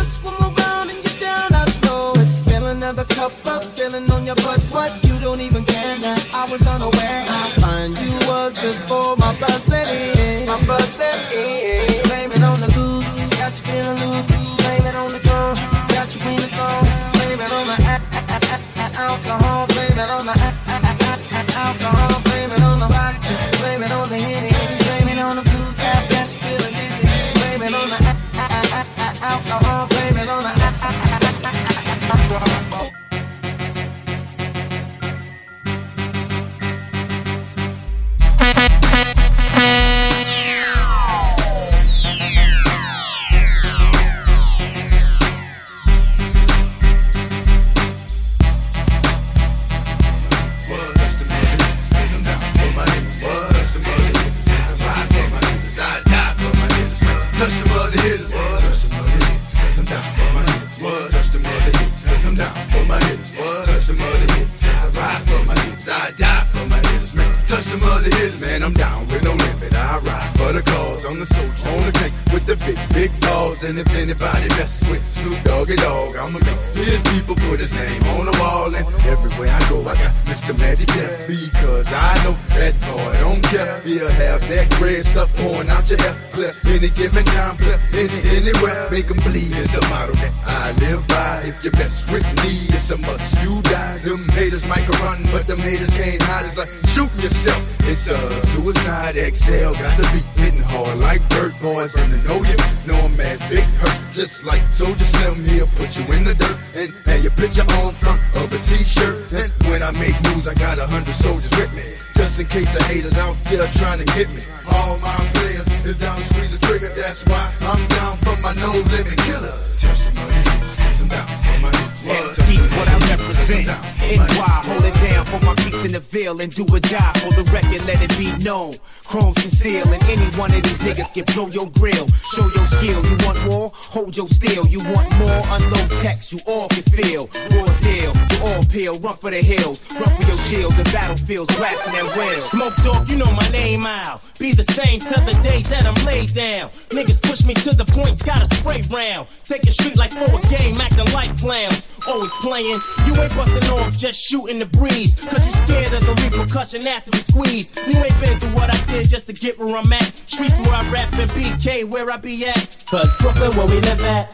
Dirt 101.89 101.97
boys. 101.97 101.97
And 101.97 102.13
to 102.13 102.29
know 102.29 102.39
you 102.45 102.57
know 102.87 103.05
'em 103.05 103.21
as 103.21 103.41
big 103.49 103.65
hurt. 103.81 103.99
Just 104.13 104.45
like 104.45 104.63
Soldier 104.75 105.05
Slim 105.05 105.45
here, 105.47 105.67
put 105.77 105.97
you 105.97 106.05
in 106.17 106.25
the 106.25 106.35
dirt. 106.35 106.57
And 106.77 106.91
have 107.07 107.23
your 107.23 107.33
picture 107.33 107.67
on 107.81 107.95
front 107.95 108.21
of 108.37 108.53
a 108.53 108.59
t-shirt. 108.59 109.33
And 109.33 109.51
when 109.69 109.83
I 109.83 109.93
make 109.99 110.17
moves, 110.29 110.49
I 110.49 110.55
got 110.55 110.79
a 110.79 110.87
hundred 110.87 111.15
soldiers 111.15 111.51
with 111.57 111.73
me. 111.75 111.85
Just 112.17 112.41
in 112.41 112.47
case 112.47 112.73
the 112.75 112.83
haters 112.85 113.17
out 113.19 113.37
there 113.45 113.67
trying 113.75 113.99
to 113.99 114.09
get 114.17 114.29
me. 114.31 114.43
All 114.73 114.99
my 114.99 115.17
players 115.35 115.69
is 115.85 115.99
down 115.99 116.17
to 116.17 116.25
squeeze 116.25 116.51
the 116.51 116.59
trigger. 116.67 116.91
That's 116.95 117.25
why 117.27 117.45
I'm 117.63 117.87
down 117.89 118.17
for 118.25 118.37
my 118.43 118.53
no 118.55 118.73
limit 118.73 119.19
killer. 119.27 119.55
Touch 119.79 120.01
the 120.07 120.11
money, 120.19 120.43
cause 120.83 121.01
I'm 121.03 121.09
down 121.09 121.27
for 121.27 121.59
my 121.63 121.71
And 122.09 122.27
keep 122.49 122.63
what 122.77 122.89
I 122.89 122.99
represent. 123.13 123.69
NY, 124.09 124.61
hold 124.65 124.85
it 124.85 124.95
down 125.05 125.25
for 125.27 125.41
my 125.45 125.55
peeps 125.57 125.85
in 125.85 125.93
the 125.93 126.01
Ville 126.01 126.41
and 126.41 126.51
do 126.55 126.65
a 126.75 126.81
job 126.81 127.15
for 127.19 127.31
the 127.37 127.45
record, 127.53 127.85
let 127.87 128.01
it 128.01 128.17
be 128.17 128.33
known. 128.43 128.73
Chrome 129.05 129.35
conceal, 129.35 129.87
and 129.93 130.03
any 130.05 130.25
one 130.37 130.53
of 130.55 130.63
these 130.63 130.78
niggas 130.89 131.13
can 131.13 131.25
blow 131.35 131.49
your 131.49 131.69
grill. 131.79 132.09
Show 132.33 132.49
your 132.55 132.67
skill. 132.67 133.05
You 133.05 133.17
want 133.27 133.39
more? 133.47 133.71
Hold 133.75 134.17
your 134.17 134.29
steel. 134.29 134.67
You 134.67 134.81
want 134.95 135.11
more? 135.19 135.43
Unload 135.51 135.91
text. 136.03 136.33
You 136.33 136.39
all 136.47 136.69
can 136.69 136.83
feel. 136.83 137.29
Raw 137.53 137.69
deal. 137.81 138.13
You 138.15 138.39
all 138.45 138.63
peel. 138.65 138.95
Run 139.01 139.17
for 139.17 139.31
the 139.31 139.43
hills. 139.43 139.83
Run 139.95 140.11
for 140.17 140.27
your 140.27 140.39
shield. 140.49 140.73
The 140.75 140.85
battlefields 140.85 141.57
blasting 141.57 141.93
their 141.93 142.09
wheels. 142.17 142.51
Smoke 142.51 142.77
dog, 142.77 143.09
you 143.11 143.17
know 143.17 143.31
my 143.33 143.49
name 143.51 143.87
out. 143.87 144.23
Be 144.39 144.53
the 144.53 144.65
same 144.73 145.01
till 145.01 145.23
the 145.25 145.37
day 145.43 145.63
that 145.69 145.85
I'm 145.85 145.99
laid 146.07 146.33
down. 146.35 146.71
Niggas 146.95 147.21
push 147.23 147.45
me 147.45 147.55
to 147.67 147.75
the 147.75 147.85
point, 147.85 148.25
got 148.25 148.43
a 148.43 148.55
spray 148.55 148.83
round. 148.91 149.27
Take 149.45 149.65
a 149.65 149.73
street 149.73 149.97
like 149.97 150.13
for 150.13 150.31
a 150.31 150.41
game, 150.49 150.81
acting 150.81 151.13
like 151.13 151.37
clowns. 151.39 151.89
Always 152.07 152.33
playing, 152.41 152.79
you 153.07 153.13
ain't 153.19 153.35
busting 153.35 153.69
off, 153.75 153.99
just 153.99 154.21
shooting 154.21 154.59
the 154.59 154.67
breeze. 154.67 155.15
Cause 155.27 155.45
you 155.45 155.53
scared 155.67 155.93
of 155.93 156.07
the 156.07 156.15
repercussion 156.23 156.87
after 156.87 157.11
the 157.11 157.19
squeeze. 157.19 157.75
You 157.87 157.99
ain't 157.99 158.21
been 158.21 158.39
through 158.39 158.55
what 158.55 158.73
I 158.73 158.79
did 158.87 159.09
just 159.11 159.27
to 159.27 159.33
get 159.33 159.59
where 159.59 159.77
I'm 159.77 159.93
at. 159.93 160.07
Streets 160.31 160.57
where 160.59 160.78
I 160.79 160.89
rap 160.93 161.13
and 161.15 161.31
BK 161.33 161.85
where 161.89 162.09
I 162.09 162.19
be 162.19 162.47
at. 162.47 162.85
Cause 162.89 163.13
Brooklyn 163.17 163.51
where 163.57 163.67
we 163.67 163.81
live 163.81 164.05
at. 164.05 164.31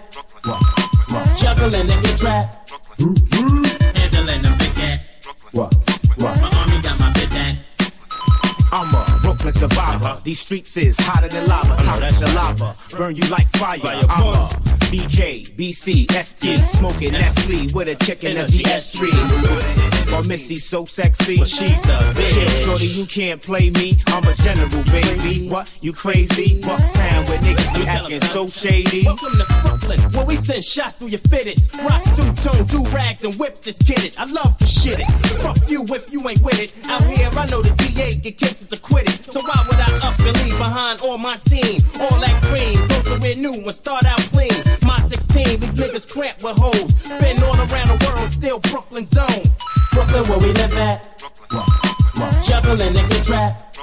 Juggling 1.39 1.89
in 1.89 2.03
the 2.03 2.17
trap. 2.19 2.69
Handling 3.97 4.43
them 4.43 4.59
big 4.59 4.79
ass. 4.79 5.31
My 5.55 6.31
army 6.61 6.83
got 6.83 7.01
my 7.01 7.11
big 7.15 7.33
ass. 7.33 7.57
I'm 8.73 8.95
a 8.95 9.14
Brooklyn 9.45 9.69
survivor. 9.69 10.21
These 10.25 10.41
streets 10.41 10.77
is 10.79 10.97
hotter 10.99 11.29
than 11.29 11.47
lava. 11.47 11.77
Oh, 11.79 11.85
Top 11.85 11.97
of 11.97 12.19
the 12.19 12.33
lava. 12.35 12.77
Burn 12.97 13.15
you 13.15 13.29
like 13.29 13.47
fire. 13.59 13.79
I'm 13.85 14.27
a 14.27 14.49
BK. 14.89 15.55
BC, 15.55 16.11
ST, 16.11 16.67
smoking 16.67 17.13
Nestle 17.13 17.69
with 17.75 17.89
a 17.89 17.95
chicken 18.05 18.31
in 18.31 18.67
S 18.67 18.93
tree. 18.93 19.13
Or 20.15 20.23
Missy 20.25 20.57
so 20.57 20.85
sexy, 20.85 21.39
but 21.39 21.49
she's 21.49 21.85
a 21.89 21.99
bitch. 22.15 22.35
Chick, 22.35 22.49
shorty, 22.65 22.87
you 22.87 23.05
can't 23.05 23.43
play 23.43 23.69
me. 23.71 23.99
I'm 24.07 24.25
a 24.25 24.35
general, 24.35 24.83
baby. 24.85 25.49
What? 25.49 25.75
You 25.81 25.93
crazy? 25.93 26.61
Bucktown 26.63 27.29
where 27.29 27.39
niggas 27.41 27.75
be 27.75 27.87
acting 27.87 28.21
so 28.21 28.47
shady. 28.47 29.05
Welcome 29.05 29.33
to 29.33 29.47
Brooklyn, 29.63 30.01
where 30.13 30.25
we 30.25 30.37
send 30.37 30.65
shots 30.65 30.95
through 30.95 31.09
your 31.09 31.21
fitteds. 31.21 31.69
Rock 31.85 32.05
two 32.17 32.33
tone, 32.41 32.65
do 32.67 32.89
rags 32.95 33.25
and 33.25 33.35
whips 33.35 33.63
just 33.63 33.87
get 33.87 34.05
it. 34.05 34.19
I 34.19 34.25
love 34.25 34.57
to 34.59 34.67
shit 34.67 35.01
it. 35.01 35.11
Fuck 35.43 35.69
you 35.69 35.85
if 35.89 36.13
you 36.13 36.27
ain't 36.29 36.41
with 36.43 36.61
it. 36.61 36.75
Out 36.89 37.03
here, 37.05 37.29
I 37.33 37.47
know 37.51 37.61
the 37.61 37.75
DA 37.77 38.17
get 38.17 38.39
cases 38.39 38.73
acquitted. 38.73 39.34
So 39.35 39.41
why 39.41 39.67
would 39.67 39.81
I 39.81 39.91
up 40.07 40.17
and 40.21 40.37
leave 40.45 40.57
behind 40.59 41.01
all 41.01 41.19
my 41.19 41.37
team? 41.39 41.83
All 41.99 42.21
that 42.21 42.39
cream, 42.47 42.79
go 42.87 43.03
to 43.03 43.21
wear 43.21 43.35
new 43.35 43.67
and 43.67 43.75
start 43.75 44.07
out 44.07 44.21
clean. 44.31 44.55
My 44.87 45.01
16, 45.01 45.59
these 45.59 45.75
niggas 45.75 46.07
cramped 46.07 46.45
with 46.45 46.57
hoes. 46.57 47.09
Been 47.19 47.43
all 47.43 47.59
around 47.59 47.91
the 47.91 47.99
world, 48.07 48.31
still 48.31 48.61
Brooklyn 48.61 49.09
zone. 49.09 49.43
Brooklyn, 49.91 50.23
where 50.31 50.39
we 50.39 50.53
live 50.55 50.79
at. 50.79 51.19
Brooklyn. 51.19 51.67
Brooklyn. 52.15 52.43
Juggling 52.45 52.95
in 52.95 53.09
the 53.11 53.23
trap. 53.27 53.75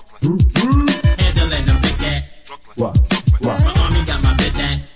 Handling 1.19 1.65
them 1.65 1.81
big 1.81 1.99
cats. 1.99 2.55
My 2.77 3.73
army 3.83 4.05
got 4.05 4.23
my 4.23 4.33
big 4.37 4.53
that. 4.55 4.87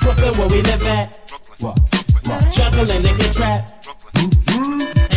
Brooklyn, 0.00 0.34
Brooklyn, 0.34 0.34
where 0.34 0.48
we 0.50 0.62
live 0.66 0.86
at. 0.98 1.30
Juggling 2.50 3.06
in 3.06 3.16
the 3.18 3.30
trap. 3.32 3.86
Handling 4.48 5.11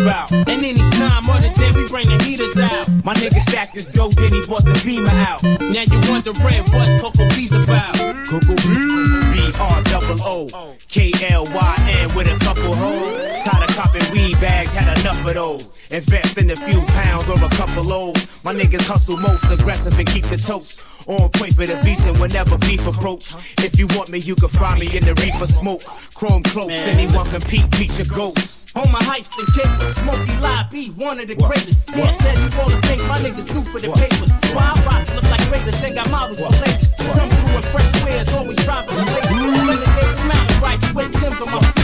about. 0.00 0.32
And 0.32 0.48
any 0.48 0.80
time 0.96 1.28
of 1.28 1.40
the 1.42 1.52
day, 1.56 1.70
we 1.76 1.86
bring 1.88 2.08
the 2.08 2.22
heaters 2.24 2.56
out. 2.56 2.88
My 3.04 3.14
nigga 3.14 3.40
stacked 3.40 3.74
his 3.74 3.86
dough, 3.86 4.10
then 4.10 4.32
he 4.32 4.42
bought 4.46 4.64
the 4.64 4.80
beamer 4.84 5.10
out. 5.28 5.42
Now 5.44 5.84
you 5.84 5.98
wondering 6.08 6.64
what 6.72 6.88
Coco 7.00 7.28
B's 7.36 7.52
about. 7.52 7.94
Coco 8.26 8.54
B 8.56 9.52
R 9.60 9.82
double 9.84 10.22
O 10.22 10.48
K 10.88 11.12
L 11.28 11.44
Y 11.44 11.74
N 12.00 12.14
with 12.16 12.26
a 12.26 12.38
couple 12.44 12.74
hoes. 12.74 13.08
Tired 13.44 13.68
of 13.68 13.76
copping 13.76 14.04
weed 14.12 14.38
bags, 14.40 14.70
had 14.70 14.98
enough 15.00 15.26
of 15.26 15.34
those. 15.34 15.90
Invest 15.90 16.38
in 16.38 16.50
a 16.50 16.56
few 16.56 16.80
pounds 16.92 17.28
or 17.28 17.42
a 17.42 17.48
couple 17.50 17.92
O's. 17.92 18.44
My 18.44 18.54
niggas 18.54 18.86
hustle 18.86 19.16
most 19.16 19.50
aggressive 19.50 19.98
and 19.98 20.08
keep 20.08 20.24
the 20.26 20.36
toast. 20.36 20.80
On 21.08 21.28
point 21.30 21.54
for 21.54 21.66
the 21.66 21.80
beats 21.82 22.04
and 22.04 22.16
whenever 22.18 22.56
beef 22.58 22.86
approach. 22.86 23.34
If 23.58 23.78
you 23.78 23.86
want 23.96 24.10
me, 24.10 24.18
you 24.18 24.34
can 24.34 24.48
find 24.48 24.78
me 24.78 24.86
in 24.96 25.04
the 25.04 25.14
reefer 25.14 25.46
smoke. 25.46 25.82
Chrome 26.14 26.42
close, 26.42 26.72
anyone 26.86 27.26
compete, 27.30 27.70
beat 27.72 27.96
your 27.98 28.06
ghost. 28.14 28.59
On 28.76 28.86
my 28.92 29.02
heights 29.02 29.36
and 29.36 29.48
capers, 29.48 29.96
Smokey 29.96 30.38
Live 30.38 30.70
be 30.70 30.90
one 30.94 31.18
of 31.18 31.26
the 31.26 31.34
greatest. 31.34 31.88
Can't 31.88 32.16
tell 32.20 32.38
you 32.38 32.48
all 32.62 32.70
the 32.70 32.80
things 32.86 33.02
my 33.08 33.18
niggas 33.18 33.50
do 33.50 33.66
for 33.66 33.80
the 33.80 33.90
papers. 33.90 34.30
Wild 34.54 34.78
rocks 34.86 35.12
look 35.12 35.24
like 35.24 35.42
raiders, 35.50 35.80
they 35.80 35.92
got 35.92 36.08
models 36.08 36.38
for 36.38 36.50
ladies. 36.62 36.94
Come 37.18 37.28
through 37.28 37.56
in 37.56 37.62
fresh 37.74 38.04
wares, 38.04 38.32
always 38.32 38.64
driving 38.64 38.94
the 38.94 39.04
ladies. 39.10 39.58
Renegade 39.66 40.28
mountain 40.30 40.60
bikes 40.60 40.92
with 40.94 41.10
Tim's 41.18 41.40
on 41.42 41.50
my 41.50 41.79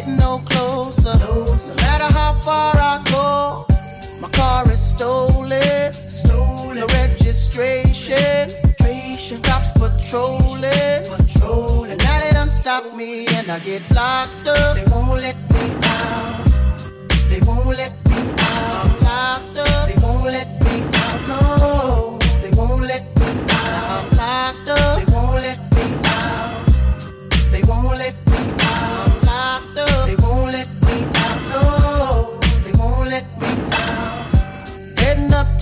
getting 0.00 0.16
no 0.16 0.38
closer. 0.44 1.18
No 1.18 1.44
matter 1.76 2.12
how 2.12 2.32
far 2.40 2.74
I 2.76 3.02
go, 3.10 3.66
my 4.20 4.28
car 4.30 4.70
is 4.70 4.80
stolen. 4.80 5.92
Stolen. 5.92 6.78
No 6.78 6.86
registration. 6.86 8.50
Cops 9.42 9.70
patrolling. 9.72 11.04
Patrolling. 11.06 11.92
And 11.92 12.02
now 12.02 12.20
they 12.20 12.32
done 12.32 12.50
stop 12.50 12.96
me 12.96 13.26
and 13.28 13.48
I 13.50 13.58
get 13.60 13.82
locked 13.92 14.48
up. 14.48 14.76
They 14.76 14.84
won't 14.90 15.20
let 15.20 15.36
me 15.52 15.70
out. 15.84 16.44
They 17.28 17.40
won't 17.46 17.66
let 17.76 17.99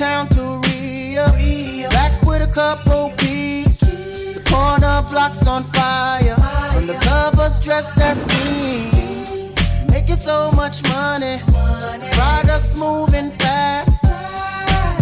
Uptown 0.00 0.28
to 0.28 0.60
Ria. 0.68 1.26
Back 1.90 2.22
with 2.22 2.48
a 2.48 2.52
couple 2.54 3.10
peeps. 3.18 3.80
The 3.80 4.48
corner 4.48 5.02
blocks 5.10 5.44
on 5.44 5.64
fire. 5.64 6.36
From 6.72 6.86
the 6.86 6.94
covers 7.02 7.58
dressed 7.58 7.98
as 7.98 8.22
fiends. 8.22 9.56
Making 9.90 10.14
so 10.14 10.52
much 10.52 10.84
money. 10.90 11.40
Products 12.12 12.76
moving 12.76 13.32
fast. 13.42 14.04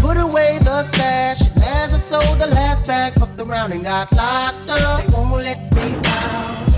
Put 0.01 0.17
away 0.17 0.61
the 0.63 0.83
stash. 0.83 1.43
And 1.43 1.63
as 1.63 1.93
I 1.93 1.99
sold 1.99 2.41
the 2.41 2.47
last 2.47 2.87
bag, 2.87 3.13
fucked 3.21 3.39
around 3.39 3.73
and 3.73 3.85
got 3.85 4.11
locked 4.13 4.71
up. 4.71 5.05
They 5.05 5.13
won't 5.13 5.43
let 5.45 5.61
me 5.77 5.95
out. 6.07 6.71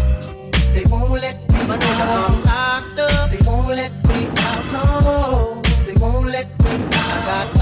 They 0.75 0.85
won't 0.91 1.12
let 1.12 1.37
me 1.53 1.61
out. 1.61 1.85
I'm 1.85 2.43
locked 2.43 2.99
up. 2.99 3.31
They 3.31 3.47
won't 3.47 3.69
let 3.69 3.93
me 4.09 4.27
out. 4.39 4.73
No. 4.73 5.62
They 5.87 5.95
won't 6.01 6.27
let 6.27 6.49
me 6.64 6.85
out. 6.97 7.57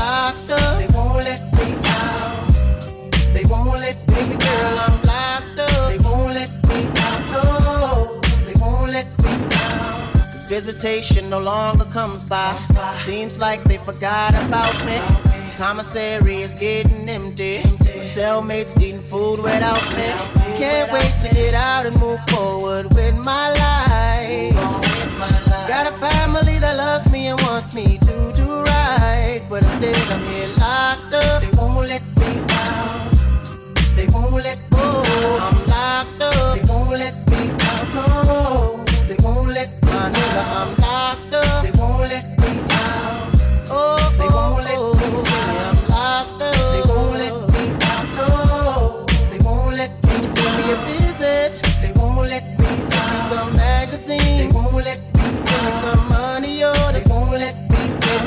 Locked 0.49 0.63
up. 0.63 0.79
They 0.79 0.87
won't 0.95 1.25
let 1.25 1.53
me 1.55 1.75
out. 1.87 2.53
They 3.35 3.45
won't 3.47 3.81
let 3.81 3.97
me, 4.09 4.37
girl. 4.37 4.79
I'm 4.79 5.03
locked 5.03 5.59
up. 5.59 5.91
They 5.91 5.99
won't 5.99 6.35
let 6.35 6.51
me 6.69 6.87
out. 6.99 7.31
No. 7.33 8.21
They 8.47 8.55
won't 8.61 8.93
let 8.93 9.07
me 9.25 9.31
out. 9.57 10.13
Cause 10.33 10.43
visitation 10.45 11.29
no 11.31 11.41
longer 11.41 11.85
comes 11.87 12.23
by. 12.25 12.53
Seems 12.95 13.39
like 13.39 13.65
they 13.65 13.79
forgot 13.79 14.35
about 14.35 14.85
me. 14.87 14.99
Commissary 15.59 16.37
is 16.37 16.55
getting 16.55 17.09
empty. 17.09 17.63
My 17.65 18.05
cellmates 18.05 18.81
eating 18.81 19.01
food 19.01 19.41
without 19.41 19.83
me. 19.97 20.09
Can't 20.59 20.93
wait 20.93 21.13
to 21.23 21.35
get 21.35 21.55
out 21.55 21.87
and 21.87 21.99
move 21.99 22.21
forward 22.29 22.95
with 22.95 23.17
my 23.17 23.49
life. 23.49 24.55
Got 25.67 25.93
a 25.93 25.97
family 25.99 26.59
that 26.61 26.77
loves 26.77 27.11
me 27.11 27.27
and 27.27 27.41
wants 27.43 27.75
me 27.75 27.99
to 27.99 28.36
right. 28.87 29.43
But 29.49 29.63
instead, 29.65 29.97
I'm 30.13 30.25
here 30.25 30.49
locked 30.59 31.15
up. 31.15 31.43
They 31.43 31.51
won't 31.57 31.89
let 31.89 32.03
me 32.21 32.33
out. 32.51 33.13
They 33.97 34.07
won't 34.09 34.35
let 34.35 34.59
go. 34.71 34.87
I'm 35.47 35.59
locked 35.67 36.23
up. 36.23 36.59
They 36.59 36.65
won't 36.69 36.91
let 36.91 37.15
me 37.31 37.51
out. 37.61 37.95
No. 37.95 38.66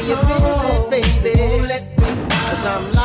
Baby. 0.09 1.85
Cause 2.29 2.65
I'm 2.65 2.98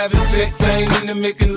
having 0.00 0.18
sex, 0.18 0.60
I 0.62 0.78
ain't 0.78 1.00
into 1.02 1.14
making 1.14 1.49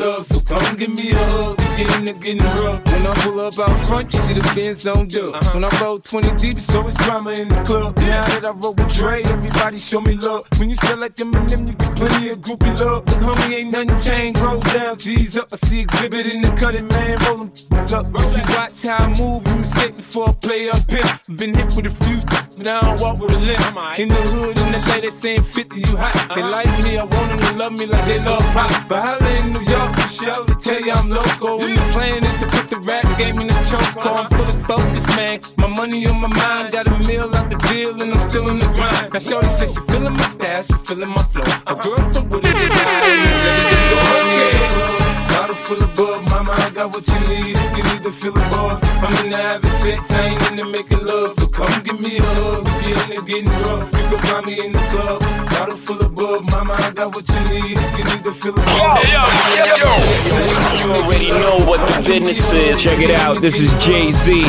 up 3.60 3.70
out 3.70 3.86
front, 3.86 4.14
you 4.14 4.20
see 4.20 4.34
the 4.34 4.54
Benz 4.56 4.88
on 4.88 5.08
dub. 5.08 5.43
When 5.54 5.64
I 5.64 5.70
roll 5.82 5.99
20 5.99 6.36
deep, 6.36 6.58
it's 6.58 6.74
always 6.76 6.95
drama 6.97 7.32
in 7.32 7.49
the 7.49 7.62
club. 7.64 7.97
Now 7.97 8.26
that 8.26 8.45
I 8.45 8.51
roll 8.51 8.74
with 8.74 8.95
Dre, 8.95 9.24
everybody 9.24 9.80
show 9.80 10.01
me 10.01 10.16
love. 10.16 10.45
When 10.58 10.70
you 10.70 10.76
sell 10.78 10.97
like 10.97 11.16
Eminem, 11.16 11.68
you 11.68 11.74
get 11.74 11.95
plenty 11.95 12.30
of 12.30 12.39
groupie 12.39 12.80
love. 12.80 13.06
Look, 13.06 13.38
homie, 13.38 13.54
ain't 13.54 13.72
nothing 13.72 13.99
changed. 13.99 14.39
Roll 14.41 14.60
down, 14.60 14.97
G's 14.97 15.38
up. 15.38 15.49
I 15.51 15.58
see 15.68 15.82
exhibit 15.82 16.34
in 16.34 16.41
the 16.41 16.51
cutting, 16.51 16.88
man. 16.88 17.18
Roll 17.28 17.41
'em 17.41 17.51
up. 17.93 18.06
If 18.16 18.38
you 18.38 18.43
watch 18.56 18.84
how 18.84 19.06
I 19.06 19.08
move, 19.20 19.47
you 19.47 19.58
mistake 19.58 19.95
before 19.95 20.30
I 20.30 20.34
play 20.34 20.70
up 20.70 20.89
here. 20.89 21.04
Been 21.36 21.54
hit 21.54 21.74
with 21.76 21.86
a 21.86 21.95
few, 22.04 22.20
but 22.26 22.58
now 22.58 22.80
I 22.80 22.82
don't 22.86 23.01
walk 23.01 23.20
with 23.20 23.36
a 23.36 23.39
limp. 23.39 23.99
In 23.99 24.08
the 24.10 24.22
hood, 24.34 24.58
in 24.60 24.72
the 24.72 24.80
LA, 24.80 25.01
they 25.01 25.10
saying 25.10 25.43
50, 25.43 25.80
you 25.80 25.97
hot. 25.97 26.14
They 26.36 26.43
like 26.43 26.72
me, 26.84 26.97
I 26.97 27.04
want 27.04 27.30
them 27.30 27.39
to 27.39 27.54
love 27.58 27.74
me 27.74 27.86
like 27.86 28.06
they 28.06 28.20
love 28.20 28.43
pop. 28.54 28.72
But 28.88 29.06
holla 29.06 29.30
in 29.41 29.54
New 29.54 29.62
York, 29.62 29.95
for 29.95 30.08
show, 30.08 30.43
they 30.45 30.54
tell 30.56 30.82
you 30.82 30.93
I'm 30.93 31.10
local. 31.10 31.62
And 31.62 31.78
the 31.78 31.82
plan 31.91 32.24
is 32.24 32.36
to 32.39 32.47
put 32.47 32.70
the 32.70 32.80
rap 32.80 33.06
game 33.18 33.39
in 33.44 33.48
the 33.48 33.64
choke. 33.70 34.06
I'm 34.06 34.30
full 34.30 34.41
of 34.41 34.66
focus, 34.66 35.08
man. 35.16 35.39
My 35.58 35.68
money 35.68 36.08
on 36.08 36.20
my 36.22 36.28
mind, 36.28 36.72
got 36.72 36.88
a 36.88 36.96
meal 37.08 37.30
out 37.36 37.50
the 37.50 37.58
deal, 37.70 38.02
and 38.02 38.14
I'm 38.14 38.20
still 38.30 38.50
in 38.50 38.60
the 38.60 38.66
grind. 38.76 39.14
Now, 39.14 39.20
Shorty 39.20 39.50
says 39.50 39.74
she 39.76 39.82
feeling 39.91 40.14
my 40.14 40.28
style, 40.34 40.64
she 40.64 40.74
feeling 40.88 41.10
my 41.10 41.24
flow. 41.32 41.50
A 41.68 41.76
girl 41.76 42.04
from 42.12 42.30
Wooded, 42.30 42.56
they 42.56 42.70
Bottle 45.30 45.56
full 45.56 45.84
of 45.84 45.91
mama, 45.98 46.33
I 46.64 46.70
got 46.70 46.93
what 46.93 47.05
you 47.05 47.20
need. 47.28 47.55
If 47.57 47.78
you 47.78 47.84
need 47.84 48.03
to 48.03 48.11
feel 48.11 48.32
the 48.32 48.39
buzz, 48.39 48.82
I'm 49.03 49.26
into 49.26 49.36
having 49.36 49.70
sex, 49.84 50.09
I 50.11 50.28
ain't 50.28 50.51
into 50.51 50.66
making 50.66 51.05
love. 51.05 51.34
So 51.34 51.47
come 51.47 51.84
give 51.84 51.99
me 51.99 52.18
a 52.18 52.24
hug. 52.24 52.68
If 52.68 52.88
you're 52.88 53.18
into 53.18 53.22
getting 53.30 53.49
rough, 53.68 53.91
you 53.91 54.03
can 54.09 54.20
find 54.28 54.45
me 54.45 54.66
in 54.66 54.72
the 54.72 54.80
club. 54.91 55.20
Bottle 55.51 55.76
full 55.76 56.01
of 56.01 56.16
bub, 56.16 56.49
mama, 56.49 56.74
I 56.78 56.91
got 56.91 57.14
what 57.14 57.28
you 57.28 57.39
need. 57.51 57.78
If 57.78 57.97
you 57.97 58.05
need 58.05 58.24
to 58.24 58.34
feel 58.34 58.53
the 58.53 58.61
buzz, 58.61 59.11
You 60.80 60.91
already 60.91 61.32
know 61.32 61.59
what 61.68 61.86
the 61.89 62.01
business 62.07 62.53
is. 62.53 62.82
Check 62.82 62.99
it 62.99 63.11
out. 63.11 63.41
This 63.41 63.59
is 63.59 63.70
Jay 63.84 64.14
Z. 64.14 64.45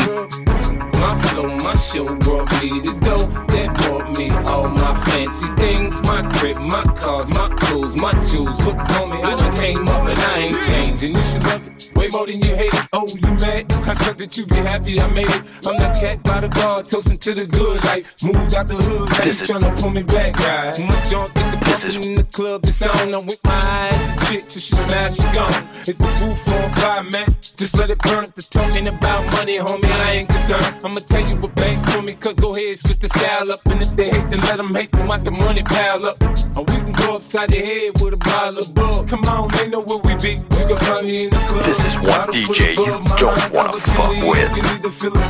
Show 1.77 2.15
brought 2.15 2.49
me 2.61 2.79
the 2.81 2.97
dough 3.01 3.27
that 3.53 3.73
brought 3.77 4.17
me 4.17 4.29
all 4.49 4.69
my 4.69 4.93
fancy 5.05 5.45
things. 5.55 6.01
My 6.03 6.21
crib, 6.37 6.57
my 6.57 6.83
cars, 6.97 7.29
my 7.29 7.49
clothes, 7.49 7.95
my 7.95 8.11
shoes. 8.23 8.57
Look 8.65 8.77
on 8.99 9.09
me, 9.11 9.17
I 9.23 9.31
done 9.39 9.55
came 9.55 9.87
up 9.87 10.07
and 10.07 10.19
I 10.19 10.37
ain't 10.39 10.61
changing. 10.65 11.15
You 11.15 11.23
should 11.23 11.43
love 11.43 11.67
it 11.67 11.91
way 11.95 12.09
more 12.09 12.27
than 12.27 12.39
you 12.39 12.55
hate 12.55 12.73
it. 12.73 12.87
Oh, 12.93 13.07
you 13.07 13.31
mad? 13.45 13.71
I 13.87 13.93
thought 13.95 14.17
that 14.17 14.37
you 14.37 14.45
be 14.45 14.55
happy 14.55 14.99
I 14.99 15.07
made 15.11 15.29
it. 15.29 15.43
I'm 15.65 15.77
the 15.77 15.97
cat 15.99 16.23
by 16.23 16.41
the 16.41 16.49
bar, 16.49 16.83
toasting 16.83 17.17
to 17.19 17.33
the 17.33 17.45
good 17.45 17.83
life. 17.85 18.15
Moved 18.23 18.55
out 18.55 18.67
the 18.67 18.75
hood, 18.75 19.09
now 19.09 19.17
you 19.17 19.23
This 19.23 19.41
is- 19.41 19.81
pull 19.81 19.89
me 19.89 20.03
back, 20.03 20.37
right? 20.39 20.79
My 20.79 21.01
junk 21.03 21.33
get 21.35 21.51
the 21.51 21.64
bumping 21.83 22.03
in 22.03 22.15
the 22.15 22.23
club, 22.23 22.61
it's 22.63 22.81
on. 22.81 23.13
I'm 23.13 23.25
with 23.25 23.43
my 23.43 23.53
eyes 23.53 23.97
to 24.07 24.25
chicks, 24.25 24.55
if 24.55 24.61
she 24.61 24.75
smash, 24.75 25.15
she 25.15 25.23
gone. 25.33 25.67
If 25.87 25.97
the 25.97 26.07
roof 26.21 26.47
on 26.47 26.71
fire, 26.73 27.03
man, 27.03 27.27
just 27.41 27.77
let 27.77 27.89
it 27.89 27.99
burn. 27.99 28.23
If 28.25 28.35
the 28.35 28.41
talking 28.43 28.87
about 28.87 29.31
money, 29.33 29.57
homie, 29.57 29.85
I 29.85 30.11
ain't 30.11 30.29
concerned. 30.29 30.75
I'ma 30.83 30.99
tell 31.07 31.27
you 31.27 31.35
what 31.41 31.55
banks 31.55 31.83
for 31.93 32.01
me, 32.01 32.13
cause 32.13 32.35
go 32.35 32.53
ahead, 32.53 32.77
switch 32.79 32.99
the 32.99 33.09
style 33.09 33.51
up. 33.51 33.59
And 33.65 33.81
if 33.81 33.95
they 33.95 34.09
hate, 34.09 34.29
then 34.29 34.39
let 34.41 34.57
them 34.57 34.73
hate, 34.73 34.91
then 34.91 35.07
watch 35.07 35.23
the 35.23 35.31
money 35.31 35.63
pile 35.63 36.05
up. 36.05 36.21
Or 36.55 36.63
we 36.63 36.75
can 36.75 36.93
go 36.93 37.17
upside 37.17 37.49
the 37.49 37.59
head 37.59 38.01
with 38.01 38.13
a 38.13 38.17
bottle 38.17 38.59
of 38.59 38.73
bug. 38.73 39.09
Come 39.09 39.23
on, 39.25 39.49
they 39.49 39.67
know 39.67 39.81
where 39.81 39.99
we 39.99 40.15
be. 40.15 40.33
You 40.57 40.65
can 40.67 40.77
find 40.77 41.05
me 41.05 41.25
in 41.25 41.29
the 41.29 41.41
club. 41.47 41.65
This 41.65 41.83
is 41.85 41.95
one 41.99 42.29
DJ 42.31 42.75
you 42.77 42.85
don't 42.85 43.51
wanna 43.51 43.73
fuck 43.73 44.11
with. 44.23 44.81
To 44.81 44.91
feel 44.91 45.11
the. 45.11 45.25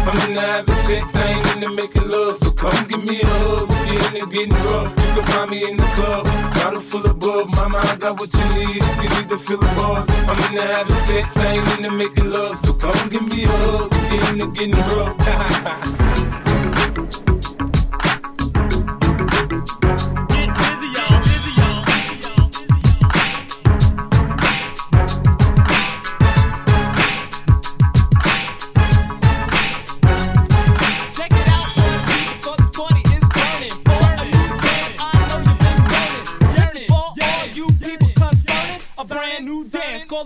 I'm 0.00 0.34
having 0.34 0.74
sex, 0.74 1.14
I 1.16 1.32
ain't 1.32 1.56
into 1.56 1.70
making 1.70 2.08
love. 2.08 2.36
So 2.36 2.50
come 2.52 2.86
give 2.88 3.02
me 3.04 3.20
a 3.20 3.26
hug. 3.26 3.68
If 3.70 4.12
you're 4.12 4.22
into 4.22 4.36
getting 4.36 4.54
rough, 4.64 4.90
you 4.90 5.14
can 5.14 5.22
find 5.32 5.50
me 5.50 5.68
in 5.68 5.76
the 5.76 5.89
club. 5.94 6.26
Bottle 6.54 6.80
full 6.80 7.06
of 7.06 7.18
bug, 7.18 7.48
mama, 7.56 7.78
I 7.78 7.96
got 7.96 8.20
what 8.20 8.32
you 8.32 8.46
need. 8.58 8.82
You 9.02 9.08
need 9.16 9.28
to 9.28 9.38
feel 9.38 9.58
the 9.58 9.66
buzz, 9.76 10.08
I'm 10.28 10.38
into 10.48 10.62
having 10.62 10.96
sex, 10.96 11.36
I 11.36 11.54
ain't 11.54 11.78
into 11.78 11.90
making 11.90 12.30
love. 12.30 12.58
So 12.58 12.72
come 12.74 13.08
give 13.08 13.22
me 13.22 13.44
a 13.44 13.48
hug. 13.48 13.90
If 13.92 14.36
you're 14.36 14.48
into 14.48 14.52
getting 14.52 14.74
rough. 14.96 16.26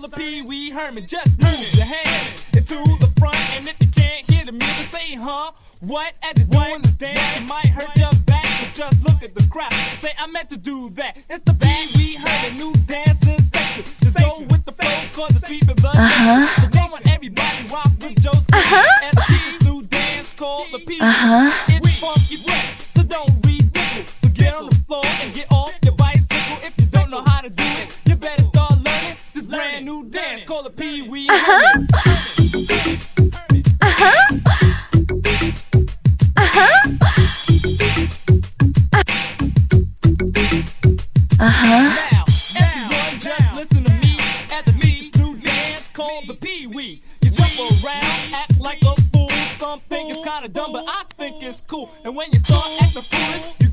the 0.01 0.09
Pee 0.09 0.41
Wee 0.41 0.69
Herman. 0.71 1.07
Just 1.07 1.41
move 1.41 1.73
your 1.75 1.85
hand 1.85 2.45
into 2.53 2.75
the 2.99 3.11
front, 3.19 3.35
and 3.57 3.67
if 3.67 3.75
you 3.81 3.87
can't 3.89 4.29
hear 4.29 4.45
the 4.45 4.51
music, 4.51 4.85
say, 4.85 5.15
huh? 5.15 5.51
What? 5.79 6.13
As 6.23 6.33
you're 6.37 6.47
doing 6.47 6.81
this 6.81 6.93
dance, 6.93 7.19
it 7.37 7.47
might 7.47 7.67
hurt 7.67 7.95
your 7.97 8.11
back, 8.25 8.43
but 8.43 8.73
just 8.73 9.03
look 9.03 9.21
at 9.23 9.35
the 9.35 9.47
crowd. 9.49 9.73
Say, 9.73 10.11
I 10.17 10.27
meant 10.27 10.49
to 10.49 10.57
do 10.57 10.89
that. 10.91 11.17
It's 11.29 11.43
the 11.43 11.53
Pee 11.53 11.97
Wee 11.97 12.15
Herman 12.15 12.57
new 12.57 12.73
dancing 12.85 13.39
station. 13.41 13.83
Just 14.01 14.17
go 14.17 14.39
with 14.49 14.65
the 14.65 14.71
flow, 14.71 15.25
cause 15.27 15.41
the 15.41 15.47
Uh-huh. 15.97 16.39
nation. 16.39 16.71
So 16.71 16.79
come 16.79 16.93
on, 16.93 17.01
everybody, 17.09 17.67
rock 17.71 17.89
with 18.01 18.25
Uh-huh. 18.53 19.11
ST 19.21 19.63
new 19.63 19.83
dance 19.87 20.33
called 20.33 20.71
the 20.71 20.79
Pee 20.79 20.99
Wee. 20.99 20.99
Uh-huh. 21.01 21.51
It's 21.69 21.99
funky 21.99 22.37
so 22.93 23.03
don't 23.03 23.31
ridicule. 23.45 24.05
So 24.21 24.29
get 24.29 24.53
on 24.55 24.69
the 24.69 24.75
floor 24.87 25.03
and 25.21 25.33
get 25.33 25.47
Some 49.65 49.79
think 49.89 50.09
it's 50.11 50.21
kinda 50.21 50.47
dumb, 50.47 50.71
but 50.73 50.85
I 50.87 51.03
think 51.15 51.41
it's 51.41 51.61
cool. 51.61 51.89
And 52.03 52.15
when 52.15 52.31
you 52.31 52.39
start 52.39 52.65
acting 52.81 53.01
foolish, 53.01 53.64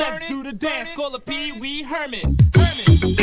let's 0.00 0.26
do 0.28 0.42
the 0.42 0.52
dance 0.52 0.90
Call 0.90 1.10
the 1.10 1.20
Pee 1.20 1.52
Wee. 1.52 1.82
Herman, 1.82 2.36
Herman. 2.54 3.19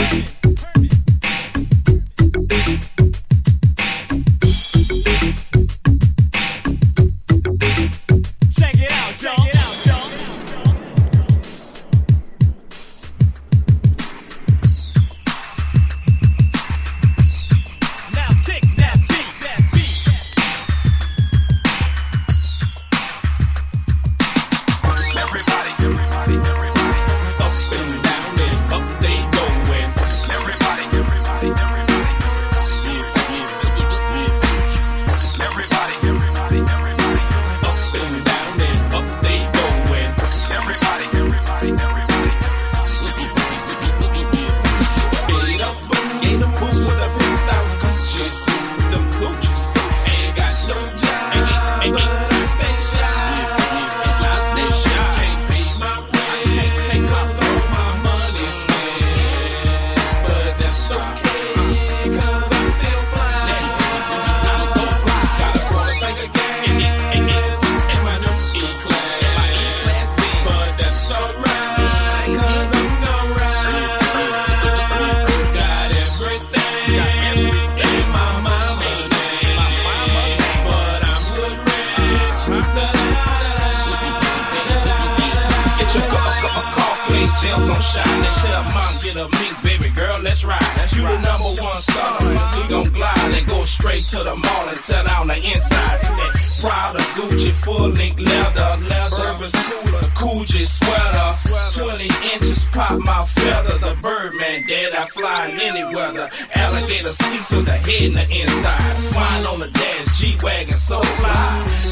in 108.07 108.13
the 108.13 108.23
inside. 108.23 108.95
Swine 108.95 109.45
on 109.51 109.59
the 109.59 109.69
dash, 109.75 110.17
G 110.17 110.37
wagon, 110.41 110.73
so 110.73 111.01
fly. 111.19 111.43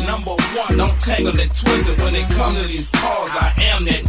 Number 0.07 0.35
one, 0.55 0.77
don't 0.77 0.99
tangle 1.01 1.35
and 1.37 1.51
twist 1.51 1.89
it. 1.91 2.01
When 2.01 2.15
it 2.15 2.27
comes 2.31 2.61
to 2.61 2.67
these 2.67 2.89
cars, 2.89 3.29
I 3.31 3.51
am 3.75 3.85
that. 3.85 4.03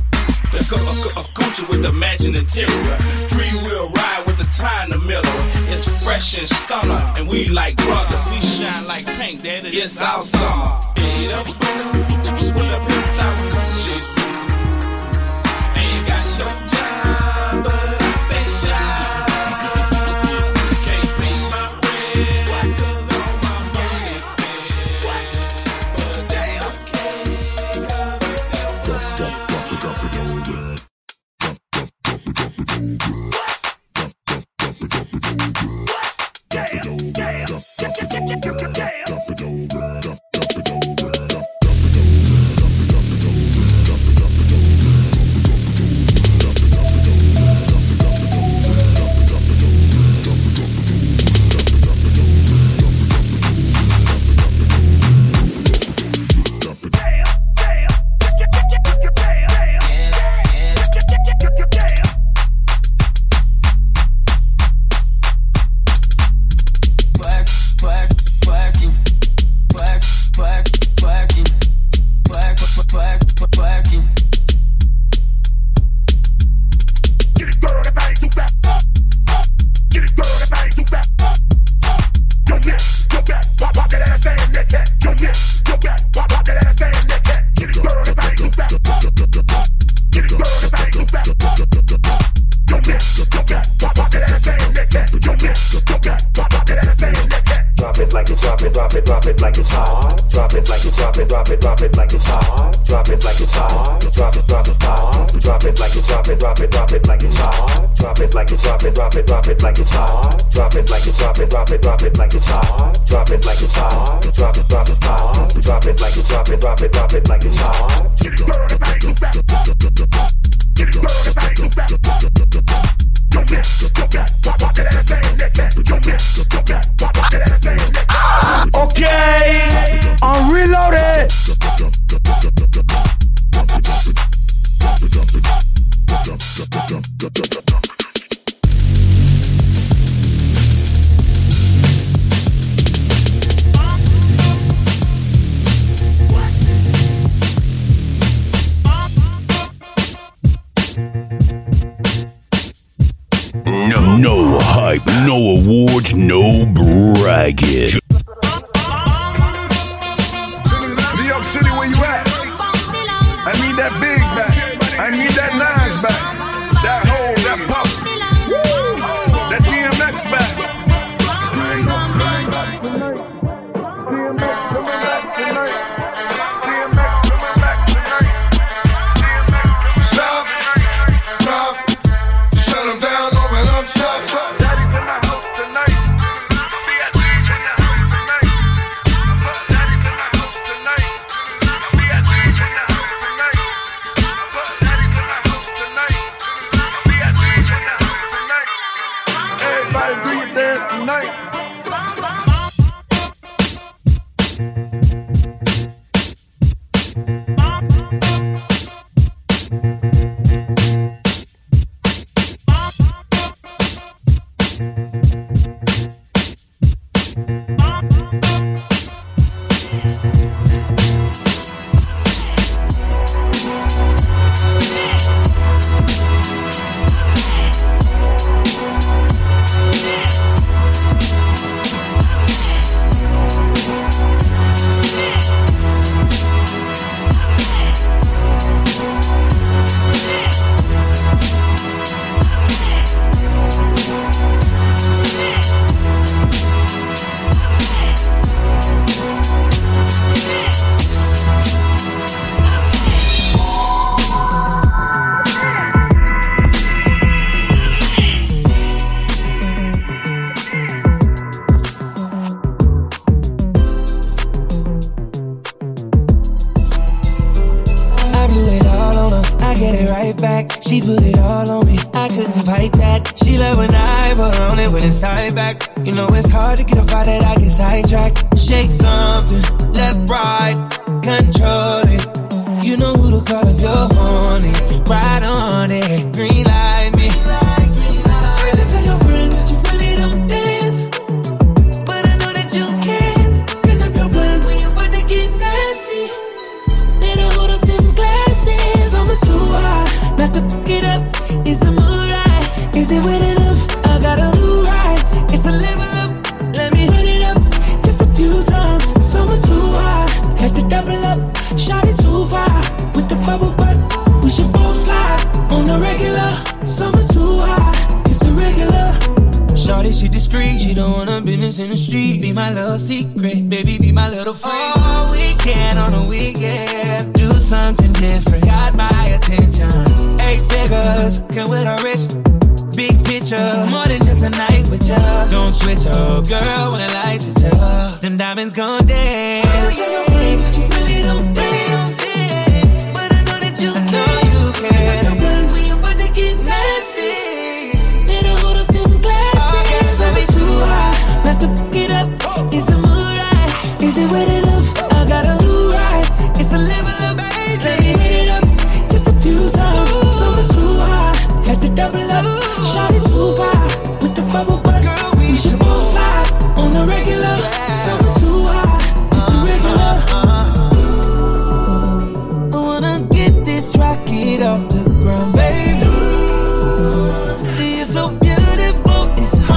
A, 0.46 0.58
a, 0.58 1.22
Gucci 1.36 1.68
with 1.68 1.82
the 1.82 1.92
matching 1.92 2.34
interior. 2.34 2.96
Three 3.28 3.52
wheel 3.66 3.90
ride 3.90 4.22
with 4.26 4.38
the 4.38 4.48
tie 4.56 4.84
in 4.84 4.90
the 4.90 4.98
middle. 5.00 5.38
It's 5.68 6.02
fresh 6.02 6.38
and 6.38 6.48
stunner, 6.48 7.02
and 7.18 7.28
we 7.28 7.48
like 7.48 7.76
brothers. 7.76 8.24
He 8.30 8.40
shine 8.40 8.86
like 8.86 9.04
pink, 9.18 9.42
daddy. 9.42 9.68
It's 9.68 10.00
our 10.00 10.22
summer. 10.22 10.80
Eat 10.96 11.32
up, 11.32 11.46
with 11.46 12.68
the 12.72 12.80
pimp 12.86 13.22
out, 13.26 14.25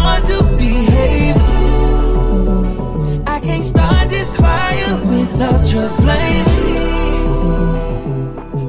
hard 0.10 0.26
to 0.26 0.38
behave. 0.58 1.38
I 3.28 3.40
can't 3.40 3.66
start 3.66 4.10
this 4.10 4.38
fire 4.38 4.94
without 5.14 5.64
your 5.74 5.90
flame. 6.02 6.48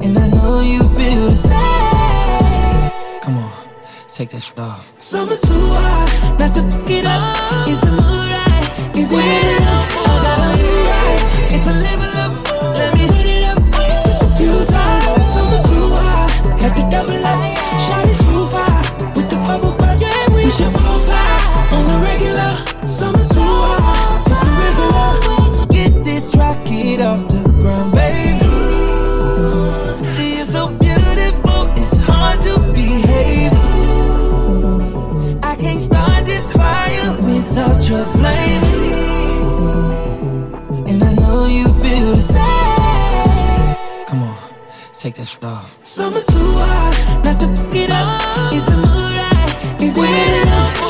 And 0.04 0.18
I 0.18 0.26
know 0.36 0.60
you 0.60 0.80
feel 0.96 1.24
the 1.34 1.40
same. 1.50 2.90
Come 3.24 3.36
on, 3.38 3.52
take 4.08 4.30
that 4.30 4.42
shit 4.42 4.58
off. 4.58 4.92
Summer 4.98 5.38
too 5.48 5.66
hot, 5.80 6.10
not 6.38 6.54
to 6.56 6.62
fuck 6.70 6.90
it 6.90 7.06
up. 7.06 7.68
Is 7.72 7.80
the 7.86 7.92
mood 8.00 8.28
right? 8.36 8.96
Is 9.00 9.10
it. 9.12 9.18
Oh, 9.62 10.16
it's 11.54 11.66
a 11.72 11.74
level 11.86 12.12
up. 12.24 12.32
Let 12.78 12.90
me 12.94 13.04
it 13.34 13.44
up 13.50 13.60
just 14.06 14.22
a 14.22 14.30
few 14.38 14.56
times. 14.74 15.28
Too 15.70 15.88
hot, 16.02 16.30
have 16.62 16.74
to 16.78 16.82
double 16.92 17.26
up. 17.32 17.40
Shot 17.84 18.04
it 18.12 18.18
too 18.24 18.42
far 18.52 18.80
with 19.16 19.28
the 19.32 19.38
bubble 19.46 19.74
butt. 19.78 19.96
Yeah, 20.00 20.34
we 20.34 20.44
should 20.50 20.72
both 20.72 21.19
on 21.72 22.00
regular, 22.02 22.52
summer's 22.86 23.28
too 23.28 23.40
hot. 23.40 24.20
It's. 24.26 25.66
Get 25.70 26.04
this 26.04 26.34
rocket 26.36 27.00
off 27.00 27.26
the 27.28 27.42
ground, 27.60 27.92
baby. 27.92 28.46
You're 30.36 30.46
so 30.46 30.68
beautiful, 30.68 31.68
it's 31.72 31.96
hard 31.98 32.42
to 32.42 32.60
behave. 32.72 33.52
I 35.42 35.54
can't 35.56 35.80
start 35.80 36.24
this 36.26 36.52
fire 36.52 37.16
without 37.22 37.88
your 37.88 38.04
flame. 38.16 38.64
And 40.88 41.02
I 41.02 41.12
know 41.14 41.46
you 41.46 41.64
feel 41.82 42.14
the 42.16 42.22
same. 42.22 44.06
Come 44.06 44.22
on, 44.22 44.36
take 44.92 45.14
that 45.14 45.26
shit 45.28 45.44
off. 45.44 45.78
Too 45.84 46.10
hot, 46.10 47.24
not 47.24 47.38
to 47.40 47.46
fuck 47.56 47.74
it 47.74 47.90
up. 47.90 48.52
Is 48.52 48.64
the 48.66 48.76
mood 48.76 49.14
right? 49.20 49.82
Is 49.82 49.96
it 49.96 50.42
enough? 50.42 50.89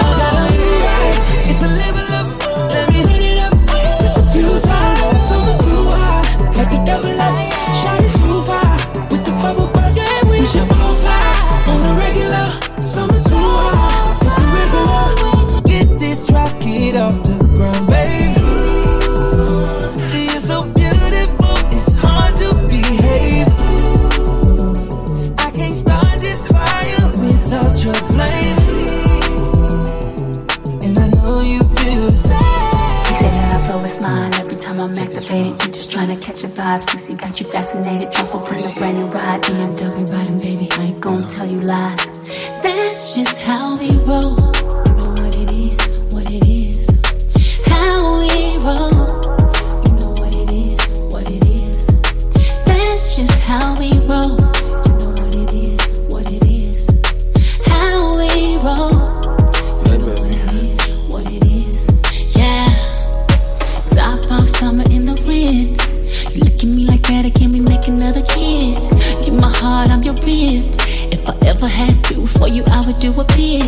your 70.10 70.26
rib. 70.26 70.66
If 71.12 71.28
I 71.28 71.34
ever 71.46 71.68
had 71.68 72.04
to 72.04 72.26
for 72.26 72.48
you, 72.48 72.64
I 72.70 72.82
would 72.86 72.96
do 72.96 73.10
a 73.12 73.24
bid. 73.36 73.62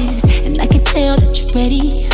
And 0.45 0.59
I 0.61 0.67
can 0.67 0.83
tell 0.85 1.17
that 1.17 1.39
you're 1.39 1.53
ready. 1.55 2.07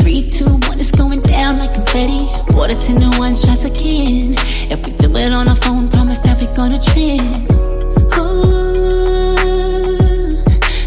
Three, 0.00 0.22
two, 0.22 0.48
one, 0.68 0.78
it's 0.78 0.90
going 0.90 1.20
down 1.20 1.56
like 1.56 1.72
confetti. 1.74 2.26
Water 2.54 2.74
ten 2.74 2.96
to 2.96 3.10
one 3.18 3.36
shots 3.36 3.64
again. 3.64 4.34
If 4.70 4.84
we 4.86 4.92
do 4.92 5.14
it 5.16 5.32
on 5.32 5.48
a 5.48 5.54
phone, 5.54 5.88
promise 5.88 6.18
that 6.20 6.40
we're 6.40 6.54
gonna 6.56 6.78
trend. 6.78 7.50
Ooh, 8.16 9.36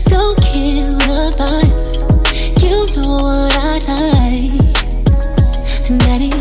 don't 0.05 0.37
kill 0.41 0.97
the 0.97 1.31
vibe. 1.37 1.77
You 2.61 2.85
know 2.95 3.09
what 3.21 3.53
I 3.57 3.77
like, 3.77 4.53
and 5.89 6.01
that 6.01 6.21
is. 6.21 6.40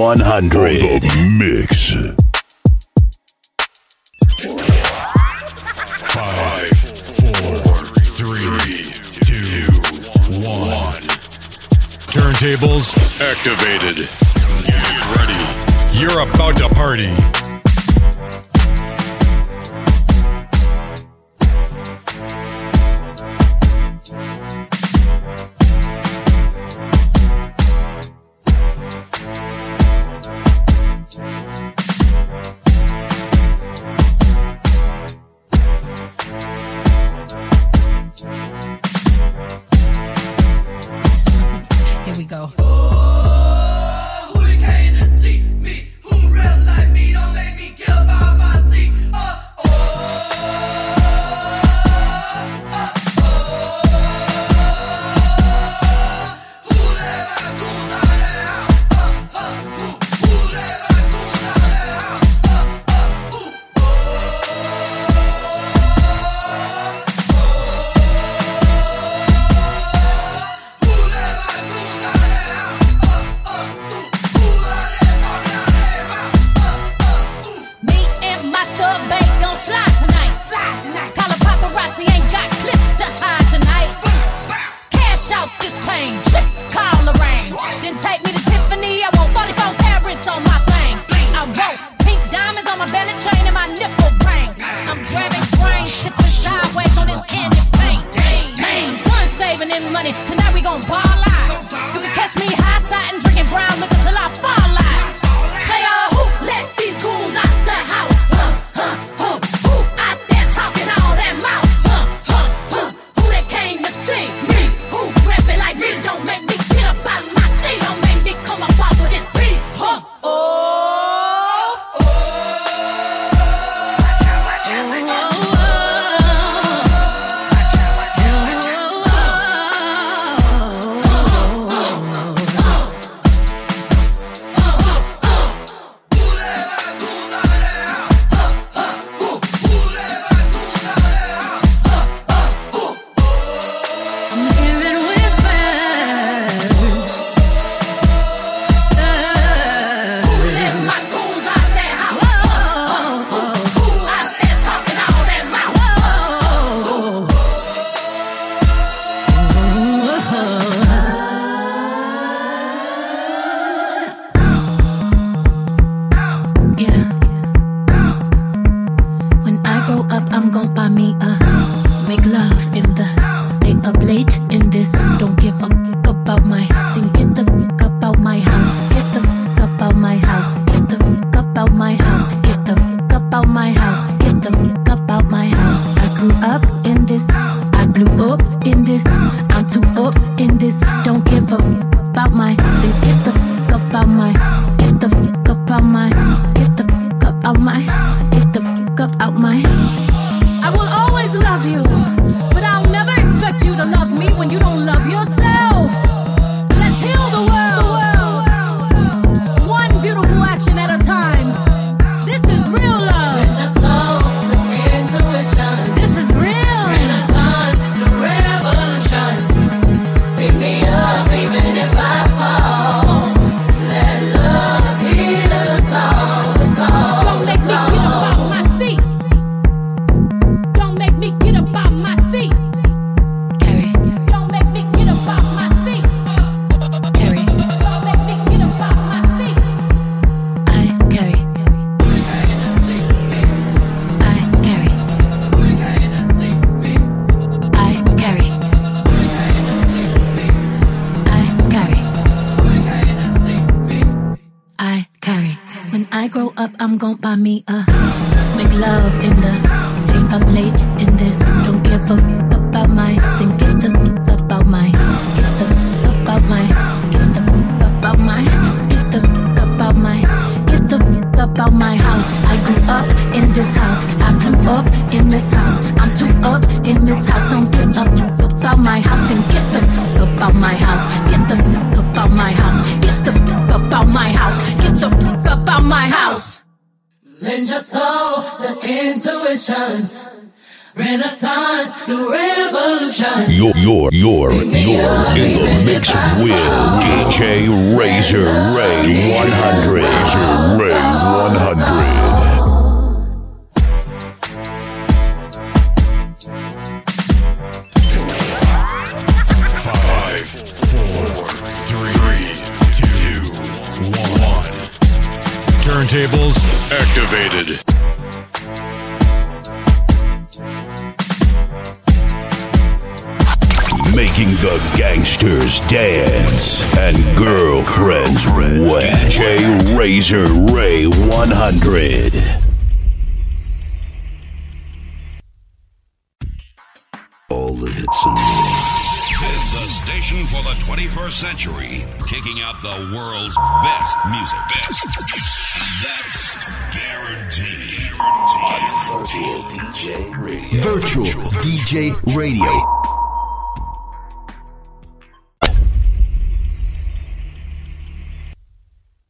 100. 0.00 0.80
The 0.80 1.28
mix. 1.30 1.92
Five, 6.08 6.72
four, 7.04 7.76
three, 8.16 8.96
two, 9.20 9.68
one. 10.40 11.02
Turntables 12.08 12.96
activated. 13.20 14.08
Get 14.64 15.04
ready. 15.18 15.98
You're 15.98 16.20
about 16.26 16.56
to 16.56 16.70
party. 16.70 17.59